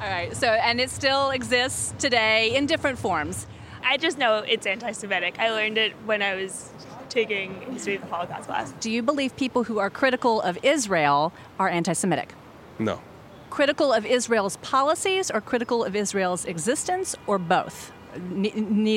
All 0.00 0.08
right. 0.08 0.36
So 0.36 0.48
and 0.48 0.80
it 0.80 0.90
still 0.90 1.30
exists 1.30 1.94
today 1.98 2.56
in 2.56 2.66
different 2.66 2.98
forms. 2.98 3.46
I 3.86 3.98
just 3.98 4.18
know 4.18 4.38
it's 4.38 4.66
anti 4.66 4.90
Semitic. 4.90 5.38
I 5.38 5.50
learned 5.50 5.78
it 5.78 5.92
when 6.06 6.20
I 6.20 6.34
was 6.34 6.70
taking 7.08 7.60
history 7.72 7.94
of 7.94 8.00
the 8.00 8.08
Holocaust 8.08 8.48
class. 8.48 8.72
Do 8.80 8.90
you 8.90 9.00
believe 9.00 9.36
people 9.36 9.62
who 9.62 9.78
are 9.78 9.90
critical 9.90 10.40
of 10.40 10.58
Israel 10.64 11.32
are 11.60 11.68
anti 11.68 11.92
Semitic? 11.92 12.34
No. 12.80 13.00
Critical 13.48 13.92
of 13.92 14.04
Israel's 14.04 14.56
policies 14.56 15.30
or 15.30 15.40
critical 15.40 15.84
of 15.84 15.94
Israel's 15.94 16.44
existence 16.46 17.14
or 17.28 17.38
both? 17.38 17.92
N- 18.16 18.50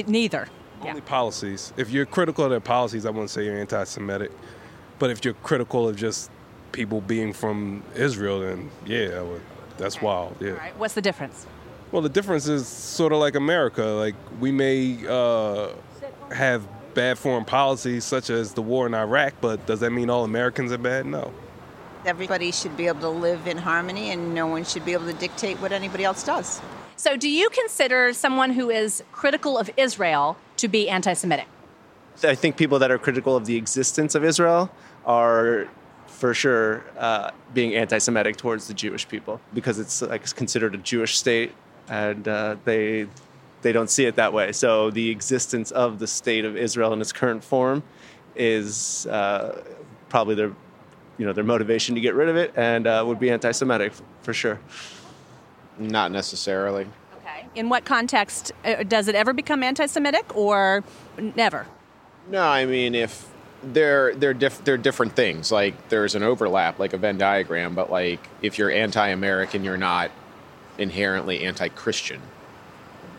neither. 0.07 0.47
Only 0.81 1.01
policies. 1.01 1.71
If 1.77 1.91
you're 1.91 2.07
critical 2.07 2.45
of 2.45 2.49
their 2.49 2.59
policies, 2.59 3.05
I 3.05 3.11
wouldn't 3.11 3.29
say 3.29 3.45
you're 3.45 3.59
anti-Semitic. 3.59 4.31
But 4.97 5.11
if 5.11 5.23
you're 5.23 5.35
critical 5.35 5.87
of 5.87 5.97
just 5.97 6.31
people 6.71 6.99
being 7.01 7.31
from 7.31 7.83
Israel, 7.95 8.39
then 8.39 8.71
yeah, 8.87 9.19
I 9.19 9.21
would, 9.21 9.41
that's 9.77 10.01
wild. 10.01 10.35
Yeah. 10.39 10.51
All 10.51 10.57
right. 10.57 10.77
What's 10.79 10.95
the 10.95 11.01
difference? 11.01 11.45
Well, 11.91 12.01
the 12.01 12.09
difference 12.09 12.47
is 12.47 12.67
sort 12.67 13.13
of 13.13 13.19
like 13.19 13.35
America. 13.35 13.83
Like 13.83 14.15
we 14.39 14.51
may 14.51 14.97
uh, 15.07 15.69
have 16.31 16.67
bad 16.93 17.17
foreign 17.17 17.45
policies, 17.45 18.05
such 18.05 18.29
as 18.29 18.53
the 18.53 18.61
war 18.61 18.85
in 18.85 18.93
Iraq, 18.93 19.33
but 19.41 19.65
does 19.65 19.79
that 19.79 19.91
mean 19.91 20.09
all 20.09 20.23
Americans 20.23 20.71
are 20.71 20.77
bad? 20.77 21.05
No. 21.05 21.33
Everybody 22.05 22.51
should 22.51 22.77
be 22.77 22.87
able 22.87 23.01
to 23.01 23.09
live 23.09 23.47
in 23.47 23.57
harmony, 23.57 24.11
and 24.11 24.33
no 24.33 24.47
one 24.47 24.63
should 24.63 24.85
be 24.85 24.93
able 24.93 25.05
to 25.05 25.13
dictate 25.13 25.57
what 25.57 25.71
anybody 25.71 26.03
else 26.03 26.23
does. 26.23 26.61
So, 26.95 27.17
do 27.17 27.29
you 27.29 27.49
consider 27.49 28.13
someone 28.13 28.51
who 28.51 28.69
is 28.69 29.03
critical 29.11 29.57
of 29.57 29.69
Israel 29.75 30.37
to 30.57 30.67
be 30.67 30.89
anti 30.89 31.13
Semitic? 31.13 31.47
I 32.23 32.35
think 32.35 32.57
people 32.57 32.79
that 32.79 32.91
are 32.91 32.97
critical 32.97 33.35
of 33.35 33.45
the 33.45 33.55
existence 33.55 34.15
of 34.15 34.23
Israel 34.23 34.69
are 35.05 35.67
for 36.07 36.33
sure 36.33 36.83
uh, 36.97 37.31
being 37.53 37.75
anti-Semitic 37.75 38.35
towards 38.35 38.67
the 38.67 38.73
Jewish 38.73 39.07
people 39.07 39.39
because 39.53 39.79
it's 39.79 40.01
like 40.01 40.35
considered 40.35 40.75
a 40.75 40.77
Jewish 40.77 41.17
state, 41.17 41.53
and 41.89 42.27
uh, 42.27 42.55
they 42.65 43.07
they 43.61 43.71
don't 43.71 43.89
see 43.89 44.05
it 44.05 44.15
that 44.15 44.31
way. 44.31 44.51
So 44.51 44.89
the 44.89 45.09
existence 45.09 45.71
of 45.71 45.99
the 45.99 46.07
state 46.07 46.45
of 46.45 46.55
Israel 46.55 46.93
in 46.93 47.01
its 47.01 47.11
current 47.11 47.43
form 47.43 47.83
is 48.35 49.05
uh, 49.07 49.61
probably 50.07 50.35
their 50.35 50.53
you 51.17 51.25
know 51.25 51.33
their 51.33 51.43
motivation 51.43 51.95
to 51.95 52.01
get 52.01 52.15
rid 52.15 52.29
of 52.29 52.35
it, 52.35 52.53
and 52.55 52.87
uh, 52.87 53.03
would 53.05 53.19
be 53.19 53.29
anti-Semitic 53.29 53.93
for 54.21 54.33
sure. 54.33 54.59
Not 55.77 56.11
necessarily. 56.11 56.87
Okay. 57.17 57.47
In 57.55 57.69
what 57.69 57.85
context 57.85 58.51
uh, 58.63 58.83
does 58.83 59.07
it 59.07 59.15
ever 59.15 59.33
become 59.33 59.63
anti-Semitic, 59.63 60.35
or 60.35 60.83
never? 61.35 61.67
No, 62.29 62.43
I 62.43 62.65
mean 62.65 62.95
if 62.95 63.29
they're 63.61 64.15
they're 64.15 64.33
diff- 64.33 64.63
they're 64.63 64.77
different 64.77 65.15
things. 65.15 65.51
Like 65.51 65.89
there's 65.89 66.15
an 66.15 66.23
overlap, 66.23 66.79
like 66.79 66.93
a 66.93 66.97
Venn 66.97 67.17
diagram, 67.17 67.75
but 67.75 67.91
like 67.91 68.25
if 68.41 68.57
you're 68.57 68.71
anti-American, 68.71 69.63
you're 69.63 69.77
not 69.77 70.11
inherently 70.79 71.43
anti-Christian. 71.45 72.21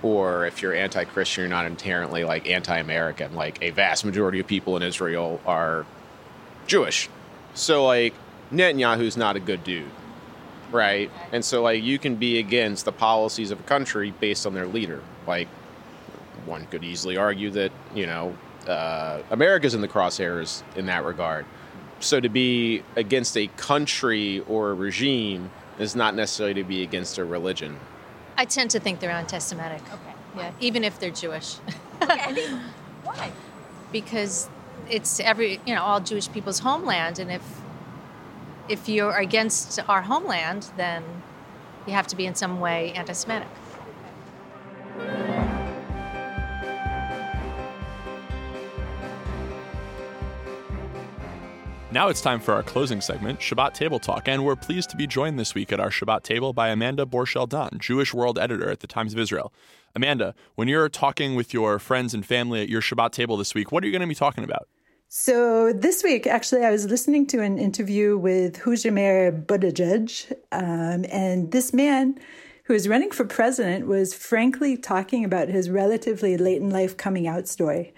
Or 0.02 0.46
if 0.46 0.62
you're 0.62 0.74
anti-Christian, 0.74 1.42
you're 1.42 1.50
not 1.50 1.66
inherently 1.66 2.24
like 2.24 2.48
anti-American. 2.48 3.34
Like 3.34 3.58
a 3.62 3.70
vast 3.70 4.04
majority 4.04 4.40
of 4.40 4.46
people 4.46 4.76
in 4.76 4.82
Israel 4.82 5.40
are 5.46 5.86
Jewish. 6.66 7.08
So 7.54 7.84
like 7.86 8.14
Netanyahu's 8.50 9.16
not 9.16 9.36
a 9.36 9.40
good 9.40 9.62
dude. 9.62 9.90
Right? 10.72 11.10
And 11.32 11.44
so 11.44 11.62
like 11.62 11.82
you 11.82 11.98
can 11.98 12.14
be 12.14 12.38
against 12.38 12.84
the 12.84 12.92
policies 12.92 13.50
of 13.50 13.60
a 13.60 13.64
country 13.64 14.12
based 14.20 14.46
on 14.46 14.54
their 14.54 14.66
leader. 14.66 15.02
Like 15.26 15.48
one 16.46 16.66
could 16.66 16.84
easily 16.84 17.16
argue 17.16 17.50
that, 17.50 17.72
you 17.94 18.06
know, 18.06 18.36
uh, 18.68 19.22
America's 19.30 19.74
in 19.74 19.80
the 19.80 19.88
crosshairs 19.88 20.62
in 20.76 20.86
that 20.86 21.04
regard. 21.04 21.44
So 21.98 22.20
to 22.20 22.28
be 22.28 22.82
against 22.96 23.36
a 23.36 23.48
country 23.48 24.40
or 24.48 24.70
a 24.70 24.74
regime 24.74 25.50
is 25.78 25.96
not 25.96 26.14
necessarily 26.14 26.54
to 26.54 26.64
be 26.64 26.82
against 26.82 27.18
a 27.18 27.24
religion. 27.24 27.78
I 28.36 28.44
tend 28.44 28.70
to 28.70 28.80
think 28.80 29.00
they're 29.00 29.10
anti-Semitic. 29.10 29.82
Okay. 29.82 30.14
Yeah, 30.36 30.52
even 30.60 30.84
if 30.84 30.98
they're 30.98 31.10
Jewish. 31.10 31.56
Okay. 32.02 32.48
Why? 33.04 33.32
because 33.92 34.48
it's 34.88 35.20
every 35.20 35.60
you 35.66 35.74
know 35.74 35.82
all 35.82 36.00
Jewish 36.00 36.30
people's 36.30 36.60
homeland, 36.60 37.18
and 37.18 37.30
if 37.30 37.42
if 38.68 38.88
you're 38.88 39.16
against 39.16 39.80
our 39.88 40.02
homeland, 40.02 40.70
then 40.76 41.02
you 41.86 41.92
have 41.92 42.06
to 42.08 42.16
be 42.16 42.26
in 42.26 42.34
some 42.34 42.60
way 42.60 42.92
anti-Semitic. 42.92 43.48
Now 51.92 52.06
it's 52.06 52.20
time 52.20 52.38
for 52.38 52.54
our 52.54 52.62
closing 52.62 53.00
segment, 53.00 53.40
Shabbat 53.40 53.74
Table 53.74 53.98
Talk, 53.98 54.28
and 54.28 54.44
we're 54.44 54.54
pleased 54.54 54.90
to 54.90 54.96
be 54.96 55.08
joined 55.08 55.40
this 55.40 55.56
week 55.56 55.72
at 55.72 55.80
our 55.80 55.90
Shabbat 55.90 56.22
table 56.22 56.52
by 56.52 56.68
Amanda 56.68 57.04
Borschel-Dan, 57.04 57.80
Jewish 57.80 58.14
World 58.14 58.38
Editor 58.38 58.70
at 58.70 58.78
the 58.78 58.86
Times 58.86 59.12
of 59.12 59.18
Israel. 59.18 59.52
Amanda, 59.96 60.36
when 60.54 60.68
you're 60.68 60.88
talking 60.88 61.34
with 61.34 61.52
your 61.52 61.80
friends 61.80 62.14
and 62.14 62.24
family 62.24 62.62
at 62.62 62.68
your 62.68 62.80
Shabbat 62.80 63.10
table 63.10 63.36
this 63.36 63.56
week, 63.56 63.72
what 63.72 63.82
are 63.82 63.88
you 63.88 63.92
going 63.92 64.02
to 64.02 64.06
be 64.06 64.14
talking 64.14 64.44
about? 64.44 64.68
So 65.08 65.72
this 65.72 66.04
week, 66.04 66.28
actually, 66.28 66.64
I 66.64 66.70
was 66.70 66.86
listening 66.86 67.26
to 67.26 67.42
an 67.42 67.58
interview 67.58 68.16
with 68.16 68.58
Hujamer 68.60 69.44
Buttigieg, 69.44 70.32
um, 70.52 71.04
and 71.10 71.50
this 71.50 71.72
man 71.72 72.20
who 72.64 72.74
is 72.74 72.86
running 72.86 73.10
for 73.10 73.24
president 73.24 73.88
was 73.88 74.14
frankly 74.14 74.76
talking 74.76 75.24
about 75.24 75.48
his 75.48 75.68
relatively 75.68 76.36
late 76.36 76.62
in 76.62 76.70
life 76.70 76.96
coming 76.96 77.26
out 77.26 77.48
story. 77.48 77.92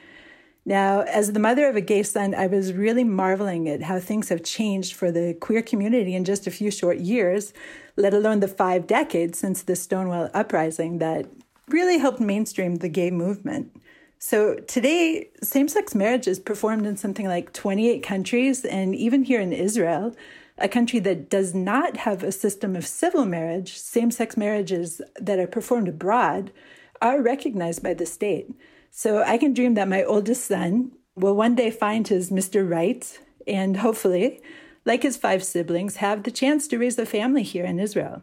Now, 0.64 1.00
as 1.02 1.32
the 1.32 1.40
mother 1.40 1.68
of 1.68 1.74
a 1.74 1.80
gay 1.80 2.04
son, 2.04 2.34
I 2.34 2.46
was 2.46 2.72
really 2.72 3.02
marveling 3.02 3.68
at 3.68 3.82
how 3.82 3.98
things 3.98 4.28
have 4.28 4.44
changed 4.44 4.94
for 4.94 5.10
the 5.10 5.34
queer 5.34 5.60
community 5.60 6.14
in 6.14 6.24
just 6.24 6.46
a 6.46 6.52
few 6.52 6.70
short 6.70 6.98
years, 6.98 7.52
let 7.96 8.14
alone 8.14 8.40
the 8.40 8.48
five 8.48 8.86
decades 8.86 9.38
since 9.38 9.62
the 9.62 9.74
Stonewall 9.74 10.30
Uprising 10.32 10.98
that 10.98 11.26
really 11.68 11.98
helped 11.98 12.20
mainstream 12.20 12.76
the 12.76 12.88
gay 12.88 13.10
movement. 13.10 13.74
So 14.20 14.54
today, 14.54 15.30
same 15.42 15.66
sex 15.66 15.96
marriage 15.96 16.28
is 16.28 16.38
performed 16.38 16.86
in 16.86 16.96
something 16.96 17.26
like 17.26 17.52
28 17.52 18.04
countries, 18.04 18.64
and 18.64 18.94
even 18.94 19.24
here 19.24 19.40
in 19.40 19.52
Israel, 19.52 20.14
a 20.58 20.68
country 20.68 21.00
that 21.00 21.28
does 21.28 21.54
not 21.54 21.96
have 21.96 22.22
a 22.22 22.30
system 22.30 22.76
of 22.76 22.86
civil 22.86 23.24
marriage, 23.24 23.76
same 23.76 24.12
sex 24.12 24.36
marriages 24.36 25.00
that 25.20 25.40
are 25.40 25.48
performed 25.48 25.88
abroad 25.88 26.52
are 27.00 27.20
recognized 27.20 27.82
by 27.82 27.94
the 27.94 28.06
state. 28.06 28.48
So 28.95 29.22
I 29.22 29.38
can 29.38 29.55
dream 29.55 29.72
that 29.74 29.88
my 29.88 30.05
oldest 30.05 30.45
son 30.45 30.93
will 31.16 31.34
one 31.34 31.55
day 31.55 31.70
find 31.70 32.07
his 32.07 32.30
Mr. 32.30 32.68
Right 32.68 33.18
and 33.47 33.78
hopefully, 33.78 34.43
like 34.84 35.03
his 35.03 35.16
five 35.16 35.43
siblings, 35.43 35.97
have 35.97 36.22
the 36.22 36.30
chance 36.30 36.68
to 36.68 36.78
raise 36.78 36.99
a 36.99 37.07
family 37.07 37.43
here 37.43 37.64
in 37.64 37.80
Israel. 37.80 38.22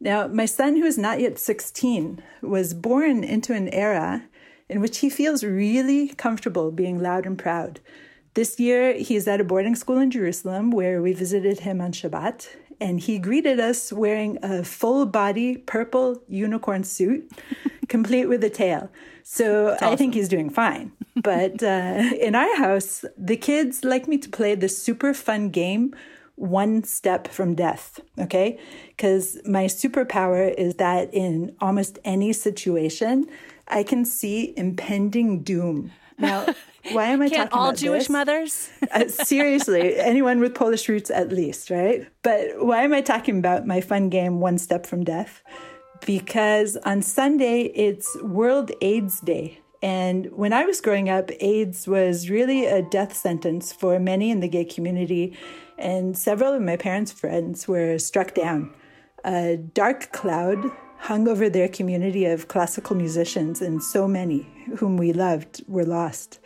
Now, 0.00 0.26
my 0.26 0.46
son, 0.46 0.76
who 0.76 0.84
is 0.84 0.98
not 0.98 1.20
yet 1.20 1.38
16, 1.38 2.20
was 2.42 2.74
born 2.74 3.22
into 3.22 3.54
an 3.54 3.68
era 3.68 4.24
in 4.68 4.80
which 4.80 4.98
he 4.98 5.08
feels 5.08 5.44
really 5.44 6.08
comfortable 6.08 6.72
being 6.72 6.98
loud 6.98 7.24
and 7.24 7.38
proud. 7.38 7.78
This 8.34 8.58
year, 8.58 8.94
he 8.94 9.14
is 9.14 9.28
at 9.28 9.40
a 9.40 9.44
boarding 9.44 9.76
school 9.76 9.98
in 9.98 10.10
Jerusalem 10.10 10.72
where 10.72 11.00
we 11.00 11.12
visited 11.12 11.60
him 11.60 11.80
on 11.80 11.92
Shabbat, 11.92 12.48
and 12.80 12.98
he 12.98 13.20
greeted 13.20 13.60
us 13.60 13.92
wearing 13.92 14.38
a 14.42 14.64
full 14.64 15.06
body 15.06 15.56
purple 15.56 16.20
unicorn 16.26 16.82
suit, 16.82 17.30
complete 17.88 18.26
with 18.26 18.42
a 18.42 18.50
tail. 18.50 18.90
So 19.30 19.76
I 19.82 19.94
think 19.94 20.14
he's 20.14 20.26
doing 20.26 20.48
fine. 20.48 20.92
But 21.14 21.62
uh, 21.74 22.02
in 22.18 22.34
our 22.34 22.56
house, 22.56 23.04
the 23.18 23.36
kids 23.36 23.84
like 23.84 24.08
me 24.08 24.16
to 24.16 24.28
play 24.30 24.54
the 24.54 24.70
super 24.70 25.12
fun 25.12 25.50
game, 25.50 25.94
One 26.36 26.82
Step 26.82 27.28
from 27.28 27.54
Death. 27.54 28.00
Okay. 28.18 28.58
Because 28.88 29.36
my 29.44 29.66
superpower 29.66 30.54
is 30.56 30.76
that 30.76 31.12
in 31.12 31.54
almost 31.60 31.98
any 32.06 32.32
situation, 32.32 33.26
I 33.68 33.82
can 33.82 34.06
see 34.06 34.54
impending 34.56 35.42
doom. 35.42 35.92
Now, 36.16 36.46
why 36.92 37.08
am 37.08 37.20
I 37.20 37.28
Can't 37.28 37.50
talking 37.50 37.58
all 37.58 37.68
about 37.68 37.78
Jewish 37.78 38.04
this? 38.04 38.10
mothers? 38.10 38.70
Uh, 38.90 39.06
seriously, 39.08 39.96
anyone 39.98 40.40
with 40.40 40.54
Polish 40.54 40.88
roots 40.88 41.10
at 41.10 41.28
least, 41.28 41.68
right? 41.68 42.08
But 42.22 42.64
why 42.64 42.82
am 42.82 42.94
I 42.94 43.02
talking 43.02 43.38
about 43.38 43.66
my 43.66 43.82
fun 43.82 44.08
game, 44.08 44.40
One 44.40 44.56
Step 44.56 44.86
from 44.86 45.04
Death? 45.04 45.42
Because 46.06 46.76
on 46.84 47.02
Sunday, 47.02 47.64
it's 47.74 48.16
World 48.22 48.70
AIDS 48.80 49.20
Day. 49.20 49.60
And 49.82 50.32
when 50.32 50.52
I 50.52 50.64
was 50.64 50.80
growing 50.80 51.08
up, 51.08 51.30
AIDS 51.40 51.86
was 51.86 52.30
really 52.30 52.66
a 52.66 52.82
death 52.82 53.14
sentence 53.16 53.72
for 53.72 53.98
many 53.98 54.30
in 54.30 54.40
the 54.40 54.48
gay 54.48 54.64
community. 54.64 55.36
And 55.76 56.18
several 56.18 56.52
of 56.52 56.62
my 56.62 56.76
parents' 56.76 57.12
friends 57.12 57.68
were 57.68 57.98
struck 57.98 58.34
down. 58.34 58.74
A 59.24 59.56
dark 59.56 60.10
cloud 60.12 60.70
hung 60.98 61.28
over 61.28 61.48
their 61.48 61.68
community 61.68 62.24
of 62.24 62.48
classical 62.48 62.96
musicians, 62.96 63.60
and 63.60 63.82
so 63.82 64.08
many 64.08 64.48
whom 64.78 64.96
we 64.96 65.12
loved 65.12 65.62
were 65.68 65.84
lost. 65.84 66.40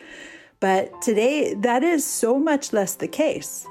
But 0.60 1.00
today, 1.00 1.54
that 1.54 1.82
is 1.82 2.06
so 2.06 2.38
much 2.38 2.72
less 2.72 2.94
the 2.94 3.08
case. 3.08 3.66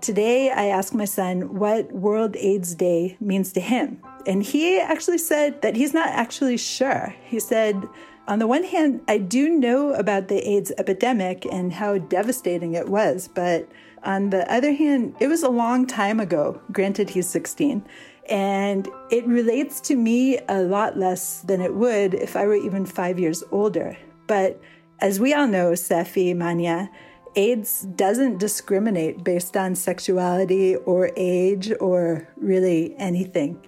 Today, 0.00 0.50
I 0.50 0.66
ask 0.66 0.92
my 0.92 1.06
son 1.06 1.54
what 1.58 1.90
World 1.92 2.36
AIDS 2.36 2.74
Day 2.74 3.16
means 3.18 3.52
to 3.54 3.60
him. 3.60 4.02
And 4.26 4.42
he 4.42 4.80
actually 4.80 5.18
said 5.18 5.62
that 5.62 5.76
he's 5.76 5.94
not 5.94 6.08
actually 6.08 6.56
sure. 6.56 7.14
He 7.24 7.38
said, 7.38 7.88
on 8.28 8.40
the 8.40 8.46
one 8.46 8.64
hand, 8.64 9.02
I 9.06 9.18
do 9.18 9.48
know 9.48 9.92
about 9.92 10.26
the 10.26 10.46
AIDS 10.48 10.72
epidemic 10.78 11.46
and 11.46 11.72
how 11.72 11.98
devastating 11.98 12.74
it 12.74 12.88
was, 12.88 13.28
but 13.28 13.68
on 14.02 14.30
the 14.30 14.52
other 14.52 14.72
hand, 14.72 15.14
it 15.20 15.28
was 15.28 15.44
a 15.44 15.48
long 15.48 15.86
time 15.86 16.18
ago. 16.18 16.60
Granted, 16.72 17.10
he's 17.10 17.28
16. 17.28 17.84
And 18.28 18.88
it 19.10 19.24
relates 19.26 19.80
to 19.82 19.94
me 19.94 20.38
a 20.48 20.62
lot 20.62 20.98
less 20.98 21.42
than 21.42 21.60
it 21.60 21.74
would 21.74 22.14
if 22.14 22.34
I 22.34 22.46
were 22.46 22.56
even 22.56 22.84
five 22.84 23.20
years 23.20 23.44
older. 23.52 23.96
But 24.26 24.60
as 25.00 25.20
we 25.20 25.32
all 25.32 25.46
know, 25.46 25.72
Seffi, 25.72 26.36
Manya, 26.36 26.90
AIDS 27.36 27.82
doesn't 27.82 28.38
discriminate 28.38 29.22
based 29.22 29.56
on 29.56 29.76
sexuality 29.76 30.74
or 30.74 31.10
age 31.16 31.72
or 31.78 32.28
really 32.36 32.96
anything. 32.98 33.64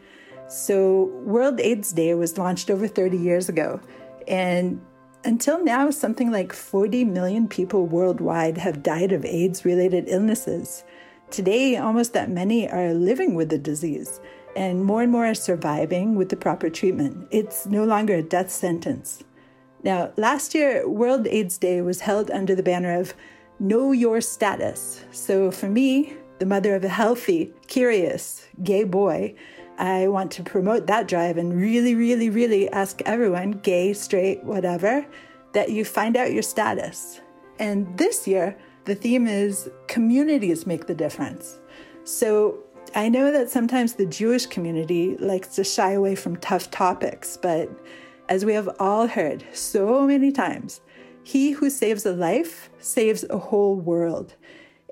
So, 0.49 1.05
World 1.25 1.61
AIDS 1.61 1.93
Day 1.93 2.15
was 2.15 2.39
launched 2.39 2.71
over 2.71 2.89
30 2.89 3.19
years 3.19 3.49
ago. 3.49 3.81
And 4.27 4.81
Until 5.25 5.63
now, 5.63 5.91
something 5.91 6.31
like 6.31 6.53
40 6.53 7.05
million 7.05 7.49
people 7.49 7.87
worldwide 7.87 8.57
have 8.59 8.83
died 8.83 9.13
of 9.13 9.25
AIDS 9.25 9.65
related 9.65 10.05
illnesses. 10.09 10.85
Today, 11.31 11.77
almost 11.77 12.13
that 12.15 12.31
many 12.31 12.71
are 12.71 12.95
living 12.95 13.35
with 13.35 13.51
the 13.51 13.59
disease, 13.59 14.21
and 14.57 14.85
more 14.85 15.03
and 15.03 15.13
more 15.13 15.27
are 15.27 15.35
surviving 15.35 16.15
with 16.15 16.29
the 16.29 16.37
proper 16.37 16.71
treatment. 16.71 17.27
It's 17.31 17.67
no 17.67 17.85
longer 17.85 18.15
a 18.15 18.23
death 18.23 18.51
sentence. 18.51 19.25
Now, 19.83 20.13
last 20.17 20.55
year, 20.55 20.89
World 20.89 21.27
AIDS 21.27 21.59
Day 21.59 21.83
was 21.83 22.01
held 22.01 22.31
under 22.31 22.55
the 22.55 22.63
banner 22.63 22.99
of 22.99 23.13
Know 23.59 23.93
Your 23.93 24.21
Status. 24.21 25.05
So, 25.11 25.51
for 25.51 25.69
me, 25.69 26.17
the 26.39 26.47
mother 26.47 26.75
of 26.77 26.85
a 26.85 26.89
healthy, 26.89 27.53
curious, 27.67 28.47
gay 28.63 28.85
boy, 28.85 29.35
I 29.79 30.09
want 30.09 30.33
to 30.33 30.43
promote 30.43 30.87
that 30.89 31.07
drive 31.07 31.39
and 31.39 31.55
really, 31.55 31.95
really, 31.95 32.31
really 32.31 32.69
ask 32.71 33.01
everyone, 33.03 33.53
gay, 33.53 33.93
straight, 33.93 34.43
whatever, 34.43 35.07
that 35.53 35.71
you 35.71 35.85
find 35.85 36.17
out 36.17 36.33
your 36.33 36.43
status. 36.43 37.21
And 37.59 37.97
this 37.97 38.27
year, 38.27 38.57
the 38.85 38.95
theme 38.95 39.27
is 39.27 39.71
communities 39.87 40.67
make 40.67 40.87
the 40.87 40.95
difference. 40.95 41.59
So 42.05 42.59
I 42.95 43.09
know 43.09 43.31
that 43.31 43.51
sometimes 43.51 43.95
the 43.95 44.07
Jewish 44.07 44.47
community 44.47 45.17
likes 45.19 45.55
to 45.57 45.65
shy 45.65 45.93
away 45.93 46.15
from 46.15 46.37
tough 46.37 46.71
topics, 46.71 47.37
but 47.37 47.71
as 48.29 48.45
we 48.45 48.55
have 48.55 48.69
all 48.79 49.07
heard 49.07 49.45
so 49.53 50.07
many 50.07 50.33
times, 50.33 50.81
he 51.23 51.53
who 51.53 51.71
saves 51.71 52.05
a 52.07 52.13
life 52.13 52.71
saves 52.79 53.25
a 53.29 53.39
whole 53.39 53.77
world. 53.77 54.35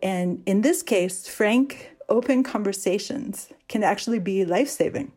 And 0.03 0.43
in 0.47 0.61
this 0.61 0.83
case, 0.83 1.27
frank, 1.27 1.96
open 2.09 2.43
conversations 2.43 3.49
can 3.69 3.83
actually 3.83 4.19
be 4.19 4.45
life 4.45 4.69
saving. 4.69 5.13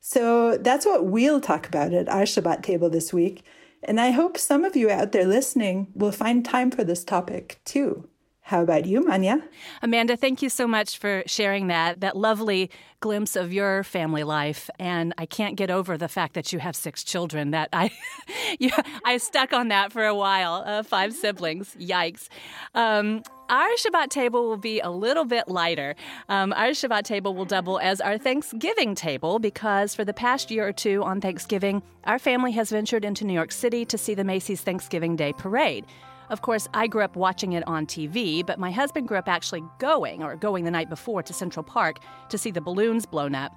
So 0.00 0.56
that's 0.58 0.86
what 0.86 1.06
we'll 1.06 1.40
talk 1.40 1.66
about 1.66 1.92
at 1.92 2.08
our 2.08 2.22
Shabbat 2.22 2.62
table 2.62 2.88
this 2.88 3.12
week. 3.12 3.44
And 3.82 4.00
I 4.00 4.10
hope 4.10 4.38
some 4.38 4.64
of 4.64 4.76
you 4.76 4.90
out 4.90 5.12
there 5.12 5.26
listening 5.26 5.88
will 5.94 6.12
find 6.12 6.44
time 6.44 6.70
for 6.70 6.84
this 6.84 7.04
topic 7.04 7.60
too. 7.64 8.08
How 8.46 8.62
about 8.62 8.86
you, 8.86 9.00
Manya? 9.00 9.42
Amanda, 9.82 10.16
thank 10.16 10.40
you 10.40 10.48
so 10.48 10.68
much 10.68 10.98
for 10.98 11.24
sharing 11.26 11.66
that, 11.66 11.98
that 12.00 12.16
lovely 12.16 12.70
glimpse 13.00 13.34
of 13.34 13.52
your 13.52 13.82
family 13.82 14.22
life. 14.22 14.70
And 14.78 15.12
I 15.18 15.26
can't 15.26 15.56
get 15.56 15.68
over 15.68 15.98
the 15.98 16.06
fact 16.06 16.34
that 16.34 16.52
you 16.52 16.60
have 16.60 16.76
six 16.76 17.02
children. 17.02 17.50
That 17.50 17.70
I, 17.72 17.90
you, 18.60 18.70
I 19.04 19.16
stuck 19.16 19.52
on 19.52 19.66
that 19.68 19.90
for 19.90 20.06
a 20.06 20.14
while. 20.14 20.62
Uh, 20.64 20.84
five 20.84 21.12
siblings. 21.12 21.74
Yikes. 21.74 22.28
Um, 22.72 23.24
our 23.48 23.68
Shabbat 23.76 24.08
table 24.08 24.48
will 24.48 24.56
be 24.56 24.80
a 24.80 24.90
little 24.90 25.24
bit 25.24 25.48
lighter. 25.48 25.94
Um, 26.28 26.52
our 26.54 26.70
Shabbat 26.70 27.04
table 27.04 27.34
will 27.34 27.44
double 27.44 27.78
as 27.78 28.00
our 28.00 28.18
Thanksgiving 28.18 28.94
table 28.94 29.38
because 29.38 29.94
for 29.94 30.04
the 30.04 30.12
past 30.12 30.50
year 30.50 30.66
or 30.66 30.72
two 30.72 31.02
on 31.04 31.20
Thanksgiving, 31.20 31.82
our 32.04 32.18
family 32.18 32.52
has 32.52 32.70
ventured 32.70 33.04
into 33.04 33.24
New 33.24 33.34
York 33.34 33.52
City 33.52 33.84
to 33.84 33.96
see 33.96 34.14
the 34.14 34.24
Macy's 34.24 34.60
Thanksgiving 34.60 35.16
Day 35.16 35.32
Parade. 35.32 35.86
Of 36.28 36.42
course, 36.42 36.66
I 36.74 36.88
grew 36.88 37.02
up 37.02 37.14
watching 37.14 37.52
it 37.52 37.66
on 37.68 37.86
TV, 37.86 38.44
but 38.44 38.58
my 38.58 38.72
husband 38.72 39.06
grew 39.06 39.18
up 39.18 39.28
actually 39.28 39.62
going, 39.78 40.22
or 40.22 40.34
going 40.34 40.64
the 40.64 40.70
night 40.70 40.88
before, 40.88 41.22
to 41.22 41.32
Central 41.32 41.62
Park 41.62 41.98
to 42.30 42.38
see 42.38 42.50
the 42.50 42.60
balloons 42.60 43.06
blown 43.06 43.34
up. 43.34 43.52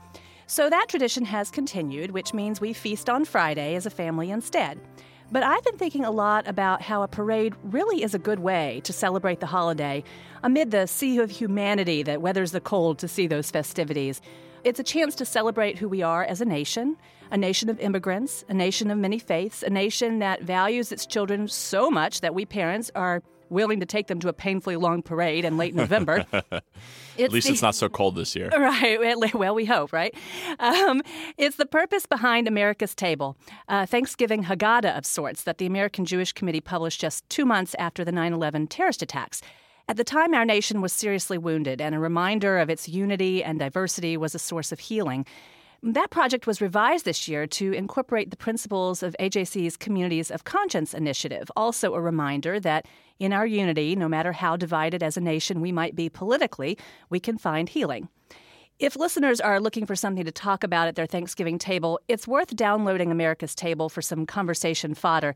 So 0.45 0.67
that 0.69 0.87
tradition 0.89 1.25
has 1.25 1.51
continued, 1.51 2.09
which 2.09 2.33
means 2.33 2.59
we 2.59 2.73
feast 2.73 3.07
on 3.07 3.23
Friday 3.23 3.75
as 3.75 3.85
a 3.85 3.91
family 3.91 4.31
instead. 4.31 4.79
But 5.31 5.43
I've 5.43 5.63
been 5.63 5.77
thinking 5.77 6.05
a 6.05 6.11
lot 6.11 6.47
about 6.47 6.81
how 6.81 7.03
a 7.03 7.07
parade 7.07 7.53
really 7.63 8.01
is 8.01 8.15
a 8.15 8.19
good 8.19 8.39
way 8.39 8.81
to 8.83 8.91
celebrate 8.91 9.39
the 9.39 9.45
holiday 9.45 10.03
amid 10.41 10.71
the 10.71 10.87
sea 10.87 11.19
of 11.19 11.29
humanity 11.29 12.01
that 12.01 12.21
weathers 12.21 12.51
the 12.51 12.59
cold 12.59 12.97
to 12.99 13.07
see 13.07 13.27
those 13.27 13.51
festivities. 13.51 14.21
It's 14.63 14.79
a 14.79 14.83
chance 14.83 15.13
to 15.15 15.25
celebrate 15.25 15.77
who 15.77 15.87
we 15.87 16.01
are 16.01 16.23
as 16.23 16.41
a 16.41 16.45
nation, 16.45 16.97
a 17.29 17.37
nation 17.37 17.69
of 17.69 17.79
immigrants, 17.79 18.43
a 18.49 18.55
nation 18.55 18.89
of 18.89 18.97
many 18.97 19.19
faiths, 19.19 19.61
a 19.61 19.69
nation 19.69 20.17
that 20.19 20.41
values 20.41 20.91
its 20.91 21.05
children 21.05 21.47
so 21.47 21.91
much 21.91 22.21
that 22.21 22.33
we 22.33 22.45
parents 22.45 22.89
are 22.95 23.21
willing 23.49 23.79
to 23.79 23.85
take 23.85 24.07
them 24.07 24.19
to 24.19 24.29
a 24.29 24.33
painfully 24.33 24.75
long 24.75 25.01
parade 25.01 25.45
in 25.45 25.57
late 25.57 25.75
November. 25.75 26.25
At 26.33 27.31
least 27.31 27.47
the, 27.47 27.53
it's 27.53 27.61
not 27.61 27.75
so 27.75 27.89
cold 27.89 28.15
this 28.15 28.35
year. 28.35 28.49
Right. 28.49 29.33
Well, 29.33 29.55
we 29.55 29.65
hope, 29.65 29.91
right? 29.91 30.13
Um, 30.59 31.01
it's 31.37 31.57
the 31.57 31.65
purpose 31.65 32.05
behind 32.05 32.47
America's 32.47 32.95
Table, 32.95 33.35
a 33.67 33.85
Thanksgiving 33.87 34.43
Haggadah 34.43 34.97
of 34.97 35.05
sorts 35.05 35.43
that 35.43 35.57
the 35.57 35.65
American 35.65 36.05
Jewish 36.05 36.33
Committee 36.33 36.61
published 36.61 37.01
just 37.01 37.27
two 37.29 37.45
months 37.45 37.75
after 37.79 38.05
the 38.05 38.11
9 38.11 38.33
11 38.33 38.67
terrorist 38.67 39.01
attacks. 39.01 39.41
At 39.89 39.97
the 39.97 40.03
time, 40.03 40.35
our 40.35 40.45
nation 40.45 40.81
was 40.81 40.93
seriously 40.93 41.39
wounded, 41.39 41.81
and 41.81 41.95
a 41.95 41.99
reminder 41.99 42.59
of 42.59 42.69
its 42.69 42.87
unity 42.87 43.43
and 43.43 43.57
diversity 43.57 44.17
was 44.17 44.35
a 44.35 44.39
source 44.39 44.71
of 44.71 44.79
healing. 44.79 45.25
That 45.81 46.09
project 46.09 46.45
was 46.45 46.59
revised 46.59 47.05
this 47.05 47.29
year 47.29 47.47
to 47.47 47.71
incorporate 47.71 48.31
the 48.31 48.37
principles 48.37 49.01
of 49.01 49.15
AJC's 49.17 49.77
Communities 49.77 50.29
of 50.29 50.43
Conscience 50.43 50.93
initiative, 50.93 51.49
also 51.55 51.93
a 51.93 52.01
reminder 52.01 52.59
that 52.59 52.85
in 53.17 53.31
our 53.31 53.45
unity, 53.45 53.95
no 53.95 54.09
matter 54.09 54.33
how 54.33 54.57
divided 54.57 55.01
as 55.01 55.15
a 55.15 55.21
nation 55.21 55.61
we 55.61 55.71
might 55.71 55.95
be 55.95 56.09
politically, 56.09 56.77
we 57.09 57.21
can 57.21 57.37
find 57.37 57.69
healing. 57.69 58.09
If 58.77 58.97
listeners 58.97 59.39
are 59.39 59.61
looking 59.61 59.85
for 59.85 59.95
something 59.95 60.25
to 60.25 60.31
talk 60.33 60.65
about 60.65 60.89
at 60.89 60.95
their 60.95 61.05
Thanksgiving 61.05 61.57
table, 61.57 61.99
it's 62.09 62.27
worth 62.27 62.55
downloading 62.57 63.09
America's 63.09 63.55
Table 63.55 63.87
for 63.87 64.01
some 64.01 64.25
conversation 64.25 64.93
fodder. 64.93 65.33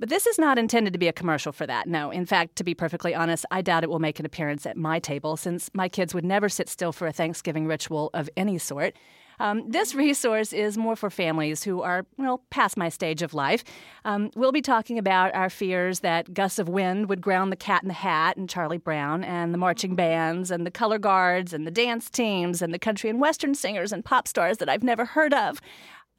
But 0.00 0.08
this 0.08 0.26
is 0.26 0.40
not 0.40 0.58
intended 0.58 0.92
to 0.92 0.98
be 0.98 1.08
a 1.08 1.12
commercial 1.12 1.52
for 1.52 1.66
that. 1.68 1.86
No. 1.86 2.10
In 2.10 2.26
fact, 2.26 2.56
to 2.56 2.64
be 2.64 2.74
perfectly 2.74 3.14
honest, 3.14 3.46
I 3.52 3.62
doubt 3.62 3.84
it 3.84 3.90
will 3.90 4.00
make 4.00 4.18
an 4.18 4.26
appearance 4.26 4.66
at 4.66 4.76
my 4.76 4.98
table 4.98 5.36
since 5.36 5.70
my 5.72 5.88
kids 5.88 6.14
would 6.14 6.24
never 6.24 6.48
sit 6.48 6.68
still 6.68 6.92
for 6.92 7.06
a 7.06 7.12
Thanksgiving 7.12 7.66
ritual 7.68 8.10
of 8.12 8.28
any 8.36 8.58
sort. 8.58 8.96
Um, 9.40 9.70
this 9.70 9.94
resource 9.94 10.52
is 10.52 10.78
more 10.78 10.96
for 10.96 11.10
families 11.10 11.64
who 11.64 11.82
are, 11.82 12.06
well, 12.16 12.42
past 12.50 12.76
my 12.76 12.88
stage 12.88 13.22
of 13.22 13.34
life. 13.34 13.64
Um, 14.04 14.30
we'll 14.36 14.52
be 14.52 14.62
talking 14.62 14.98
about 14.98 15.34
our 15.34 15.50
fears 15.50 16.00
that 16.00 16.34
gusts 16.34 16.58
of 16.58 16.68
wind 16.68 17.08
would 17.08 17.20
ground 17.20 17.50
the 17.50 17.56
cat 17.56 17.82
in 17.82 17.88
the 17.88 17.94
hat 17.94 18.36
and 18.36 18.48
Charlie 18.48 18.78
Brown, 18.78 19.24
and 19.24 19.52
the 19.52 19.58
marching 19.58 19.94
bands, 19.94 20.50
and 20.50 20.66
the 20.66 20.70
color 20.70 20.98
guards, 20.98 21.52
and 21.52 21.66
the 21.66 21.70
dance 21.70 22.10
teams, 22.10 22.62
and 22.62 22.72
the 22.72 22.78
country 22.78 23.10
and 23.10 23.20
western 23.20 23.54
singers 23.54 23.92
and 23.92 24.04
pop 24.04 24.28
stars 24.28 24.58
that 24.58 24.68
I've 24.68 24.82
never 24.82 25.04
heard 25.04 25.34
of. 25.34 25.60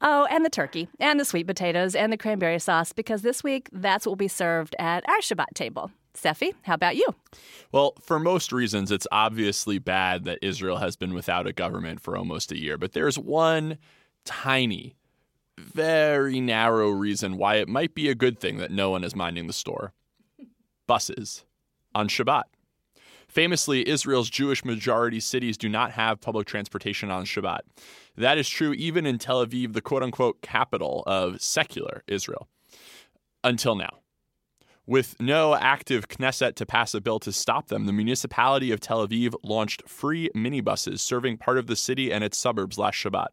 Oh, 0.00 0.26
and 0.30 0.44
the 0.44 0.50
turkey, 0.50 0.88
and 1.00 1.18
the 1.18 1.24
sweet 1.24 1.46
potatoes, 1.46 1.94
and 1.94 2.12
the 2.12 2.18
cranberry 2.18 2.58
sauce, 2.58 2.92
because 2.92 3.22
this 3.22 3.42
week 3.42 3.68
that's 3.72 4.04
what 4.04 4.10
will 4.10 4.16
be 4.16 4.28
served 4.28 4.76
at 4.78 5.08
our 5.08 5.18
Shabbat 5.20 5.54
table. 5.54 5.90
Seffi, 6.14 6.52
how 6.62 6.74
about 6.74 6.96
you? 6.96 7.14
Well, 7.72 7.94
for 8.00 8.18
most 8.18 8.52
reasons, 8.52 8.90
it's 8.90 9.06
obviously 9.12 9.78
bad 9.78 10.24
that 10.24 10.38
Israel 10.42 10.78
has 10.78 10.96
been 10.96 11.14
without 11.14 11.46
a 11.46 11.52
government 11.52 12.00
for 12.00 12.16
almost 12.16 12.52
a 12.52 12.58
year. 12.58 12.78
But 12.78 12.92
there's 12.92 13.18
one 13.18 13.78
tiny, 14.24 14.96
very 15.58 16.40
narrow 16.40 16.90
reason 16.90 17.36
why 17.36 17.56
it 17.56 17.68
might 17.68 17.94
be 17.94 18.08
a 18.08 18.14
good 18.14 18.38
thing 18.38 18.58
that 18.58 18.70
no 18.70 18.90
one 18.90 19.04
is 19.04 19.14
minding 19.14 19.46
the 19.46 19.52
store 19.52 19.92
buses 20.86 21.44
on 21.94 22.08
Shabbat. 22.08 22.44
Famously, 23.28 23.86
Israel's 23.88 24.30
Jewish 24.30 24.64
majority 24.64 25.20
cities 25.20 25.58
do 25.58 25.68
not 25.68 25.92
have 25.92 26.20
public 26.20 26.46
transportation 26.46 27.10
on 27.10 27.24
Shabbat. 27.24 27.60
That 28.16 28.38
is 28.38 28.48
true 28.48 28.72
even 28.72 29.04
in 29.04 29.18
Tel 29.18 29.44
Aviv, 29.44 29.72
the 29.72 29.82
quote 29.82 30.02
unquote 30.02 30.40
capital 30.40 31.02
of 31.06 31.40
secular 31.40 32.02
Israel, 32.06 32.48
until 33.44 33.74
now. 33.74 34.00
With 34.86 35.16
no 35.20 35.56
active 35.56 36.06
Knesset 36.06 36.54
to 36.54 36.64
pass 36.64 36.94
a 36.94 37.00
bill 37.00 37.18
to 37.18 37.32
stop 37.32 37.66
them, 37.66 37.86
the 37.86 37.92
municipality 37.92 38.70
of 38.70 38.78
Tel 38.78 39.06
Aviv 39.06 39.34
launched 39.42 39.88
free 39.88 40.30
minibuses 40.34 41.00
serving 41.00 41.38
part 41.38 41.58
of 41.58 41.66
the 41.66 41.74
city 41.74 42.12
and 42.12 42.22
its 42.22 42.38
suburbs 42.38 42.78
last 42.78 42.94
Shabbat. 42.94 43.28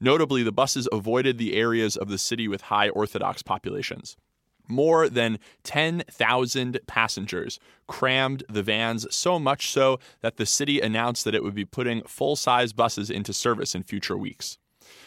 Notably, 0.00 0.42
the 0.42 0.50
buses 0.50 0.88
avoided 0.90 1.38
the 1.38 1.54
areas 1.54 1.96
of 1.96 2.08
the 2.08 2.18
city 2.18 2.48
with 2.48 2.62
high 2.62 2.88
Orthodox 2.88 3.42
populations. 3.42 4.16
More 4.70 5.08
than 5.08 5.38
10,000 5.64 6.80
passengers 6.86 7.58
crammed 7.86 8.44
the 8.48 8.62
vans, 8.62 9.06
so 9.14 9.38
much 9.38 9.70
so 9.70 9.98
that 10.20 10.36
the 10.36 10.46
city 10.46 10.80
announced 10.80 11.24
that 11.24 11.34
it 11.34 11.42
would 11.42 11.54
be 11.54 11.64
putting 11.64 12.02
full 12.04 12.36
size 12.36 12.72
buses 12.72 13.10
into 13.10 13.32
service 13.32 13.74
in 13.74 13.82
future 13.82 14.16
weeks. 14.16 14.58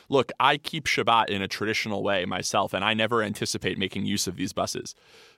Look, 0.10 0.32
I 0.40 0.58
keep 0.58 0.86
Shabbat 0.86 1.30
in 1.30 1.42
a 1.42 1.48
traditional 1.48 2.04
way 2.04 2.26
myself, 2.26 2.74
and 2.74 2.84
I 2.84 2.94
never 2.94 3.24
anticipate 3.24 3.78
making 3.78 4.06
use 4.06 4.28
of 4.28 4.36
these 4.36 4.54
buses 4.54 4.96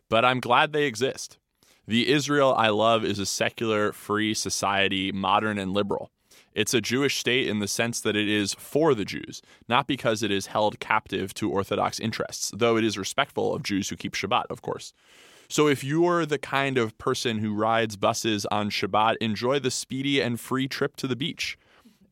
but 0.10 0.26
I'm 0.26 0.40
glad 0.40 0.72
they 0.72 0.86
exist. 0.86 1.38
The 1.88 2.12
Israel 2.12 2.54
I 2.56 2.70
love 2.70 3.04
is 3.04 3.20
a 3.20 3.26
secular, 3.26 3.92
free 3.92 4.34
society, 4.34 5.12
modern 5.12 5.58
and 5.58 5.74
liberal. 5.74 6.10
It's 6.56 6.74
a 6.74 6.82
Jewish 6.82 7.18
state 7.18 7.48
in 7.48 7.60
the 7.60 7.68
sense 7.68 8.00
that 8.02 8.16
it 8.16 8.28
is 8.28 8.54
for 8.54 8.96
the 8.96 9.06
Jews, 9.06 9.42
not 9.68 9.88
because 9.88 10.24
it 10.24 10.32
is 10.32 10.48
held 10.48 10.80
captive 10.80 11.34
to 11.36 11.52
Orthodox 11.52 12.00
interests, 12.00 12.52
though 12.56 12.78
it 12.78 12.84
is 12.84 12.98
respectful 12.98 13.54
of 13.54 13.64
Jews 13.64 13.90
who 13.90 13.96
keep 13.96 14.14
Shabbat, 14.14 14.46
of 14.50 14.62
course. 14.62 14.94
So 15.48 15.68
if 15.68 15.84
you're 15.84 16.26
the 16.26 16.40
kind 16.40 16.78
of 16.78 16.98
person 16.98 17.38
who 17.38 17.54
rides 17.54 17.98
buses 17.98 18.46
on 18.48 18.70
Shabbat, 18.70 19.18
enjoy 19.18 19.60
the 19.60 19.70
speedy 19.70 20.22
and 20.22 20.40
free 20.40 20.68
trip 20.68 20.96
to 20.98 21.08
the 21.08 21.16
beach. 21.16 21.58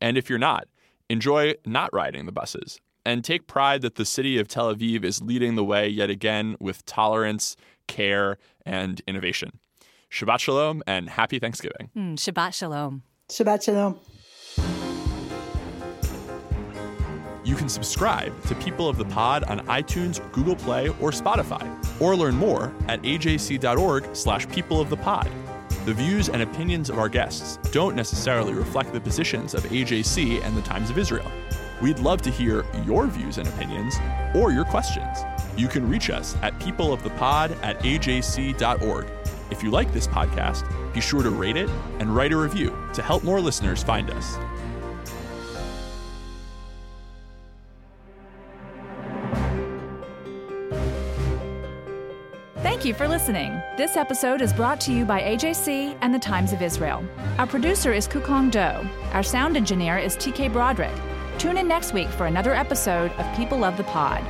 And 0.00 0.16
if 0.16 0.30
you're 0.30 0.38
not, 0.38 0.68
enjoy 1.08 1.54
not 1.66 1.92
riding 1.92 2.26
the 2.26 2.32
buses. 2.32 2.78
And 3.06 3.24
take 3.24 3.46
pride 3.46 3.82
that 3.82 3.96
the 3.96 4.04
city 4.04 4.38
of 4.38 4.48
Tel 4.48 4.74
Aviv 4.74 5.04
is 5.04 5.20
leading 5.20 5.56
the 5.56 5.64
way 5.64 5.88
yet 5.88 6.10
again 6.10 6.56
with 6.60 6.86
tolerance 6.86 7.56
care, 7.86 8.38
and 8.64 9.00
innovation. 9.06 9.58
Shabbat 10.10 10.38
Shalom 10.38 10.82
and 10.86 11.08
happy 11.08 11.38
Thanksgiving. 11.38 11.90
Mm, 11.96 12.14
Shabbat 12.14 12.54
Shalom. 12.54 13.02
Shabbat 13.28 13.64
Shalom. 13.64 13.98
You 17.54 17.58
can 17.58 17.68
subscribe 17.68 18.42
to 18.46 18.56
People 18.56 18.88
of 18.88 18.96
the 18.96 19.04
Pod 19.04 19.44
on 19.44 19.60
iTunes, 19.68 20.20
Google 20.32 20.56
Play, 20.56 20.88
or 20.88 21.12
Spotify, 21.12 21.62
or 22.00 22.16
learn 22.16 22.34
more 22.34 22.74
at 22.88 23.00
ajc.org 23.02 24.08
slash 24.12 24.48
people 24.48 24.80
of 24.80 24.90
the 24.90 24.96
pod. 24.96 25.30
The 25.84 25.94
views 25.94 26.28
and 26.28 26.42
opinions 26.42 26.90
of 26.90 26.98
our 26.98 27.08
guests 27.08 27.58
don't 27.70 27.94
necessarily 27.94 28.54
reflect 28.54 28.92
the 28.92 29.00
positions 29.00 29.54
of 29.54 29.62
AJC 29.62 30.42
and 30.42 30.56
the 30.56 30.62
Times 30.62 30.90
of 30.90 30.98
Israel. 30.98 31.30
We'd 31.80 32.00
love 32.00 32.22
to 32.22 32.30
hear 32.30 32.66
your 32.84 33.06
views 33.06 33.38
and 33.38 33.46
opinions 33.46 33.94
or 34.34 34.50
your 34.50 34.64
questions. 34.64 35.18
You 35.56 35.68
can 35.68 35.88
reach 35.88 36.10
us 36.10 36.36
at 36.42 36.58
peopleofthepod 36.58 37.56
at 37.62 37.78
ajc.org. 37.78 39.06
If 39.52 39.62
you 39.62 39.70
like 39.70 39.92
this 39.92 40.08
podcast, 40.08 40.92
be 40.92 41.00
sure 41.00 41.22
to 41.22 41.30
rate 41.30 41.56
it 41.56 41.70
and 42.00 42.16
write 42.16 42.32
a 42.32 42.36
review 42.36 42.76
to 42.94 43.02
help 43.02 43.22
more 43.22 43.40
listeners 43.40 43.84
find 43.84 44.10
us. 44.10 44.38
Thank 52.84 52.98
you 52.98 53.06
for 53.06 53.08
listening. 53.08 53.62
This 53.78 53.96
episode 53.96 54.42
is 54.42 54.52
brought 54.52 54.78
to 54.82 54.92
you 54.92 55.06
by 55.06 55.22
AJC 55.22 55.96
and 56.02 56.12
the 56.12 56.18
Times 56.18 56.52
of 56.52 56.60
Israel. 56.60 57.02
Our 57.38 57.46
producer 57.46 57.94
is 57.94 58.06
Kukong 58.06 58.50
Do. 58.50 58.86
Our 59.14 59.22
sound 59.22 59.56
engineer 59.56 59.96
is 59.96 60.18
TK 60.18 60.52
Broderick. 60.52 60.92
Tune 61.38 61.56
in 61.56 61.66
next 61.66 61.94
week 61.94 62.10
for 62.10 62.26
another 62.26 62.52
episode 62.52 63.10
of 63.12 63.36
People 63.38 63.64
of 63.64 63.78
the 63.78 63.84
Pod. 63.84 64.22